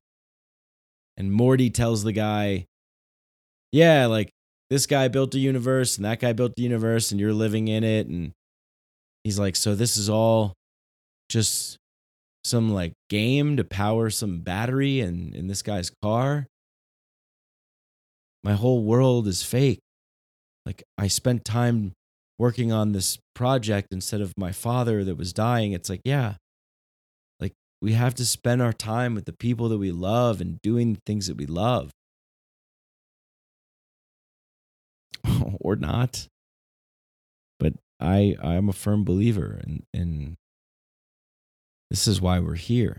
And 1.18 1.32
Morty 1.32 1.70
tells 1.70 2.04
the 2.04 2.14
guy, 2.14 2.66
Yeah, 3.72 4.06
like 4.06 4.32
this 4.70 4.88
guy 4.88 5.10
built 5.10 5.36
a 5.36 5.40
universe 5.40 5.98
and 5.98 6.06
that 6.06 6.20
guy 6.20 6.34
built 6.34 6.54
the 6.56 6.64
universe 6.64 7.12
and 7.12 7.20
you're 7.20 7.34
living 7.34 7.68
in 7.68 7.84
it. 7.84 8.08
And 8.08 8.32
he's 9.24 9.40
like, 9.40 9.56
So 9.56 9.76
this 9.76 9.98
is 9.98 10.10
all 10.10 10.54
just 11.30 11.78
some 12.44 12.74
like 12.74 12.94
game 13.10 13.58
to 13.58 13.64
power 13.64 14.10
some 14.10 14.40
battery 14.40 15.02
in, 15.02 15.34
in 15.34 15.48
this 15.48 15.62
guy's 15.62 15.92
car. 16.02 16.48
My 18.44 18.54
whole 18.54 18.84
world 18.84 19.28
is 19.28 19.44
fake. 19.44 19.80
Like 20.66 20.84
I 20.98 21.08
spent 21.08 21.44
time 21.44 21.94
working 22.38 22.72
on 22.72 22.94
this 22.94 23.18
project 23.36 23.90
instead 23.92 24.22
of 24.22 24.34
my 24.38 24.52
father 24.52 25.04
that 25.04 25.18
was 25.18 25.34
dying. 25.34 25.74
It's 25.74 25.90
like, 25.90 26.02
yeah, 26.06 26.36
like 27.40 27.54
we 27.82 27.94
have 27.94 28.16
to 28.16 28.26
spend 28.26 28.62
our 28.62 28.74
time 28.74 29.14
with 29.14 29.26
the 29.26 29.34
people 29.34 29.68
that 29.70 29.78
we 29.78 29.92
love 29.92 30.40
and 30.40 30.62
doing 30.62 30.98
things 31.06 31.28
that 31.28 31.38
we 31.38 31.46
love. 31.46 31.92
or 35.60 35.76
not. 35.76 36.28
I 38.00 38.36
I'm 38.42 38.70
a 38.70 38.74
firm 38.74 39.04
believer 39.04 39.60
in 39.66 39.84
in 39.94 40.36
this 41.90 42.08
is 42.08 42.22
why 42.22 42.40
we're 42.40 42.56
here. 42.56 42.98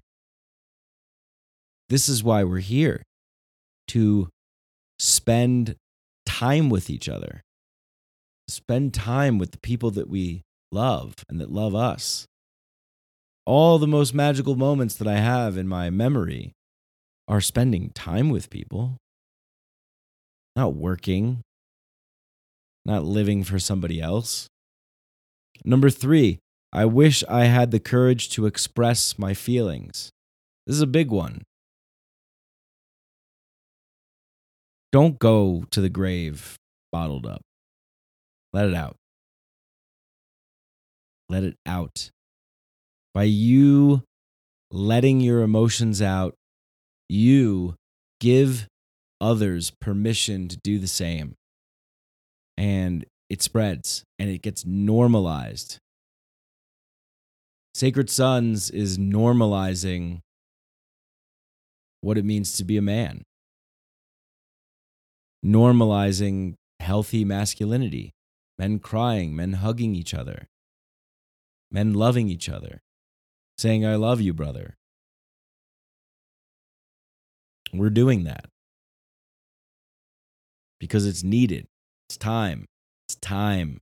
This 1.88 2.08
is 2.08 2.22
why 2.22 2.44
we're 2.44 2.58
here 2.58 3.02
to 3.88 4.28
spend 4.98 5.76
time 6.26 6.70
with 6.70 6.90
each 6.90 7.08
other. 7.08 7.42
Spend 8.48 8.94
time 8.94 9.38
with 9.38 9.52
the 9.52 9.58
people 9.58 9.90
that 9.92 10.08
we 10.08 10.42
love 10.72 11.14
and 11.28 11.40
that 11.40 11.50
love 11.50 11.74
us. 11.74 12.26
All 13.46 13.78
the 13.78 13.86
most 13.86 14.14
magical 14.14 14.56
moments 14.56 14.94
that 14.96 15.08
I 15.08 15.16
have 15.16 15.56
in 15.56 15.66
my 15.66 15.90
memory 15.90 16.52
are 17.26 17.40
spending 17.40 17.90
time 17.90 18.30
with 18.30 18.50
people, 18.50 18.96
not 20.54 20.74
working, 20.74 21.42
not 22.84 23.04
living 23.04 23.44
for 23.44 23.58
somebody 23.58 24.00
else. 24.00 24.49
Number 25.64 25.90
three, 25.90 26.38
I 26.72 26.84
wish 26.84 27.24
I 27.28 27.44
had 27.44 27.70
the 27.70 27.80
courage 27.80 28.30
to 28.30 28.46
express 28.46 29.18
my 29.18 29.34
feelings. 29.34 30.10
This 30.66 30.76
is 30.76 30.82
a 30.82 30.86
big 30.86 31.10
one. 31.10 31.42
Don't 34.92 35.18
go 35.18 35.64
to 35.70 35.80
the 35.80 35.88
grave 35.88 36.56
bottled 36.92 37.26
up. 37.26 37.42
Let 38.52 38.66
it 38.66 38.74
out. 38.74 38.96
Let 41.28 41.44
it 41.44 41.56
out. 41.66 42.10
By 43.14 43.24
you 43.24 44.02
letting 44.72 45.20
your 45.20 45.42
emotions 45.42 46.00
out, 46.02 46.34
you 47.08 47.74
give 48.20 48.66
others 49.20 49.70
permission 49.80 50.48
to 50.48 50.56
do 50.56 50.78
the 50.78 50.88
same 50.88 51.34
and 52.56 53.04
it 53.30 53.40
spreads 53.40 54.04
and 54.18 54.28
it 54.28 54.42
gets 54.42 54.66
normalized. 54.66 55.78
Sacred 57.74 58.10
Sons 58.10 58.68
is 58.68 58.98
normalizing 58.98 60.20
what 62.00 62.18
it 62.18 62.24
means 62.24 62.56
to 62.56 62.64
be 62.64 62.76
a 62.76 62.82
man, 62.82 63.22
normalizing 65.46 66.54
healthy 66.80 67.24
masculinity, 67.24 68.10
men 68.58 68.80
crying, 68.80 69.36
men 69.36 69.52
hugging 69.54 69.94
each 69.94 70.12
other, 70.12 70.48
men 71.70 71.94
loving 71.94 72.28
each 72.28 72.48
other, 72.48 72.80
saying, 73.56 73.86
I 73.86 73.94
love 73.94 74.20
you, 74.20 74.34
brother. 74.34 74.76
We're 77.72 77.90
doing 77.90 78.24
that 78.24 78.46
because 80.80 81.06
it's 81.06 81.22
needed. 81.22 81.68
It's 82.08 82.16
time. 82.16 82.66
Time. 83.16 83.80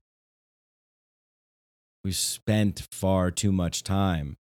We've 2.03 2.15
spent 2.15 2.87
far 2.91 3.31
too 3.31 3.51
much 3.51 3.83
time 3.83 4.37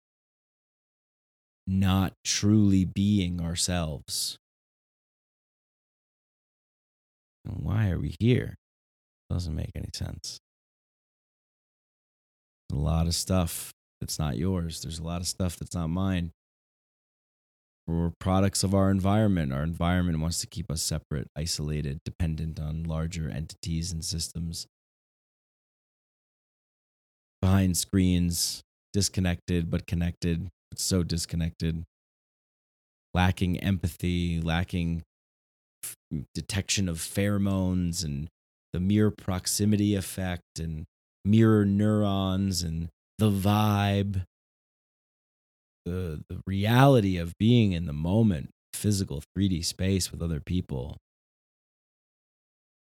not 1.67 2.15
truly 2.25 2.85
being 2.85 3.41
ourselves. 3.41 4.39
And 7.45 7.63
why 7.63 7.91
are 7.91 7.99
we 7.99 8.17
here? 8.19 8.57
Doesn't 9.31 9.55
make 9.55 9.73
any 9.75 9.91
sense. 9.93 10.41
a 12.73 12.77
lot 12.77 13.07
of 13.07 13.15
stuff 13.15 13.73
that's 14.01 14.19
not 14.19 14.37
yours. 14.37 14.81
There's 14.83 14.99
a 14.99 15.05
lot 15.05 15.21
of 15.21 15.27
stuff 15.27 15.57
that's 15.57 15.75
not 15.75 15.89
mine. 15.89 16.33
We're 17.87 18.13
products 18.21 18.63
of 18.63 18.75
our 18.75 18.91
environment. 18.91 19.53
Our 19.53 19.63
environment 19.63 20.21
wants 20.21 20.41
to 20.43 20.47
keep 20.47 20.71
us 20.71 20.83
separate, 20.83 21.29
isolated, 21.35 22.01
dependent 22.05 22.61
on 22.61 22.85
larger 22.85 23.31
entities 23.31 23.93
and 23.93 24.05
systems. 24.05 24.67
Behind 27.41 27.77
screens, 27.77 28.63
disconnected 28.93 29.71
but 29.71 29.87
connected, 29.87 30.49
but 30.71 30.79
so 30.79 31.03
disconnected. 31.03 31.85
Lacking 33.15 33.59
empathy, 33.61 34.41
lacking 34.41 35.03
f- 35.85 35.95
detection 36.35 36.89
of 36.89 36.99
pheromones 36.99 38.05
and 38.05 38.29
the 38.73 38.81
mere 38.81 39.11
proximity 39.11 39.95
effect 39.95 40.59
and 40.61 40.85
mirror 41.25 41.65
neurons 41.65 42.63
and 42.63 42.89
the 43.19 43.31
vibe 43.31 44.25
the 45.89 46.23
the 46.29 46.41
reality 46.47 47.17
of 47.17 47.37
being 47.39 47.73
in 47.73 47.87
the 47.87 47.93
moment, 47.93 48.51
physical 48.73 49.23
3D 49.37 49.63
space 49.63 50.13
with 50.13 50.23
other 50.23 50.41
people. 50.41 50.97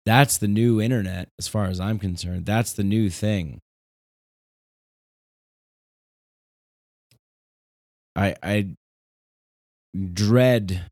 That's 0.06 0.38
the 0.38 0.48
new 0.48 0.80
internet 0.80 1.28
as 1.38 1.48
far 1.48 1.66
as 1.66 1.80
I'm 1.80 1.98
concerned. 1.98 2.46
That's 2.46 2.72
the 2.72 2.84
new 2.84 3.10
thing. 3.10 3.60
I 8.20 8.36
I 8.42 8.68
dread 10.12 10.88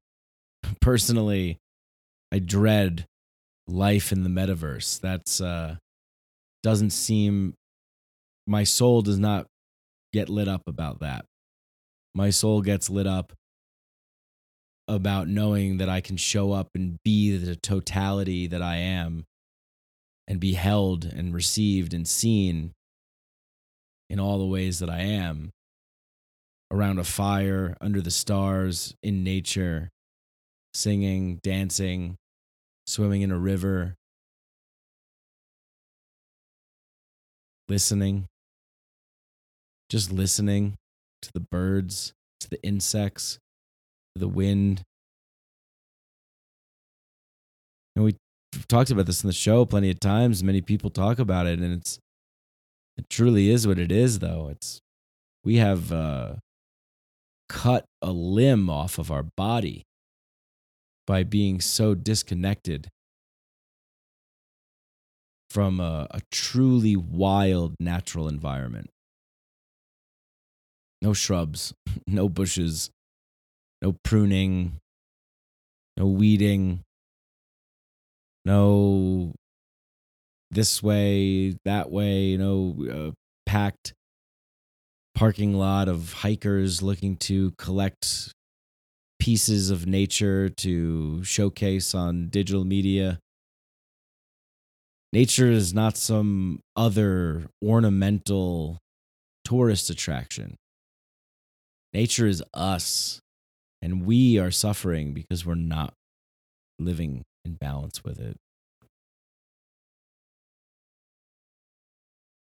personally 0.80 1.58
I 2.32 2.38
dread 2.38 3.06
life 3.66 4.12
in 4.12 4.24
the 4.24 4.30
metaverse. 4.30 5.00
That's 5.00 5.40
uh 5.40 5.76
doesn't 6.62 6.90
seem 6.90 7.54
my 8.46 8.64
soul 8.64 9.02
does 9.02 9.18
not 9.18 9.46
get 10.12 10.28
lit 10.28 10.48
up 10.48 10.62
about 10.66 11.00
that 11.00 11.26
my 12.14 12.30
soul 12.30 12.62
gets 12.62 12.90
lit 12.90 13.06
up 13.06 13.32
about 14.88 15.28
knowing 15.28 15.76
that 15.76 15.88
I 15.88 16.00
can 16.00 16.16
show 16.16 16.52
up 16.52 16.68
and 16.74 16.98
be 17.04 17.36
the 17.36 17.54
totality 17.54 18.46
that 18.46 18.62
I 18.62 18.76
am 18.76 19.24
and 20.26 20.40
be 20.40 20.54
held 20.54 21.04
and 21.04 21.34
received 21.34 21.92
and 21.92 22.08
seen 22.08 22.72
in 24.10 24.18
all 24.18 24.38
the 24.38 24.46
ways 24.46 24.78
that 24.78 24.88
I 24.88 25.00
am 25.00 25.50
around 26.70 26.98
a 26.98 27.04
fire, 27.04 27.76
under 27.80 28.00
the 28.00 28.10
stars, 28.10 28.94
in 29.02 29.24
nature, 29.24 29.90
singing, 30.74 31.40
dancing, 31.42 32.16
swimming 32.86 33.22
in 33.22 33.30
a 33.30 33.38
river, 33.38 33.96
listening, 37.68 38.26
just 39.88 40.12
listening 40.12 40.76
to 41.22 41.30
the 41.32 41.40
birds, 41.40 42.12
to 42.40 42.48
the 42.48 42.62
insects, 42.62 43.38
to 44.14 44.20
the 44.20 44.28
wind. 44.28 44.82
And 47.96 48.04
we 48.04 48.16
talked 48.68 48.90
about 48.90 49.06
this 49.06 49.22
in 49.22 49.28
the 49.28 49.32
show 49.32 49.64
plenty 49.64 49.90
of 49.90 50.00
times. 50.00 50.44
Many 50.44 50.60
people 50.60 50.90
talk 50.90 51.18
about 51.18 51.46
it, 51.46 51.58
and 51.58 51.72
it's 51.72 51.98
it 52.96 53.08
truly 53.10 53.50
is 53.50 53.66
what 53.66 53.78
it 53.78 53.90
is. 53.90 54.18
Though 54.18 54.48
it's 54.50 54.80
we 55.44 55.56
have 55.56 55.92
uh, 55.92 56.34
cut 57.48 57.84
a 58.02 58.10
limb 58.12 58.68
off 58.70 58.98
of 58.98 59.10
our 59.10 59.22
body 59.22 59.84
by 61.06 61.24
being 61.24 61.60
so 61.60 61.94
disconnected 61.94 62.88
from 65.50 65.80
a, 65.80 66.06
a 66.10 66.20
truly 66.30 66.96
wild 66.96 67.74
natural 67.80 68.28
environment. 68.28 68.90
No 71.00 71.12
shrubs, 71.14 71.72
no 72.06 72.28
bushes, 72.28 72.90
no 73.80 73.96
pruning, 74.04 74.80
no 75.96 76.06
weeding, 76.06 76.82
no 78.44 79.32
this 80.50 80.82
way, 80.82 81.56
that 81.64 81.90
way, 81.90 82.36
no 82.36 82.76
uh, 82.90 83.10
packed 83.46 83.94
parking 85.18 85.52
lot 85.52 85.88
of 85.88 86.12
hikers 86.12 86.80
looking 86.80 87.16
to 87.16 87.50
collect 87.58 88.32
pieces 89.18 89.68
of 89.68 89.84
nature 89.84 90.48
to 90.48 91.24
showcase 91.24 91.92
on 91.92 92.28
digital 92.28 92.64
media. 92.64 93.18
Nature 95.12 95.50
is 95.50 95.74
not 95.74 95.96
some 95.96 96.60
other 96.76 97.48
ornamental 97.60 98.78
tourist 99.44 99.90
attraction. 99.90 100.54
Nature 101.92 102.28
is 102.28 102.40
us, 102.54 103.18
and 103.82 104.06
we 104.06 104.38
are 104.38 104.52
suffering 104.52 105.14
because 105.14 105.44
we're 105.44 105.56
not 105.56 105.94
living 106.78 107.24
in 107.44 107.54
balance 107.54 108.04
with 108.04 108.20
it. 108.20 108.36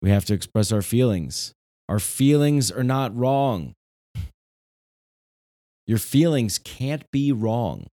We 0.03 0.11
have 0.11 0.27
to 0.27 0.35
express 0.35 0.71
our 0.73 0.83
feelings. 0.83 1.55
Our 1.91 1.99
feelings 1.99 2.71
are 2.71 2.85
not 2.85 3.15
wrong. 3.15 3.75
Your 5.87 5.99
feelings 5.99 6.57
can't 6.57 7.03
be 7.11 7.33
wrong 7.33 7.89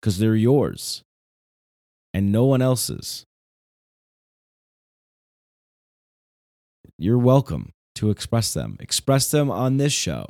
because 0.00 0.18
they're 0.18 0.36
yours 0.36 1.02
and 2.12 2.30
no 2.30 2.44
one 2.44 2.62
else's. 2.62 3.24
you're 6.98 7.18
welcome 7.18 7.72
to 7.96 8.10
express 8.10 8.52
them. 8.54 8.76
Express 8.80 9.30
them 9.30 9.50
on 9.50 9.78
this 9.78 9.92
show. 9.92 10.26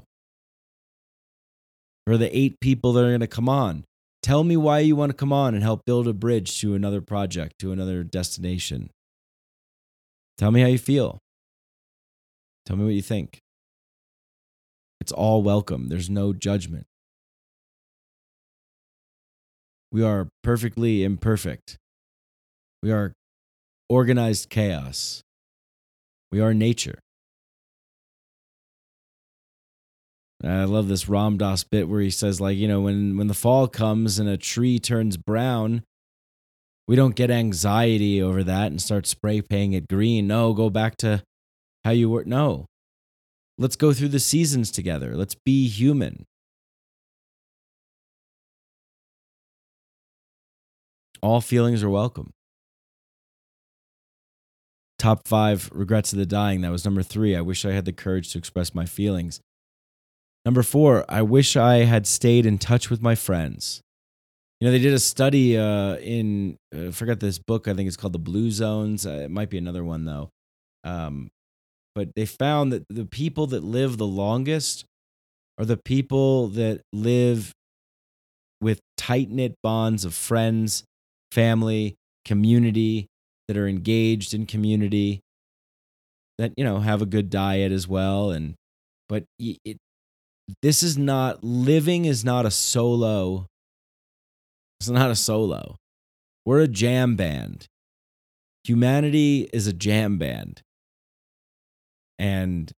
For 2.07 2.16
the 2.16 2.36
eight 2.36 2.61
people 2.61 2.92
that 2.92 3.05
are 3.05 3.09
going 3.09 3.20
to 3.20 3.26
come 3.26 3.49
on, 3.49 3.84
tell 4.22 4.45
me 4.45 4.57
why 4.57 4.80
you 4.80 4.97
want 4.97 5.11
to 5.11 5.16
come 5.16 5.32
on 5.32 5.55
and 5.55 5.62
help 5.62 5.84
build 5.84 6.07
a 6.07 6.12
bridge 6.12 6.61
to 6.61 6.74
another 6.74 7.01
project, 7.01 7.59
to 7.61 7.72
another 7.72 8.03
destination. 8.03 8.90
Tell 10.39 10.51
me 10.51 10.61
how 10.61 10.66
you 10.66 10.78
feel. 10.78 11.18
Tell 12.66 12.76
me 12.76 12.85
what 12.85 12.95
you 12.95 13.03
think. 13.03 13.41
It's 15.01 15.12
all 15.12 15.43
welcome. 15.43 15.89
There's 15.89 16.09
no 16.09 16.32
judgment. 16.32 16.87
We 19.93 20.03
are 20.03 20.28
perfectly 20.43 21.05
imperfect. 21.05 21.76
We 22.82 22.91
are 22.91 23.12
organized 23.89 24.51
chaos. 24.51 25.22
We 26.32 26.41
are 26.41 26.53
nature. 26.53 26.99
I 30.43 30.64
love 30.64 30.89
this 30.89 31.09
Ram 31.09 31.39
Dass 31.39 31.64
bit 31.64 31.89
where 31.89 32.01
he 32.01 32.11
says, 32.11 32.41
like, 32.41 32.57
you 32.57 32.68
know, 32.68 32.80
when 32.80 33.16
when 33.16 33.28
the 33.28 33.35
fall 33.35 33.68
comes 33.68 34.18
and 34.18 34.28
a 34.28 34.37
tree 34.37 34.78
turns 34.78 35.16
brown, 35.16 35.82
we 36.87 36.97
don't 36.97 37.14
get 37.14 37.30
anxiety 37.30 38.20
over 38.20 38.45
that 38.45 38.66
and 38.66 38.80
start 38.80 39.07
spray 39.07 39.41
painting 39.41 39.72
it 39.72 39.89
green. 39.89 40.26
No, 40.26 40.53
go 40.53 40.68
back 40.70 40.97
to 40.99 41.22
how 41.85 41.91
you 41.91 42.11
were. 42.11 42.24
No. 42.24 42.66
Let's 43.57 43.76
go 43.76 43.93
through 43.93 44.09
the 44.09 44.20
seasons 44.20 44.70
together. 44.70 45.16
Let's 45.16 45.35
be 45.35 45.68
human. 45.68 46.26
All 51.22 51.41
feelings 51.41 51.82
are 51.82 51.89
welcome. 51.89 52.32
Top 54.99 55.26
five 55.26 55.70
regrets 55.72 56.12
of 56.12 56.18
the 56.18 56.26
dying. 56.26 56.61
That 56.61 56.70
was 56.70 56.85
number 56.85 57.03
three. 57.03 57.35
I 57.37 57.41
wish 57.41 57.64
I 57.64 57.72
had 57.72 57.85
the 57.85 57.93
courage 57.93 58.32
to 58.32 58.39
express 58.39 58.74
my 58.74 58.85
feelings. 58.85 59.41
Number 60.45 60.62
four, 60.62 61.05
I 61.09 61.22
wish 61.22 61.57
I 61.57 61.85
had 61.85 62.07
stayed 62.07 62.45
in 62.45 62.59
touch 62.59 62.91
with 62.91 63.01
my 63.01 63.14
friends. 63.14 63.80
You 64.61 64.68
know, 64.68 64.72
they 64.72 64.78
did 64.78 64.94
a 64.94 64.98
study 64.98 65.59
uh, 65.59 65.96
in, 65.96 66.57
uh, 66.74 66.88
I 66.88 66.90
forgot 66.90 67.20
this 67.20 67.38
book, 67.38 67.68
I 67.68 67.74
think 67.74 67.88
it's 67.88 67.96
called 67.96 68.12
The 68.12 68.18
Blue 68.18 68.50
Zones. 68.50 69.05
Uh, 69.07 69.22
it 69.24 69.30
might 69.30 69.50
be 69.50 69.59
another 69.59 69.84
one, 69.84 70.05
though. 70.05 70.30
Um, 70.84 71.30
but 71.94 72.14
they 72.14 72.24
found 72.26 72.72
that 72.72 72.84
the 72.88 73.05
people 73.05 73.46
that 73.48 73.62
live 73.62 73.98
the 73.98 74.07
longest 74.07 74.84
are 75.59 75.64
the 75.64 75.76
people 75.76 76.48
that 76.48 76.80
live 76.92 77.52
with 78.61 78.80
tight 78.96 79.30
knit 79.30 79.55
bonds 79.62 80.05
of 80.05 80.14
friends, 80.14 80.84
family, 81.32 81.96
community, 82.24 83.09
that 83.48 83.57
are 83.57 83.68
engaged 83.68 84.32
in 84.32 84.46
community, 84.46 85.20
that, 86.38 86.52
you 86.57 86.64
know, 86.64 86.78
have 86.80 87.02
a 87.02 87.07
good 87.07 87.28
diet 87.28 87.70
as 87.70 87.86
well. 87.86 88.30
And, 88.30 88.55
but 89.09 89.24
it, 89.38 89.76
this 90.62 90.82
is 90.82 90.96
not 90.96 91.44
living 91.44 92.07
is 92.07 92.24
not 92.24 92.46
a 92.46 92.50
solo 92.50 93.46
it's 94.85 94.91
not 94.91 95.11
a 95.11 95.16
solo. 95.16 95.76
We're 96.45 96.61
a 96.61 96.68
jam 96.68 97.16
band. 97.16 97.66
Humanity 98.64 99.49
is 99.51 99.66
a 99.66 99.72
jam 99.72 100.18
band. 100.18 100.61
And 102.18 102.70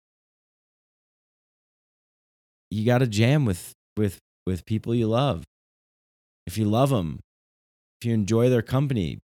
you 2.69 2.85
got 2.85 2.99
to 2.99 3.07
jam 3.07 3.45
with 3.45 3.73
with 3.97 4.19
with 4.45 4.65
people 4.65 4.93
you 4.93 5.07
love. 5.07 5.43
If 6.45 6.59
you 6.59 6.65
love 6.65 6.91
them 6.91 7.19
if 7.99 8.07
you 8.07 8.13
enjoy 8.13 8.49
their 8.49 8.61
company 8.61 9.19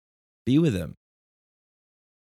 be 0.46 0.60
with 0.60 0.74
them 0.74 0.96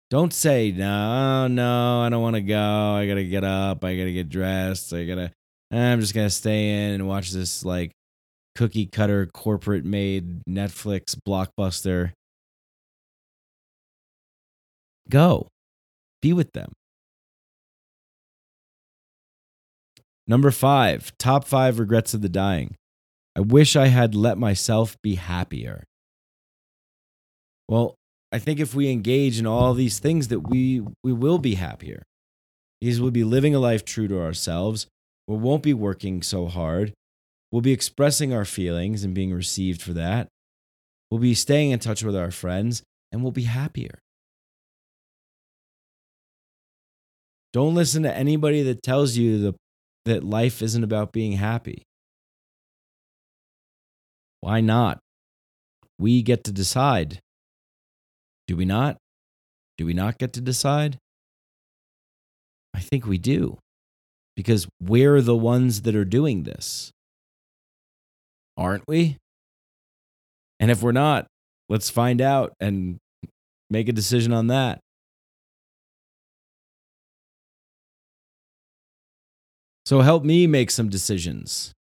don't 0.09 0.33
say 0.33 0.71
no 0.71 1.47
no 1.47 2.01
i 2.01 2.09
don't 2.09 2.21
want 2.21 2.35
to 2.35 2.41
go. 2.41 2.59
I 2.59 3.05
gotta 3.07 3.25
get 3.25 3.43
up. 3.43 3.83
I 3.83 3.95
gotta 3.95 4.13
get 4.13 4.29
dressed. 4.29 4.93
I 4.93 5.03
gotta 5.03 5.31
I'm 5.71 5.99
just 5.99 6.15
gonna 6.15 6.29
stay 6.29 6.69
in 6.69 6.93
and 6.95 7.07
watch 7.07 7.31
this 7.31 7.65
like 7.65 7.91
cookie 8.57 8.87
cutter 8.87 9.27
corporate 9.27 9.85
made 9.85 10.43
Netflix 10.45 11.15
blockbuster. 11.15 12.11
Go. 15.09 15.47
Be 16.21 16.33
with 16.33 16.51
them. 16.53 16.73
Number 20.25 20.51
five, 20.51 21.13
top 21.17 21.45
five 21.45 21.79
regrets 21.79 22.13
of 22.13 22.21
the 22.21 22.29
dying. 22.29 22.75
I 23.35 23.41
wish 23.41 23.75
I 23.75 23.87
had 23.87 24.15
let 24.15 24.37
myself 24.37 24.97
be 25.03 25.15
happier. 25.15 25.83
Well, 27.69 27.95
I 28.31 28.39
think 28.39 28.59
if 28.59 28.73
we 28.73 28.91
engage 28.91 29.39
in 29.39 29.45
all 29.45 29.73
these 29.73 29.99
things 29.99 30.29
that 30.29 30.49
we 30.49 30.81
we 31.03 31.13
will 31.13 31.37
be 31.37 31.55
happier. 31.55 32.01
Because 32.81 32.99
we'll 32.99 33.11
be 33.11 33.23
living 33.23 33.55
a 33.55 33.59
life 33.59 33.85
true 33.85 34.07
to 34.07 34.19
ourselves 34.19 34.87
we 35.27 35.35
won't 35.35 35.63
be 35.63 35.73
working 35.73 36.21
so 36.21 36.47
hard. 36.47 36.93
We'll 37.51 37.61
be 37.61 37.71
expressing 37.71 38.33
our 38.33 38.45
feelings 38.45 39.03
and 39.03 39.13
being 39.13 39.33
received 39.33 39.81
for 39.81 39.93
that. 39.93 40.27
We'll 41.09 41.21
be 41.21 41.33
staying 41.33 41.71
in 41.71 41.79
touch 41.79 42.03
with 42.03 42.15
our 42.15 42.31
friends 42.31 42.83
and 43.11 43.23
we'll 43.23 43.31
be 43.31 43.43
happier. 43.43 43.99
Don't 47.53 47.75
listen 47.75 48.03
to 48.03 48.13
anybody 48.13 48.61
that 48.63 48.83
tells 48.83 49.15
you 49.15 49.39
the, 49.39 49.55
that 50.05 50.23
life 50.23 50.61
isn't 50.61 50.83
about 50.83 51.13
being 51.13 51.33
happy. 51.33 51.83
Why 54.41 54.61
not? 54.61 54.99
We 55.97 56.21
get 56.21 56.43
to 56.43 56.51
decide. 56.51 57.19
Do 58.47 58.55
we 58.55 58.65
not? 58.65 58.97
Do 59.77 59.85
we 59.85 59.93
not 59.93 60.17
get 60.17 60.33
to 60.33 60.41
decide? 60.41 60.97
I 62.73 62.79
think 62.79 63.07
we 63.07 63.17
do 63.17 63.57
because 64.35 64.67
we're 64.81 65.21
the 65.21 65.35
ones 65.35 65.81
that 65.81 65.95
are 65.95 66.05
doing 66.05 66.43
this. 66.43 66.91
Aren't 68.57 68.87
we? 68.87 69.17
And 70.59 70.71
if 70.71 70.81
we're 70.81 70.91
not, 70.91 71.27
let's 71.69 71.89
find 71.89 72.21
out 72.21 72.53
and 72.59 72.97
make 73.69 73.87
a 73.87 73.93
decision 73.93 74.33
on 74.33 74.47
that. 74.47 74.79
So 79.85 80.01
help 80.01 80.23
me 80.23 80.47
make 80.47 80.71
some 80.71 80.89
decisions. 80.89 81.71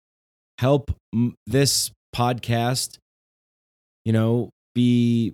Help 0.59 0.95
this 1.45 1.91
podcast, 2.15 2.97
you 4.05 4.13
know, 4.13 4.49
be 4.73 5.33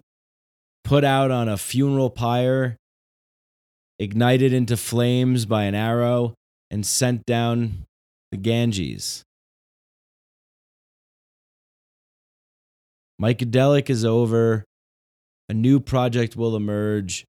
put 0.83 1.03
out 1.03 1.29
on 1.29 1.47
a 1.49 1.57
funeral 1.57 2.09
pyre, 2.09 2.77
ignited 3.99 4.53
into 4.53 4.75
flames 4.75 5.45
by 5.45 5.63
an 5.63 5.75
arrow, 5.75 6.33
and 6.71 6.85
sent 6.85 7.25
down 7.25 7.85
the 8.31 8.37
Ganges. 8.37 9.23
Mikedelic 13.23 13.89
is 13.89 14.03
over. 14.03 14.65
A 15.47 15.53
new 15.53 15.79
project 15.79 16.35
will 16.35 16.57
emerge. 16.57 17.23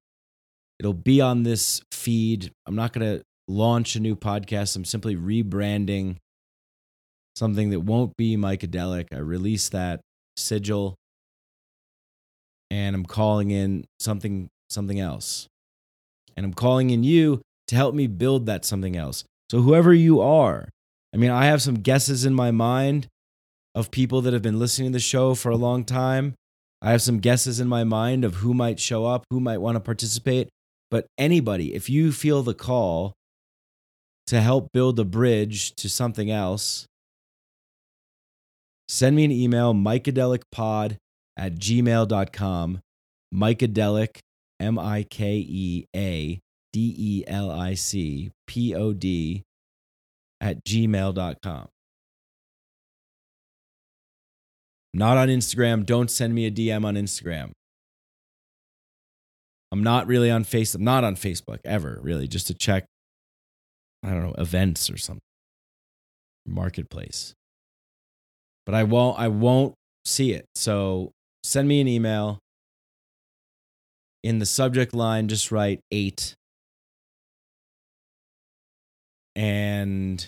It'll 0.77 0.93
be 0.93 1.21
on 1.21 1.43
this 1.43 1.81
feed. 1.93 2.51
I'm 2.65 2.75
not 2.75 2.91
going 2.91 3.17
to 3.17 3.23
launch 3.47 3.95
a 3.95 4.01
new 4.01 4.17
podcast. 4.17 4.75
I'm 4.75 4.83
simply 4.83 5.15
rebranding 5.15 6.17
something 7.37 7.69
that 7.69 7.79
won't 7.79 8.17
be 8.17 8.35
Mikedelic. 8.35 9.13
I 9.13 9.19
released 9.19 9.71
that 9.71 10.01
sigil 10.35 10.95
and 12.69 12.93
I'm 12.93 13.05
calling 13.05 13.51
in 13.51 13.85
something 13.99 14.49
something 14.69 14.99
else. 14.99 15.47
And 16.35 16.45
I'm 16.45 16.53
calling 16.53 16.89
in 16.89 17.05
you 17.05 17.41
to 17.69 17.75
help 17.75 17.95
me 17.95 18.07
build 18.07 18.47
that 18.47 18.65
something 18.65 18.97
else. 18.97 19.23
So, 19.49 19.61
whoever 19.61 19.93
you 19.93 20.19
are, 20.19 20.67
I 21.13 21.17
mean, 21.17 21.31
I 21.31 21.45
have 21.45 21.61
some 21.61 21.75
guesses 21.75 22.25
in 22.25 22.33
my 22.33 22.51
mind 22.51 23.07
of 23.75 23.91
people 23.91 24.21
that 24.21 24.33
have 24.33 24.41
been 24.41 24.57
listening 24.57 24.91
to 24.91 24.95
the 24.95 24.99
show 24.99 25.35
for 25.35 25.51
a 25.51 25.57
long 25.57 25.83
time. 25.83 26.33
I 26.81 26.91
have 26.91 27.01
some 27.01 27.19
guesses 27.19 27.59
in 27.59 27.67
my 27.67 27.83
mind 27.83 28.23
of 28.23 28.35
who 28.35 28.53
might 28.53 28.79
show 28.79 29.05
up, 29.05 29.25
who 29.29 29.39
might 29.39 29.57
want 29.57 29.75
to 29.75 29.81
participate. 29.81 30.49
But 30.89 31.07
anybody, 31.17 31.73
if 31.73 31.89
you 31.89 32.11
feel 32.11 32.41
the 32.41 32.53
call 32.53 33.13
to 34.27 34.39
help 34.41 34.71
build 34.71 34.99
a 34.99 35.05
bridge 35.05 35.75
to 35.75 35.89
something 35.89 36.31
else, 36.31 36.85
send 38.87 39.15
me 39.15 39.25
an 39.25 39.31
email, 39.31 39.73
mikedelicpod 39.73 40.97
at 41.37 41.55
gmail.com. 41.55 42.79
Mikedelic, 43.33 44.19
M 44.59 44.79
I 44.79 45.03
K 45.03 45.45
E 45.47 45.85
A 45.95 46.39
D 46.71 46.95
E 46.97 47.23
L 47.27 47.51
I 47.51 47.73
C 47.73 48.31
P 48.47 48.73
O 48.73 48.93
D 48.93 49.43
at 50.39 50.63
gmail.com. 50.63 51.67
Not 54.95 55.17
on 55.17 55.27
Instagram. 55.27 55.85
Don't 55.85 56.09
send 56.09 56.33
me 56.33 56.45
a 56.45 56.51
DM 56.51 56.85
on 56.85 56.95
Instagram. 56.95 57.51
I'm 59.69 59.83
not 59.83 60.07
really 60.07 60.31
on 60.31 60.45
Facebook. 60.45 60.75
I'm 60.75 60.85
not 60.85 61.03
on 61.03 61.17
Facebook 61.17 61.59
ever, 61.65 61.99
really, 62.01 62.29
just 62.29 62.47
to 62.47 62.53
check, 62.53 62.85
I 64.03 64.11
don't 64.11 64.23
know, 64.23 64.35
events 64.37 64.89
or 64.89 64.95
something. 64.95 65.19
Marketplace. 66.45 67.33
But 68.65 68.73
I 68.73 68.83
won't 68.83 69.19
I 69.19 69.27
won't 69.27 69.73
see 70.05 70.31
it. 70.31 70.45
So 70.55 71.11
send 71.43 71.67
me 71.67 71.81
an 71.81 71.89
email. 71.89 72.39
In 74.23 74.39
the 74.39 74.45
subject 74.45 74.95
line, 74.95 75.27
just 75.27 75.51
write 75.51 75.81
eight 75.91 76.35
and 79.35 80.25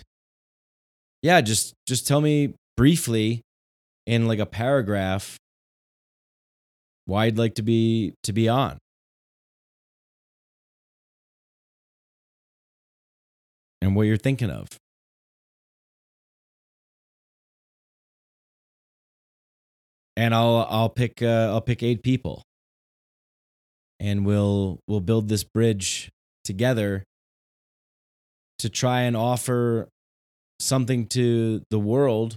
yeah, 1.22 1.40
just 1.40 1.72
just 1.86 2.06
tell 2.06 2.20
me 2.20 2.52
briefly 2.76 3.42
in 4.08 4.26
like 4.26 4.38
a 4.38 4.46
paragraph 4.46 5.36
why 7.04 7.26
you'd 7.26 7.36
like 7.36 7.54
to 7.56 7.62
be 7.62 8.14
to 8.22 8.32
be 8.32 8.48
on. 8.48 8.78
And 13.82 13.94
what 13.94 14.02
you're 14.02 14.16
thinking 14.16 14.50
of. 14.50 14.66
And 20.16 20.34
I'll 20.34 20.66
I'll 20.70 20.88
pick 20.88 21.22
uh, 21.22 21.50
I'll 21.52 21.60
pick 21.60 21.82
eight 21.82 22.02
people. 22.02 22.42
And 24.00 24.24
we'll 24.24 24.80
we'll 24.88 25.00
build 25.00 25.28
this 25.28 25.44
bridge 25.44 26.08
together 26.44 27.04
to 28.58 28.70
try 28.70 29.02
and 29.02 29.14
offer 29.14 29.88
something 30.60 31.06
to 31.08 31.62
the 31.70 31.78
world 31.78 32.36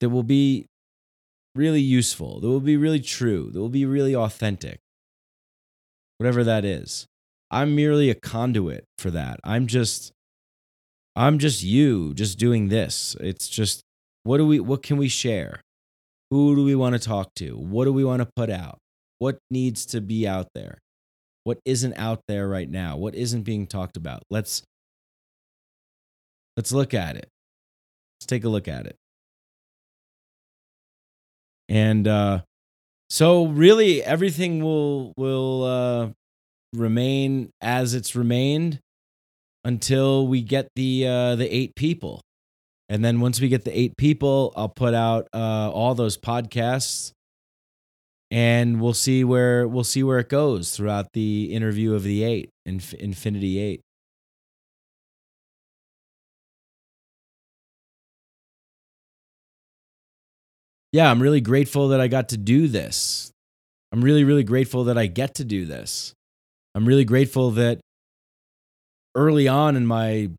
that 0.00 0.10
will 0.10 0.22
be 0.22 0.66
really 1.54 1.80
useful, 1.80 2.40
that 2.40 2.48
will 2.48 2.60
be 2.60 2.76
really 2.76 3.00
true, 3.00 3.50
that 3.52 3.60
will 3.60 3.68
be 3.68 3.84
really 3.84 4.14
authentic, 4.14 4.78
whatever 6.18 6.44
that 6.44 6.64
is. 6.64 7.06
I'm 7.50 7.74
merely 7.74 8.10
a 8.10 8.14
conduit 8.14 8.84
for 8.98 9.10
that. 9.10 9.40
I'm 9.42 9.66
just 9.66 10.12
I'm 11.16 11.38
just 11.38 11.62
you 11.62 12.14
just 12.14 12.38
doing 12.38 12.68
this. 12.68 13.16
It's 13.18 13.48
just 13.48 13.82
what 14.22 14.38
do 14.38 14.46
we 14.46 14.60
what 14.60 14.82
can 14.82 14.96
we 14.96 15.08
share? 15.08 15.62
Who 16.30 16.54
do 16.54 16.62
we 16.62 16.74
want 16.74 16.94
to 16.94 16.98
talk 16.98 17.34
to? 17.36 17.56
What 17.56 17.86
do 17.86 17.92
we 17.92 18.04
want 18.04 18.20
to 18.20 18.28
put 18.36 18.50
out? 18.50 18.78
What 19.18 19.38
needs 19.50 19.86
to 19.86 20.00
be 20.00 20.28
out 20.28 20.48
there? 20.54 20.78
What 21.44 21.58
isn't 21.64 21.94
out 21.96 22.20
there 22.28 22.46
right 22.46 22.68
now? 22.68 22.96
What 22.98 23.14
isn't 23.14 23.42
being 23.42 23.66
talked 23.66 23.96
about? 23.96 24.22
Let's 24.30 24.62
let's 26.56 26.72
look 26.72 26.92
at 26.92 27.16
it. 27.16 27.28
Let's 28.20 28.26
take 28.26 28.44
a 28.44 28.48
look 28.48 28.68
at 28.68 28.86
it. 28.86 28.96
And 31.68 32.06
uh 32.08 32.40
so 33.10 33.46
really 33.46 34.02
everything 34.02 34.62
will 34.62 35.12
will 35.16 35.64
uh 35.64 36.08
remain 36.74 37.50
as 37.60 37.94
it's 37.94 38.14
remained 38.14 38.80
until 39.64 40.26
we 40.26 40.42
get 40.42 40.68
the 40.76 41.06
uh, 41.06 41.36
the 41.36 41.54
eight 41.54 41.74
people, 41.74 42.22
and 42.88 43.04
then 43.04 43.20
once 43.20 43.40
we 43.40 43.48
get 43.48 43.64
the 43.64 43.78
eight 43.78 43.96
people, 43.96 44.52
I'll 44.56 44.68
put 44.68 44.94
out 44.94 45.28
uh, 45.34 45.70
all 45.70 45.94
those 45.94 46.16
podcasts, 46.16 47.12
and 48.30 48.80
we'll 48.80 48.94
see 48.94 49.24
where 49.24 49.66
we'll 49.66 49.84
see 49.84 50.02
where 50.02 50.18
it 50.18 50.28
goes 50.28 50.74
throughout 50.76 51.12
the 51.12 51.52
interview 51.52 51.94
of 51.94 52.02
the 52.02 52.22
eight, 52.22 52.50
Inf- 52.66 52.94
Infinity 52.94 53.58
Eight. 53.58 53.80
Yeah, 60.92 61.10
I'm 61.10 61.20
really 61.22 61.40
grateful 61.40 61.88
that 61.88 62.00
I 62.00 62.08
got 62.08 62.30
to 62.30 62.36
do 62.36 62.68
this. 62.68 63.30
I'm 63.92 64.02
really, 64.02 64.24
really 64.24 64.44
grateful 64.44 64.84
that 64.84 64.98
I 64.98 65.06
get 65.06 65.34
to 65.36 65.44
do 65.44 65.64
this. 65.64 66.12
I'm 66.74 66.86
really 66.86 67.04
grateful 67.04 67.50
that 67.52 67.80
early 69.14 69.48
on 69.48 69.76
in 69.76 69.86
my 69.86 70.30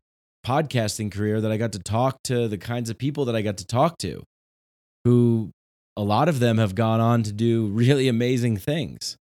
podcasting 0.46 1.12
career 1.12 1.40
that 1.40 1.52
I 1.52 1.56
got 1.56 1.72
to 1.72 1.78
talk 1.78 2.22
to 2.24 2.48
the 2.48 2.58
kinds 2.58 2.90
of 2.90 2.98
people 2.98 3.26
that 3.26 3.36
I 3.36 3.42
got 3.42 3.58
to 3.58 3.66
talk 3.66 3.98
to 3.98 4.22
who 5.04 5.50
a 5.96 6.02
lot 6.02 6.28
of 6.28 6.38
them 6.38 6.58
have 6.58 6.74
gone 6.74 7.00
on 7.00 7.22
to 7.24 7.32
do 7.32 7.66
really 7.72 8.08
amazing 8.08 8.56
things. 8.56 9.16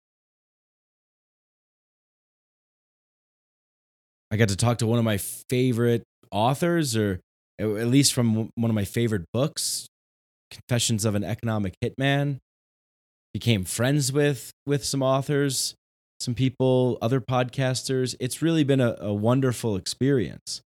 I 4.30 4.36
got 4.36 4.50
to 4.50 4.58
talk 4.58 4.80
to 4.80 4.88
one 4.88 5.00
of 5.00 5.06
my 5.06 5.18
favorite 5.18 6.04
authors 6.32 6.96
or 6.98 7.22
at 7.60 7.88
least 7.88 8.14
from 8.14 8.52
one 8.56 8.70
of 8.70 8.76
my 8.76 8.84
favorite 8.84 9.26
books, 9.34 9.88
Confessions 10.52 11.06
of 11.06 11.16
an 11.16 11.24
Economic 11.24 11.74
Hitman. 11.84 12.38
Became 13.34 13.66
friends 13.66 14.12
with 14.12 14.52
with 14.66 14.84
some 14.84 15.04
authors 15.04 15.76
some 16.20 16.34
people, 16.34 16.98
other 17.02 17.22
podcasters. 17.22 18.16
It's 18.20 18.42
really 18.42 18.64
been 18.64 18.82
a, 18.82 18.96
a 19.00 19.14
wonderful 19.14 19.76
experience. 19.76 20.62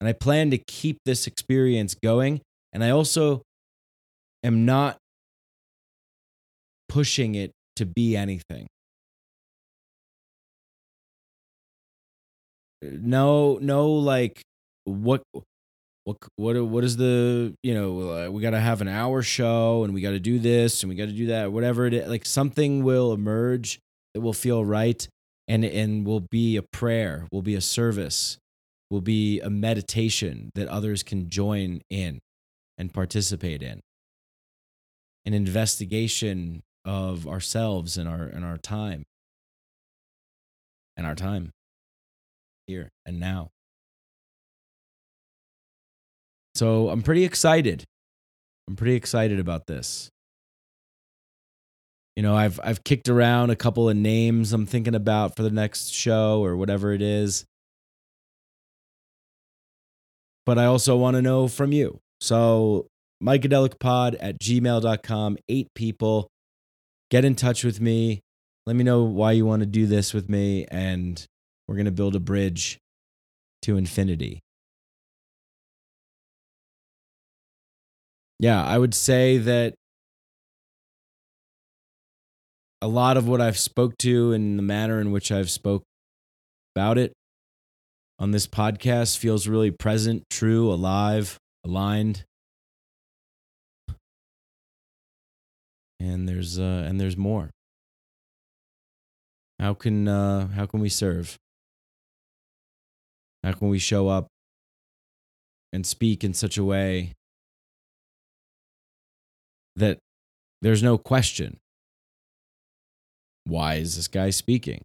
And 0.00 0.08
I 0.08 0.12
plan 0.12 0.50
to 0.50 0.58
keep 0.58 0.98
this 1.04 1.26
experience 1.26 1.94
going. 1.94 2.40
And 2.72 2.84
I 2.84 2.90
also 2.90 3.42
am 4.44 4.64
not 4.64 4.98
pushing 6.88 7.34
it 7.34 7.50
to 7.76 7.86
be 7.86 8.16
anything. 8.16 8.66
No, 12.82 13.58
no, 13.60 13.90
like 13.90 14.42
what 14.84 15.22
what 16.06 16.16
what 16.36 16.66
what 16.66 16.84
is 16.84 16.96
the 16.96 17.54
you 17.62 17.74
know 17.74 18.30
we 18.30 18.40
got 18.40 18.50
to 18.50 18.60
have 18.60 18.80
an 18.80 18.88
hour 18.88 19.22
show 19.22 19.84
and 19.84 19.92
we 19.92 20.00
got 20.00 20.12
to 20.12 20.20
do 20.20 20.38
this 20.38 20.82
and 20.82 20.88
we 20.88 20.96
got 20.96 21.06
to 21.06 21.12
do 21.12 21.26
that 21.26 21.52
whatever 21.52 21.84
it 21.84 21.92
is 21.92 22.08
like 22.08 22.24
something 22.24 22.82
will 22.82 23.12
emerge 23.12 23.78
that 24.14 24.22
will 24.22 24.32
feel 24.32 24.64
right 24.64 25.06
and 25.48 25.64
and 25.64 26.06
will 26.06 26.20
be 26.20 26.56
a 26.56 26.62
prayer, 26.62 27.26
will 27.30 27.42
be 27.42 27.54
a 27.54 27.60
service, 27.60 28.38
will 28.90 29.00
be 29.00 29.40
a 29.40 29.50
meditation 29.50 30.50
that 30.54 30.68
others 30.68 31.02
can 31.02 31.28
join 31.28 31.80
in 31.90 32.20
and 32.78 32.92
participate 32.92 33.62
in. 33.62 33.80
An 35.24 35.34
investigation 35.34 36.62
of 36.84 37.26
ourselves 37.26 37.96
and 37.96 38.08
our 38.08 38.24
and 38.24 38.44
our 38.44 38.58
time. 38.58 39.04
And 40.96 41.06
our 41.06 41.14
time 41.14 41.52
here 42.66 42.88
and 43.04 43.20
now. 43.20 43.50
So 46.56 46.88
I'm 46.88 47.02
pretty 47.02 47.24
excited. 47.24 47.84
I'm 48.66 48.76
pretty 48.76 48.94
excited 48.94 49.38
about 49.38 49.66
this. 49.66 50.10
You 52.16 52.22
know, 52.22 52.34
I've 52.34 52.58
I've 52.64 52.82
kicked 52.82 53.10
around 53.10 53.50
a 53.50 53.56
couple 53.56 53.90
of 53.90 53.96
names 53.96 54.54
I'm 54.54 54.64
thinking 54.64 54.94
about 54.94 55.36
for 55.36 55.42
the 55.42 55.50
next 55.50 55.92
show 55.92 56.42
or 56.42 56.56
whatever 56.56 56.94
it 56.94 57.02
is. 57.02 57.44
But 60.46 60.58
I 60.58 60.64
also 60.64 60.96
want 60.96 61.16
to 61.16 61.22
know 61.22 61.46
from 61.46 61.72
you. 61.72 62.00
So 62.22 62.86
mikedelicpod 63.22 64.16
at 64.18 64.40
gmail.com, 64.40 65.36
eight 65.50 65.68
people. 65.74 66.28
Get 67.10 67.26
in 67.26 67.34
touch 67.34 67.64
with 67.64 67.82
me. 67.82 68.22
Let 68.64 68.76
me 68.76 68.82
know 68.82 69.02
why 69.02 69.32
you 69.32 69.44
want 69.44 69.60
to 69.60 69.66
do 69.66 69.86
this 69.86 70.14
with 70.14 70.30
me, 70.30 70.64
and 70.70 71.22
we're 71.68 71.76
to 71.84 71.90
build 71.90 72.16
a 72.16 72.20
bridge 72.20 72.78
to 73.62 73.76
infinity. 73.76 74.40
Yeah, 78.38 78.62
I 78.62 78.76
would 78.76 78.94
say 78.94 79.38
that 79.38 79.74
a 82.82 82.88
lot 82.88 83.16
of 83.16 83.26
what 83.26 83.40
I've 83.40 83.58
spoke 83.58 83.96
to 83.98 84.32
and 84.32 84.58
the 84.58 84.62
manner 84.62 85.00
in 85.00 85.10
which 85.10 85.32
I've 85.32 85.50
spoke 85.50 85.82
about 86.74 86.98
it 86.98 87.12
on 88.18 88.30
this 88.30 88.46
podcast 88.46 89.18
feels 89.18 89.48
really 89.48 89.70
present, 89.70 90.24
true, 90.30 90.70
alive, 90.72 91.38
aligned. 91.64 92.24
And 95.98 96.28
there's 96.28 96.58
uh 96.58 96.84
and 96.86 97.00
there's 97.00 97.16
more. 97.16 97.50
How 99.58 99.72
can 99.72 100.06
uh 100.06 100.48
how 100.48 100.66
can 100.66 100.80
we 100.80 100.90
serve? 100.90 101.36
How 103.42 103.52
can 103.52 103.68
we 103.68 103.78
show 103.78 104.08
up 104.08 104.26
and 105.72 105.86
speak 105.86 106.22
in 106.22 106.34
such 106.34 106.58
a 106.58 106.64
way 106.64 107.12
that 109.76 109.98
there's 110.62 110.82
no 110.82 110.98
question 110.98 111.58
why 113.46 113.74
is 113.74 113.94
this 113.94 114.08
guy 114.08 114.30
speaking? 114.30 114.82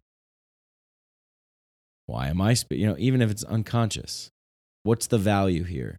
Why 2.06 2.28
am 2.28 2.40
I 2.40 2.54
speaking? 2.54 2.82
You 2.82 2.90
know, 2.90 2.96
even 2.98 3.20
if 3.20 3.30
it's 3.30 3.42
unconscious, 3.44 4.30
what's 4.84 5.08
the 5.08 5.18
value 5.18 5.64
here? 5.64 5.98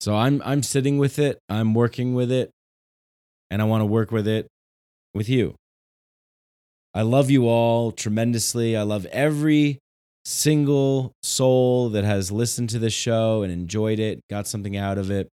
So 0.00 0.14
I'm 0.14 0.40
I'm 0.44 0.62
sitting 0.62 0.98
with 0.98 1.18
it, 1.18 1.38
I'm 1.48 1.74
working 1.74 2.14
with 2.14 2.30
it, 2.30 2.50
and 3.50 3.60
I 3.60 3.64
want 3.64 3.82
to 3.82 3.86
work 3.86 4.10
with 4.10 4.26
it 4.26 4.46
with 5.14 5.28
you. 5.28 5.56
I 6.94 7.02
love 7.02 7.30
you 7.30 7.46
all 7.48 7.92
tremendously. 7.92 8.76
I 8.76 8.82
love 8.82 9.04
every 9.06 9.80
single 10.28 11.12
soul 11.22 11.88
that 11.90 12.02
has 12.02 12.32
listened 12.32 12.68
to 12.68 12.80
this 12.80 12.92
show 12.92 13.44
and 13.44 13.52
enjoyed 13.52 14.00
it, 14.00 14.20
got 14.28 14.48
something 14.48 14.76
out 14.76 14.98
of 14.98 15.08
it. 15.08 15.28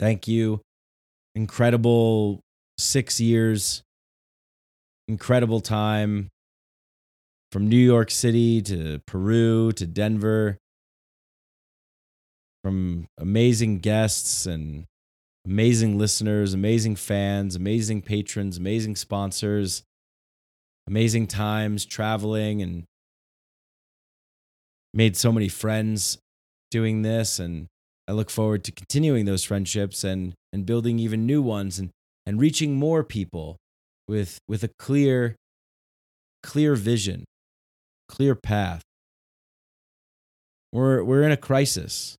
Thank 0.00 0.26
you. 0.26 0.62
Incredible 1.34 2.40
six 2.78 3.20
years. 3.20 3.82
Incredible 5.06 5.60
time 5.60 6.30
from 7.52 7.68
New 7.68 7.76
York 7.76 8.10
City 8.10 8.62
to 8.62 9.00
Peru 9.06 9.70
to 9.72 9.86
Denver. 9.86 10.56
From 12.62 13.06
amazing 13.18 13.80
guests 13.80 14.46
and 14.46 14.86
amazing 15.44 15.98
listeners, 15.98 16.54
amazing 16.54 16.96
fans, 16.96 17.54
amazing 17.54 18.00
patrons, 18.00 18.56
amazing 18.56 18.96
sponsors. 18.96 19.82
amazing 20.86 21.26
times 21.26 21.84
traveling 21.84 22.62
and 22.62 22.84
made 24.94 25.16
so 25.16 25.32
many 25.32 25.48
friends 25.48 26.18
doing 26.70 27.02
this 27.02 27.38
and 27.38 27.66
I 28.06 28.12
look 28.12 28.30
forward 28.30 28.64
to 28.64 28.72
continuing 28.72 29.24
those 29.24 29.44
friendships 29.44 30.04
and 30.04 30.34
and 30.52 30.66
building 30.66 30.98
even 30.98 31.26
new 31.26 31.42
ones 31.42 31.78
and 31.78 31.90
and 32.26 32.40
reaching 32.40 32.76
more 32.76 33.02
people 33.02 33.56
with 34.06 34.38
with 34.46 34.62
a 34.62 34.70
clear 34.78 35.36
clear 36.42 36.74
vision, 36.74 37.24
clear 38.08 38.34
path. 38.34 38.82
We're 40.72 41.02
we're 41.02 41.22
in 41.22 41.32
a 41.32 41.36
crisis. 41.36 42.16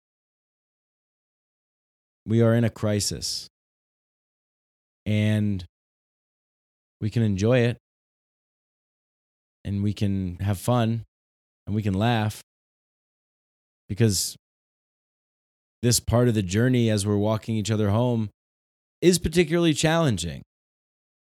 We 2.26 2.42
are 2.42 2.56
in 2.56 2.64
a 2.64 2.72
crisis. 2.72 3.48
And 5.06 5.64
we 7.00 7.12
can 7.12 7.22
enjoy 7.22 7.60
it 7.60 7.78
and 9.64 9.84
we 9.84 9.94
can 9.94 10.38
have 10.38 10.58
fun 10.58 11.04
and 11.68 11.76
we 11.76 11.84
can 11.84 11.94
laugh 11.94 12.42
because 13.88 14.36
this 15.82 16.00
part 16.00 16.28
of 16.28 16.34
the 16.34 16.42
journey 16.42 16.90
as 16.90 17.06
we're 17.06 17.18
walking 17.18 17.56
each 17.56 17.72
other 17.72 17.90
home 17.90 18.30
is 19.02 19.20
particularly 19.20 19.74
challenging. 19.74 20.42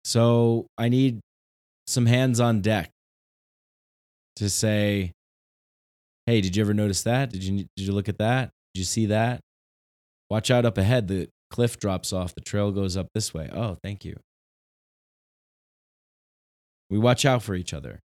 So 0.05 0.67
I 0.77 0.89
need 0.89 1.21
some 1.87 2.07
hands 2.07 2.41
on 2.41 2.61
deck 2.61 2.91
to 4.37 4.49
say, 4.49 5.13
"Hey, 6.27 6.41
did 6.41 6.57
you 6.57 6.63
ever 6.63 6.75
notice 6.75 7.03
that? 7.03 7.31
Did 7.31 7.45
you 7.45 7.67
did 7.77 7.87
you 7.87 7.93
look 7.93 8.09
at 8.09 8.19
that? 8.19 8.51
Did 8.75 8.81
you 8.81 8.85
see 8.85 9.07
that? 9.07 9.41
Watch 10.31 10.51
out 10.51 10.65
up 10.65 10.79
ahead. 10.79 11.09
The 11.09 11.29
cliff 11.51 11.79
drops 11.79 12.13
off. 12.13 12.35
The 12.35 12.41
trail 12.41 12.73
goes 12.73 12.97
up 12.97 13.09
this 13.15 13.35
way. 13.35 13.51
Oh, 13.53 13.77
thank 13.83 14.05
you." 14.05 14.19
We 16.89 16.99
watch 16.99 17.25
out 17.25 17.43
for 17.43 17.55
each 17.55 17.73
other. 17.73 18.01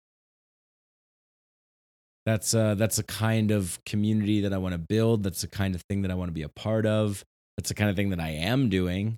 That's 2.27 2.55
uh, 2.55 2.75
that's 2.75 2.99
a 2.99 3.03
kind 3.03 3.51
of 3.51 3.79
community 3.85 4.41
that 4.41 4.53
I 4.53 4.59
want 4.59 4.73
to 4.73 4.79
build. 4.79 5.23
That's 5.23 5.43
the 5.43 5.49
kind 5.49 5.75
of 5.75 5.83
thing 5.89 6.03
that 6.03 6.11
I 6.11 6.15
want 6.15 6.29
to 6.29 6.33
be 6.33 6.43
a 6.43 6.49
part 6.49 6.87
of. 6.87 7.23
That's 7.57 7.69
the 7.69 7.75
kind 7.75 7.91
of 7.91 7.97
thing 7.97 8.11
that 8.11 8.21
I 8.21 8.31
am 8.31 8.69
doing. 8.71 9.17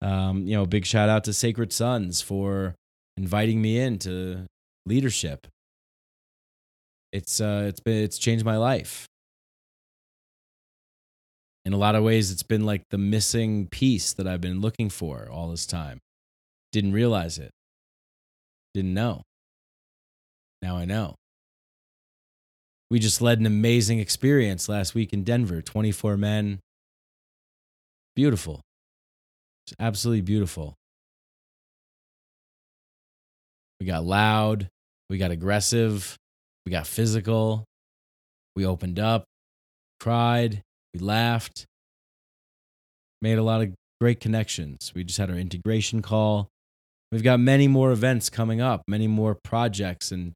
Um, 0.00 0.46
you 0.46 0.54
know, 0.54 0.64
big 0.64 0.86
shout 0.86 1.08
out 1.08 1.24
to 1.24 1.32
Sacred 1.32 1.72
Sons 1.72 2.20
for 2.22 2.74
inviting 3.16 3.60
me 3.60 3.78
into 3.78 4.46
leadership. 4.86 5.48
It's 7.12 7.40
uh, 7.40 7.64
it's 7.66 7.80
been 7.80 8.04
it's 8.04 8.18
changed 8.18 8.44
my 8.44 8.56
life. 8.56 9.06
In 11.64 11.72
a 11.72 11.78
lot 11.78 11.96
of 11.96 12.04
ways, 12.04 12.30
it's 12.30 12.44
been 12.44 12.64
like 12.64 12.82
the 12.90 12.98
missing 12.98 13.66
piece 13.66 14.12
that 14.14 14.26
I've 14.26 14.40
been 14.40 14.60
looking 14.60 14.88
for 14.88 15.28
all 15.30 15.48
this 15.48 15.66
time. 15.66 15.98
Didn't 16.72 16.92
realize 16.92 17.38
it. 17.38 17.50
Didn't 18.72 18.94
know. 18.94 19.22
Now 20.62 20.76
I 20.76 20.84
know 20.84 21.16
we 22.90 22.98
just 22.98 23.22
led 23.22 23.38
an 23.38 23.46
amazing 23.46 24.00
experience 24.00 24.68
last 24.68 24.94
week 24.94 25.12
in 25.12 25.22
Denver 25.22 25.62
24 25.62 26.16
men. 26.16 26.58
Beautiful. 28.16 28.60
It's 29.66 29.76
absolutely 29.78 30.22
beautiful. 30.22 30.74
We 33.78 33.86
got 33.86 34.04
loud, 34.04 34.68
we 35.08 35.16
got 35.16 35.30
aggressive, 35.30 36.16
we 36.66 36.72
got 36.72 36.86
physical, 36.86 37.64
we 38.54 38.66
opened 38.66 38.98
up, 38.98 39.24
cried, 40.00 40.60
we 40.92 41.00
laughed, 41.00 41.64
made 43.22 43.38
a 43.38 43.42
lot 43.42 43.62
of 43.62 43.72
great 44.00 44.20
connections. 44.20 44.92
We 44.94 45.04
just 45.04 45.18
had 45.18 45.30
our 45.30 45.36
integration 45.36 46.02
call. 46.02 46.48
We've 47.12 47.22
got 47.22 47.40
many 47.40 47.68
more 47.68 47.90
events 47.92 48.28
coming 48.28 48.60
up, 48.60 48.82
many 48.86 49.06
more 49.06 49.36
projects 49.42 50.12
and 50.12 50.32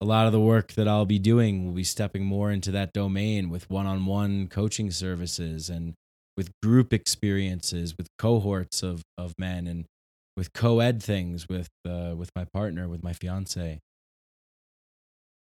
a 0.00 0.04
lot 0.04 0.26
of 0.26 0.32
the 0.32 0.40
work 0.40 0.72
that 0.72 0.88
I'll 0.88 1.06
be 1.06 1.18
doing 1.18 1.66
will 1.66 1.72
be 1.72 1.84
stepping 1.84 2.24
more 2.24 2.50
into 2.50 2.70
that 2.72 2.92
domain 2.92 3.50
with 3.50 3.70
one 3.70 3.86
on 3.86 4.06
one 4.06 4.48
coaching 4.48 4.90
services 4.90 5.70
and 5.70 5.94
with 6.36 6.50
group 6.62 6.92
experiences, 6.92 7.96
with 7.96 8.08
cohorts 8.18 8.82
of, 8.82 9.02
of 9.16 9.34
men, 9.38 9.66
and 9.66 9.86
with 10.36 10.52
co 10.52 10.80
ed 10.80 11.02
things 11.02 11.48
with, 11.48 11.68
uh, 11.88 12.14
with 12.16 12.30
my 12.34 12.44
partner, 12.52 12.88
with 12.88 13.04
my 13.04 13.12
fiance. 13.12 13.78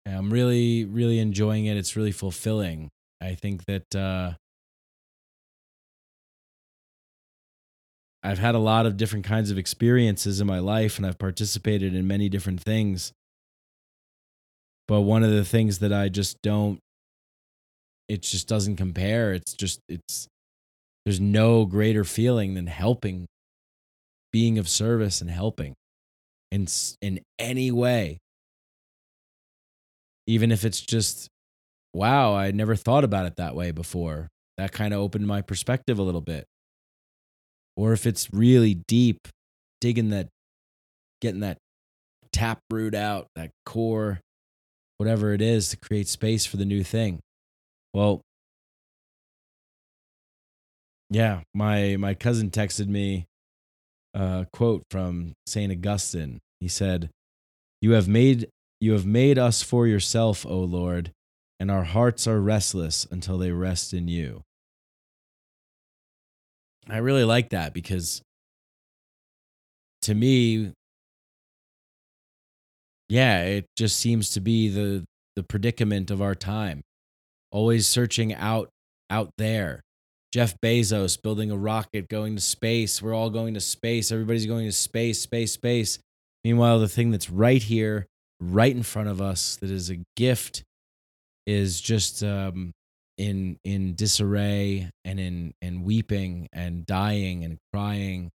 And 0.05 0.17
I'm 0.17 0.33
really, 0.33 0.85
really 0.85 1.21
enjoying 1.21 1.67
it. 1.67 1.77
It's 1.77 1.95
really 1.95 2.13
fulfilling. 2.13 2.89
I 3.21 3.35
think 3.35 3.65
that 3.67 3.95
uh, 3.95 4.33
I've 8.23 8.39
had 8.39 8.55
a 8.55 8.59
lot 8.59 8.87
of 8.87 8.97
different 8.97 9.25
kinds 9.25 9.51
of 9.51 9.59
experiences 9.59 10.41
in 10.41 10.47
my 10.47 10.59
life, 10.59 10.97
and 10.97 11.07
I've 11.07 11.19
participated 11.19 11.95
in 11.95 12.07
many 12.07 12.29
different 12.29 12.61
things 12.61 13.13
but 14.91 15.03
one 15.03 15.23
of 15.23 15.31
the 15.31 15.45
things 15.45 15.79
that 15.79 15.93
I 15.93 16.09
just 16.09 16.43
don't, 16.43 16.81
it 18.09 18.23
just 18.23 18.49
doesn't 18.49 18.75
compare. 18.75 19.33
It's 19.33 19.55
just, 19.55 19.79
it's, 19.89 20.27
there's 21.05 21.21
no 21.21 21.65
greater 21.65 22.03
feeling 22.03 22.55
than 22.55 22.67
helping, 22.67 23.27
being 24.33 24.59
of 24.59 24.69
service 24.69 25.21
and 25.21 25.31
helping 25.31 25.75
in, 26.51 26.67
in 27.01 27.21
any 27.39 27.71
way. 27.71 28.19
Even 30.27 30.51
if 30.51 30.65
it's 30.65 30.81
just, 30.81 31.29
wow, 31.95 32.35
I 32.35 32.51
never 32.51 32.75
thought 32.75 33.05
about 33.05 33.27
it 33.27 33.37
that 33.37 33.55
way 33.55 33.71
before. 33.71 34.27
That 34.59 34.73
kind 34.73 34.93
of 34.93 34.99
opened 34.99 35.29
my 35.29 35.41
perspective 35.41 36.01
a 36.01 36.03
little 36.03 36.21
bit. 36.21 36.47
Or 37.77 37.93
if 37.93 38.07
it's 38.07 38.29
really 38.33 38.75
deep, 38.89 39.29
digging 39.81 40.11
that, 40.11 40.27
getting 41.21 41.43
that 41.43 41.59
tap 42.33 42.59
root 42.73 42.97
out, 42.97 43.29
that 43.37 43.53
core, 43.65 44.19
whatever 45.01 45.33
it 45.33 45.41
is 45.41 45.71
to 45.71 45.79
create 45.79 46.07
space 46.07 46.45
for 46.45 46.59
the 46.59 46.65
new 46.67 46.85
thing. 46.85 47.21
Well, 47.95 48.21
yeah, 51.09 51.41
my 51.55 51.97
my 51.97 52.13
cousin 52.13 52.51
texted 52.51 52.87
me 52.87 53.25
a 54.13 54.47
quote 54.53 54.83
from 54.91 55.33
Saint 55.47 55.73
Augustine. 55.73 56.39
He 56.61 56.69
said, 56.69 57.09
"You 57.81 57.93
have 57.93 58.09
made 58.09 58.51
you 58.79 58.93
have 58.93 59.07
made 59.07 59.39
us 59.39 59.63
for 59.63 59.87
yourself, 59.87 60.45
O 60.45 60.59
Lord, 60.59 61.13
and 61.59 61.71
our 61.71 61.85
hearts 61.85 62.27
are 62.27 62.39
restless 62.39 63.07
until 63.11 63.39
they 63.39 63.53
rest 63.53 63.95
in 63.95 64.07
you." 64.07 64.43
I 66.87 66.99
really 66.99 67.25
like 67.25 67.49
that 67.51 67.73
because 67.73 68.21
to 70.03 70.15
me 70.15 70.75
yeah, 73.11 73.43
it 73.43 73.67
just 73.77 73.99
seems 73.99 74.31
to 74.31 74.41
be 74.41 74.69
the 74.69 75.05
the 75.37 75.43
predicament 75.43 76.11
of 76.11 76.23
our 76.23 76.35
time. 76.35 76.83
Always 77.51 77.89
searching 77.89 78.33
out 78.33 78.71
out 79.11 79.33
there. 79.37 79.83
Jeff 80.33 80.55
Bezos 80.61 81.21
building 81.21 81.51
a 81.51 81.57
rocket 81.57 82.09
going 82.09 82.37
to 82.37 82.41
space. 82.41 83.03
We're 83.03 83.15
all 83.15 83.31
going 83.31 83.55
to 83.55 83.61
space. 83.61 84.13
Everybody's 84.13 84.47
going 84.47 84.67
to 84.67 84.73
space, 84.73 85.21
space, 85.21 85.53
space. 85.53 85.99
Meanwhile, 86.45 86.79
the 86.79 86.89
thing 86.89 87.11
that's 87.11 87.29
right 87.29 87.61
here, 87.61 88.07
right 88.41 88.75
in 88.75 88.85
front 88.85 89.09
of 89.09 89.21
us, 89.21 89.57
that 89.57 89.71
is 89.71 89.91
a 89.91 89.99
gift, 90.15 90.63
is 91.49 91.81
just 91.81 92.23
um, 92.23 92.71
in 93.19 93.59
in 93.65 93.97
disarray 93.97 94.89
and 95.05 95.19
in 95.19 95.53
in 95.61 95.83
weeping 95.83 96.49
and 96.53 96.87
dying 96.87 97.45
and 97.45 97.59
crying. 97.73 98.31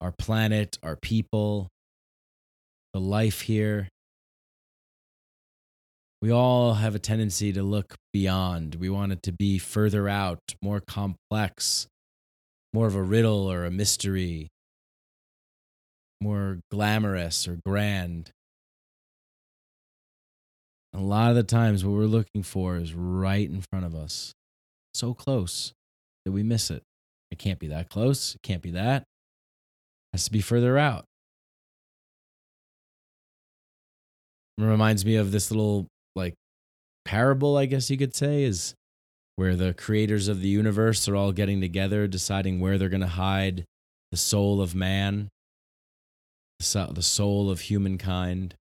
Our 0.00 0.12
planet, 0.12 0.78
our 0.82 0.96
people, 0.96 1.68
the 2.96 3.00
life 3.00 3.42
here. 3.42 3.90
We 6.22 6.32
all 6.32 6.72
have 6.72 6.94
a 6.94 6.98
tendency 6.98 7.52
to 7.52 7.62
look 7.62 7.94
beyond. 8.10 8.76
We 8.76 8.88
want 8.88 9.12
it 9.12 9.22
to 9.24 9.32
be 9.32 9.58
further 9.58 10.08
out, 10.08 10.38
more 10.62 10.80
complex, 10.80 11.88
more 12.72 12.86
of 12.86 12.94
a 12.94 13.02
riddle 13.02 13.52
or 13.52 13.66
a 13.66 13.70
mystery, 13.70 14.48
more 16.22 16.60
glamorous 16.70 17.46
or 17.46 17.58
grand. 17.66 18.30
A 20.94 21.00
lot 21.00 21.28
of 21.28 21.36
the 21.36 21.42
times, 21.42 21.84
what 21.84 21.98
we're 21.98 22.06
looking 22.06 22.42
for 22.42 22.76
is 22.76 22.94
right 22.94 23.46
in 23.46 23.62
front 23.70 23.84
of 23.84 23.94
us, 23.94 24.32
so 24.94 25.12
close 25.12 25.74
that 26.24 26.32
we 26.32 26.42
miss 26.42 26.70
it. 26.70 26.82
It 27.30 27.38
can't 27.38 27.58
be 27.58 27.66
that 27.66 27.90
close. 27.90 28.36
It 28.36 28.42
can't 28.42 28.62
be 28.62 28.70
that. 28.70 29.02
It 29.02 30.14
has 30.14 30.24
to 30.24 30.32
be 30.32 30.40
further 30.40 30.78
out. 30.78 31.04
Reminds 34.58 35.04
me 35.04 35.16
of 35.16 35.32
this 35.32 35.50
little 35.50 35.86
like 36.14 36.34
parable, 37.04 37.56
I 37.56 37.66
guess 37.66 37.90
you 37.90 37.96
could 37.96 38.14
say, 38.14 38.44
is 38.44 38.74
where 39.36 39.54
the 39.54 39.74
creators 39.74 40.28
of 40.28 40.40
the 40.40 40.48
universe 40.48 41.06
are 41.08 41.16
all 41.16 41.32
getting 41.32 41.60
together, 41.60 42.06
deciding 42.06 42.60
where 42.60 42.78
they're 42.78 42.88
going 42.88 43.00
to 43.02 43.06
hide 43.06 43.64
the 44.10 44.16
soul 44.16 44.60
of 44.62 44.74
man, 44.74 45.28
the 46.58 47.02
soul 47.02 47.50
of 47.50 47.60
humankind. 47.60 48.54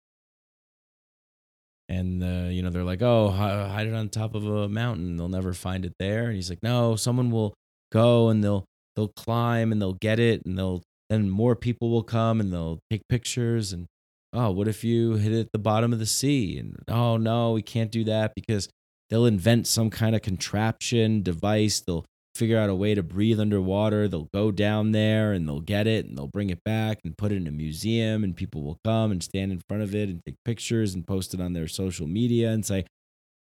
And 1.88 2.22
uh, 2.22 2.48
you 2.48 2.62
know 2.62 2.70
they're 2.70 2.84
like, 2.84 3.02
"Oh, 3.02 3.28
hide 3.28 3.86
it 3.86 3.92
on 3.92 4.08
top 4.08 4.34
of 4.34 4.46
a 4.46 4.68
mountain. 4.68 5.16
They'll 5.16 5.28
never 5.28 5.52
find 5.52 5.84
it 5.84 5.92
there." 5.98 6.26
And 6.26 6.36
he's 6.36 6.48
like, 6.48 6.62
"No, 6.62 6.96
someone 6.96 7.30
will 7.30 7.52
go 7.92 8.30
and 8.30 8.42
they'll 8.42 8.64
they'll 8.96 9.12
climb 9.14 9.72
and 9.72 9.82
they'll 9.82 9.98
get 10.00 10.18
it, 10.18 10.46
and 10.46 10.58
they'll 10.58 10.82
then 11.10 11.28
more 11.28 11.54
people 11.54 11.90
will 11.90 12.02
come 12.02 12.40
and 12.40 12.50
they'll 12.50 12.78
take 12.88 13.02
pictures 13.08 13.74
and 13.74 13.86
oh, 14.32 14.50
what 14.50 14.68
if 14.68 14.84
you 14.84 15.14
hit 15.14 15.32
it 15.32 15.40
at 15.40 15.52
the 15.52 15.58
bottom 15.58 15.92
of 15.92 15.98
the 15.98 16.06
sea? 16.06 16.58
And 16.58 16.76
oh 16.88 17.16
no, 17.16 17.52
we 17.52 17.62
can't 17.62 17.90
do 17.90 18.04
that 18.04 18.34
because 18.34 18.68
they'll 19.10 19.26
invent 19.26 19.66
some 19.66 19.90
kind 19.90 20.14
of 20.14 20.22
contraption 20.22 21.22
device. 21.22 21.80
They'll 21.80 22.04
figure 22.34 22.58
out 22.58 22.70
a 22.70 22.74
way 22.74 22.94
to 22.94 23.02
breathe 23.02 23.38
underwater. 23.38 24.08
They'll 24.08 24.30
go 24.32 24.50
down 24.50 24.92
there 24.92 25.32
and 25.32 25.46
they'll 25.46 25.60
get 25.60 25.86
it 25.86 26.06
and 26.06 26.16
they'll 26.16 26.28
bring 26.28 26.50
it 26.50 26.64
back 26.64 27.00
and 27.04 27.16
put 27.16 27.30
it 27.30 27.36
in 27.36 27.46
a 27.46 27.52
museum 27.52 28.24
and 28.24 28.34
people 28.34 28.62
will 28.62 28.78
come 28.84 29.10
and 29.10 29.22
stand 29.22 29.52
in 29.52 29.60
front 29.68 29.82
of 29.82 29.94
it 29.94 30.08
and 30.08 30.22
take 30.24 30.36
pictures 30.44 30.94
and 30.94 31.06
post 31.06 31.34
it 31.34 31.40
on 31.40 31.52
their 31.52 31.68
social 31.68 32.06
media 32.06 32.50
and 32.50 32.64
say, 32.64 32.86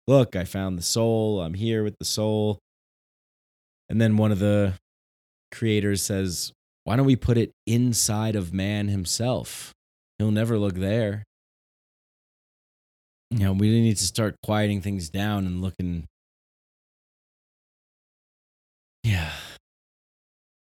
"Look, 0.09 0.34
I 0.34 0.45
found 0.45 0.76
the 0.76 0.82
soul. 0.82 1.41
I'm 1.41 1.55
here 1.55 1.84
with 1.84 1.97
the 1.99 2.05
soul." 2.05 2.59
And 3.88 4.01
then 4.01 4.16
one 4.16 4.32
of 4.32 4.41
the 4.41 4.74
creators 5.53 6.03
says, 6.03 6.53
"Why 6.84 6.97
don't 6.97 7.07
we 7.07 7.16
put 7.16 7.38
it 7.38 7.53
inside 7.66 8.34
of 8.34 8.53
man 8.53 8.88
himself? 8.88 9.72
He'll 10.21 10.31
never 10.31 10.59
look 10.59 10.75
there." 10.75 11.25
You 13.31 13.39
know, 13.39 13.53
we 13.55 13.71
need 13.81 13.97
to 13.97 14.05
start 14.05 14.37
quieting 14.43 14.83
things 14.83 15.09
down 15.09 15.47
and 15.47 15.62
looking 15.62 16.05
yeah. 19.03 19.33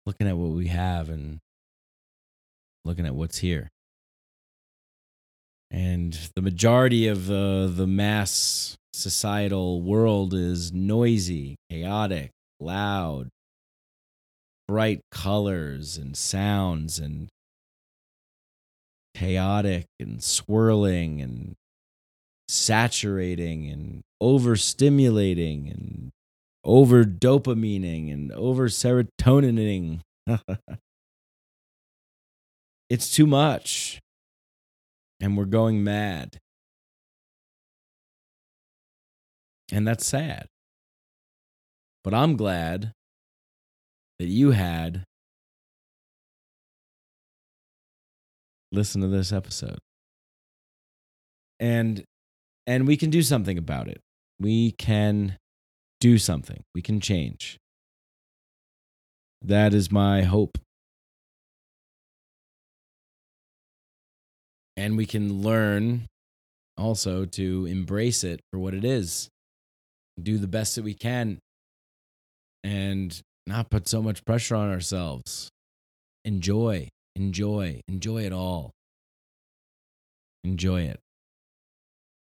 Looking 0.08 0.28
at 0.28 0.36
what 0.36 0.50
we 0.50 0.70
have 0.70 1.10
and 1.10 1.38
looking 2.86 3.06
at 3.06 3.14
what's 3.14 3.38
here. 3.38 3.70
And 5.70 6.18
the 6.36 6.42
majority 6.42 7.08
of 7.08 7.28
the 7.28 7.86
mass 7.88 8.76
societal 8.94 9.84
world 9.84 10.34
is 10.34 10.74
noisy, 10.74 11.56
chaotic, 11.70 12.32
loud, 12.60 13.30
bright 14.68 15.02
colors 15.12 15.98
and 15.98 16.18
sounds 16.18 16.98
and 16.98 17.30
chaotic 19.16 19.86
and 20.00 20.22
swirling 20.22 21.22
and 21.22 21.56
saturating 22.48 23.68
and 23.68 24.04
overstimulating 24.22 25.72
and 25.72 26.12
over 26.64 27.04
dopamining 27.04 28.12
and 28.12 28.32
over 28.34 28.68
serotonining. 28.68 30.02
it's 32.90 33.10
too 33.10 33.26
much. 33.26 34.00
And 35.22 35.38
we're 35.38 35.46
going 35.46 35.84
mad. 35.84 36.38
And 39.72 39.88
that's 39.88 40.06
sad. 40.06 40.48
But 42.04 42.14
I'm 42.14 42.36
glad 42.36 42.92
that 44.20 44.28
you 44.28 44.52
had 44.52 45.06
listen 48.76 49.02
to 49.02 49.08
this 49.08 49.32
episode. 49.32 49.80
And 51.60 52.04
and 52.68 52.88
we 52.88 52.98
can 52.98 53.10
do 53.10 53.22
something 53.22 53.58
about 53.58 53.88
it. 53.88 54.02
We 54.40 54.72
can 54.72 55.38
do 56.00 56.18
something. 56.18 56.64
We 56.74 56.82
can 56.82 57.00
change. 57.00 57.58
That 59.42 59.74
is 59.74 59.92
my 59.92 60.24
hope. 60.24 60.58
And 64.76 64.98
we 64.98 65.06
can 65.06 65.42
learn 65.42 66.08
also 66.78 67.26
to 67.26 67.66
embrace 67.66 68.24
it 68.24 68.42
for 68.52 68.60
what 68.60 68.74
it 68.74 68.84
is, 68.84 69.30
do 70.22 70.38
the 70.38 70.48
best 70.48 70.76
that 70.76 70.84
we 70.84 70.94
can, 70.94 71.40
and 72.64 73.22
not 73.48 73.70
put 73.70 73.88
so 73.88 74.02
much 74.02 74.26
pressure 74.26 74.56
on 74.56 74.70
ourselves. 74.70 75.50
Enjoy, 76.26 76.90
enjoy, 77.16 77.82
enjoy 77.88 78.24
it 78.24 78.34
all. 78.34 78.72
Enjoy 80.44 80.82
it. 80.82 81.00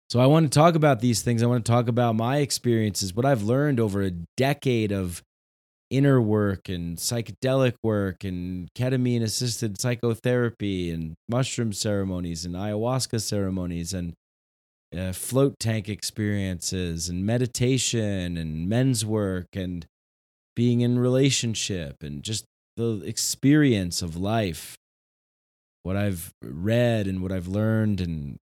So 0.10 0.22
I 0.22 0.26
want 0.28 0.50
to 0.52 0.58
talk 0.58 0.76
about 0.76 1.02
these 1.02 1.22
things. 1.22 1.44
I 1.44 1.48
want 1.48 1.66
to 1.66 1.72
talk 1.72 1.90
about 1.90 2.16
my 2.16 2.38
experiences, 2.38 3.14
what 3.14 3.26
I've 3.26 3.44
learned 3.44 3.80
over 3.80 4.02
a 4.02 4.12
decade 4.38 4.94
of 4.94 5.22
inner 5.90 6.22
work 6.22 6.70
and 6.70 6.98
psychedelic 6.98 7.74
work 7.84 8.24
and 8.24 8.70
ketamine 8.74 9.22
assisted 9.22 9.80
psychotherapy 9.80 10.92
and 10.92 11.16
mushroom 11.30 11.72
ceremonies 11.72 12.46
and 12.46 12.56
ayahuasca 12.56 13.22
ceremonies 13.22 13.94
and 13.94 14.14
uh, 14.98 15.12
float 15.12 15.56
tank 15.60 15.88
experiences 15.90 17.10
and 17.10 17.26
meditation 17.26 18.38
and 18.38 18.68
men's 18.68 19.06
work 19.06 19.48
and 19.54 19.86
being 20.56 20.82
in 20.82 21.00
relationship 21.00 21.98
and 22.02 22.24
just 22.24 22.46
the 22.78 23.02
experience 23.06 24.02
of 24.02 24.16
life 24.16 24.78
what 25.84 25.98
i've 25.98 26.32
read 26.42 27.08
and 27.08 27.22
what 27.22 27.32
i've 27.32 27.48
learned 27.48 28.00
and 28.00 28.38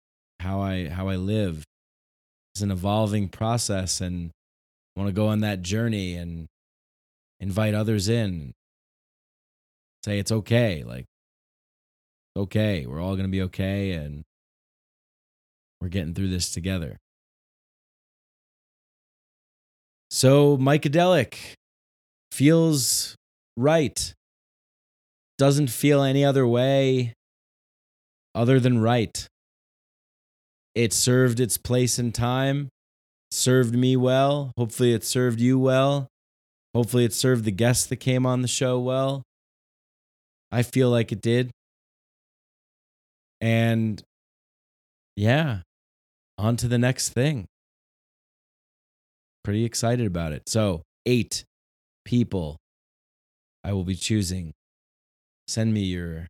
how 0.43 0.61
I 0.61 0.89
how 0.89 1.09
I 1.09 1.17
live. 1.17 1.65
It's 2.55 2.63
an 2.63 2.71
evolving 2.71 3.29
process 3.29 4.01
and 4.01 4.31
I 4.95 5.01
want 5.01 5.09
to 5.09 5.15
go 5.15 5.29
on 5.29 5.41
that 5.41 5.63
journey 5.63 6.17
and 6.17 6.47
invite 7.41 7.75
others 7.75 8.09
in. 8.09 8.53
Say 10.05 10.19
it's 10.19 10.33
okay, 10.33 10.83
like 10.85 11.07
okay, 12.37 12.87
we're 12.87 13.01
all 13.01 13.15
going 13.15 13.27
to 13.27 13.33
be 13.33 13.43
okay 13.43 13.93
and 13.93 14.23
we're 15.81 15.89
getting 15.89 16.15
through 16.15 16.29
this 16.29 16.53
together. 16.53 16.99
So, 20.11 20.59
Mikedelic 20.59 21.37
feels 22.33 23.15
right. 23.57 24.13
Doesn't 25.43 25.71
feel 25.71 26.05
any 26.05 26.25
other 26.25 26.47
way 26.47 27.15
other 28.33 28.61
than 28.61 28.81
right. 28.81 29.27
It 30.77 30.93
served 30.93 31.41
its 31.41 31.59
place 31.59 31.99
in 31.99 32.13
time, 32.13 32.69
served 33.33 33.75
me 33.75 33.97
well. 33.97 34.53
Hopefully, 34.57 34.95
it 34.95 35.03
served 35.03 35.41
you 35.41 35.59
well. 35.59 36.07
Hopefully, 36.77 37.05
it 37.05 37.13
served 37.13 37.45
the 37.45 37.51
guests 37.51 37.87
that 37.87 37.97
came 37.97 38.25
on 38.25 38.43
the 38.43 38.47
show 38.47 38.79
well. 38.79 39.25
I 40.53 40.63
feel 40.63 40.91
like 40.91 41.11
it 41.11 41.21
did. 41.21 41.51
And 43.41 44.01
yeah, 45.17 45.63
on 46.39 46.55
to 46.59 46.69
the 46.69 46.79
next 46.79 47.09
thing. 47.09 47.47
Pretty 49.43 49.65
excited 49.65 50.07
about 50.07 50.31
it. 50.31 50.49
So, 50.49 50.83
eight 51.05 51.43
people 52.05 52.59
I 53.65 53.73
will 53.73 53.83
be 53.83 53.97
choosing. 53.97 54.53
Send 55.53 55.75
me 55.75 55.83
your 55.83 56.29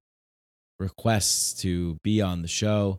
requests 0.81 1.53
to 1.63 1.97
be 2.03 2.21
on 2.21 2.43
the 2.43 2.49
show. 2.49 2.99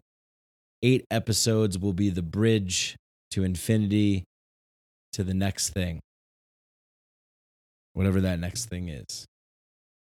Eight 0.82 1.04
episodes 1.12 1.78
will 1.78 1.92
be 1.92 2.10
the 2.10 2.22
bridge 2.22 2.96
to 3.32 3.44
infinity 3.44 4.24
to 5.12 5.26
the 5.26 5.34
next 5.34 5.72
thing. 5.72 6.00
Whatever 7.92 8.22
that 8.22 8.40
next 8.40 8.70
thing 8.70 8.88
is. 8.88 9.26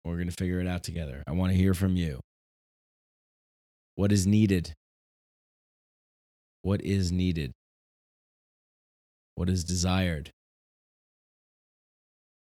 We're 0.04 0.16
going 0.16 0.28
to 0.28 0.34
figure 0.34 0.60
it 0.60 0.66
out 0.66 0.82
together. 0.82 1.22
I 1.26 1.32
want 1.32 1.52
to 1.52 1.56
hear 1.56 1.72
from 1.72 1.96
you. 1.96 2.20
What 3.94 4.12
is 4.12 4.26
needed? 4.26 4.74
What 6.60 6.82
is 6.82 7.10
needed? 7.10 7.52
What 9.34 9.48
is 9.48 9.64
desired? 9.64 10.28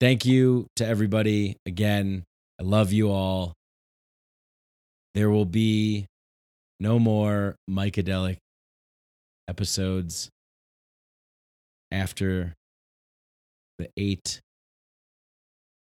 Thank 0.00 0.24
you 0.24 0.68
to 0.76 0.86
everybody. 0.86 1.58
Again, 1.66 2.24
I 2.58 2.62
love 2.62 2.94
you 2.94 3.10
all. 3.10 3.57
There 5.14 5.30
will 5.30 5.44
be 5.44 6.06
no 6.80 6.98
more 6.98 7.56
Mikedelic 7.68 8.38
episodes 9.48 10.30
after 11.90 12.54
the 13.78 13.88
eight 13.96 14.40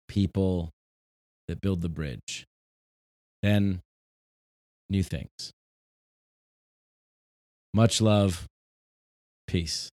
people 0.08 0.70
that 1.48 1.60
build 1.60 1.82
the 1.82 1.88
bridge. 1.88 2.46
Then 3.42 3.80
new 4.88 5.02
things. 5.02 5.52
Much 7.72 8.00
love. 8.00 8.46
Peace. 9.46 9.90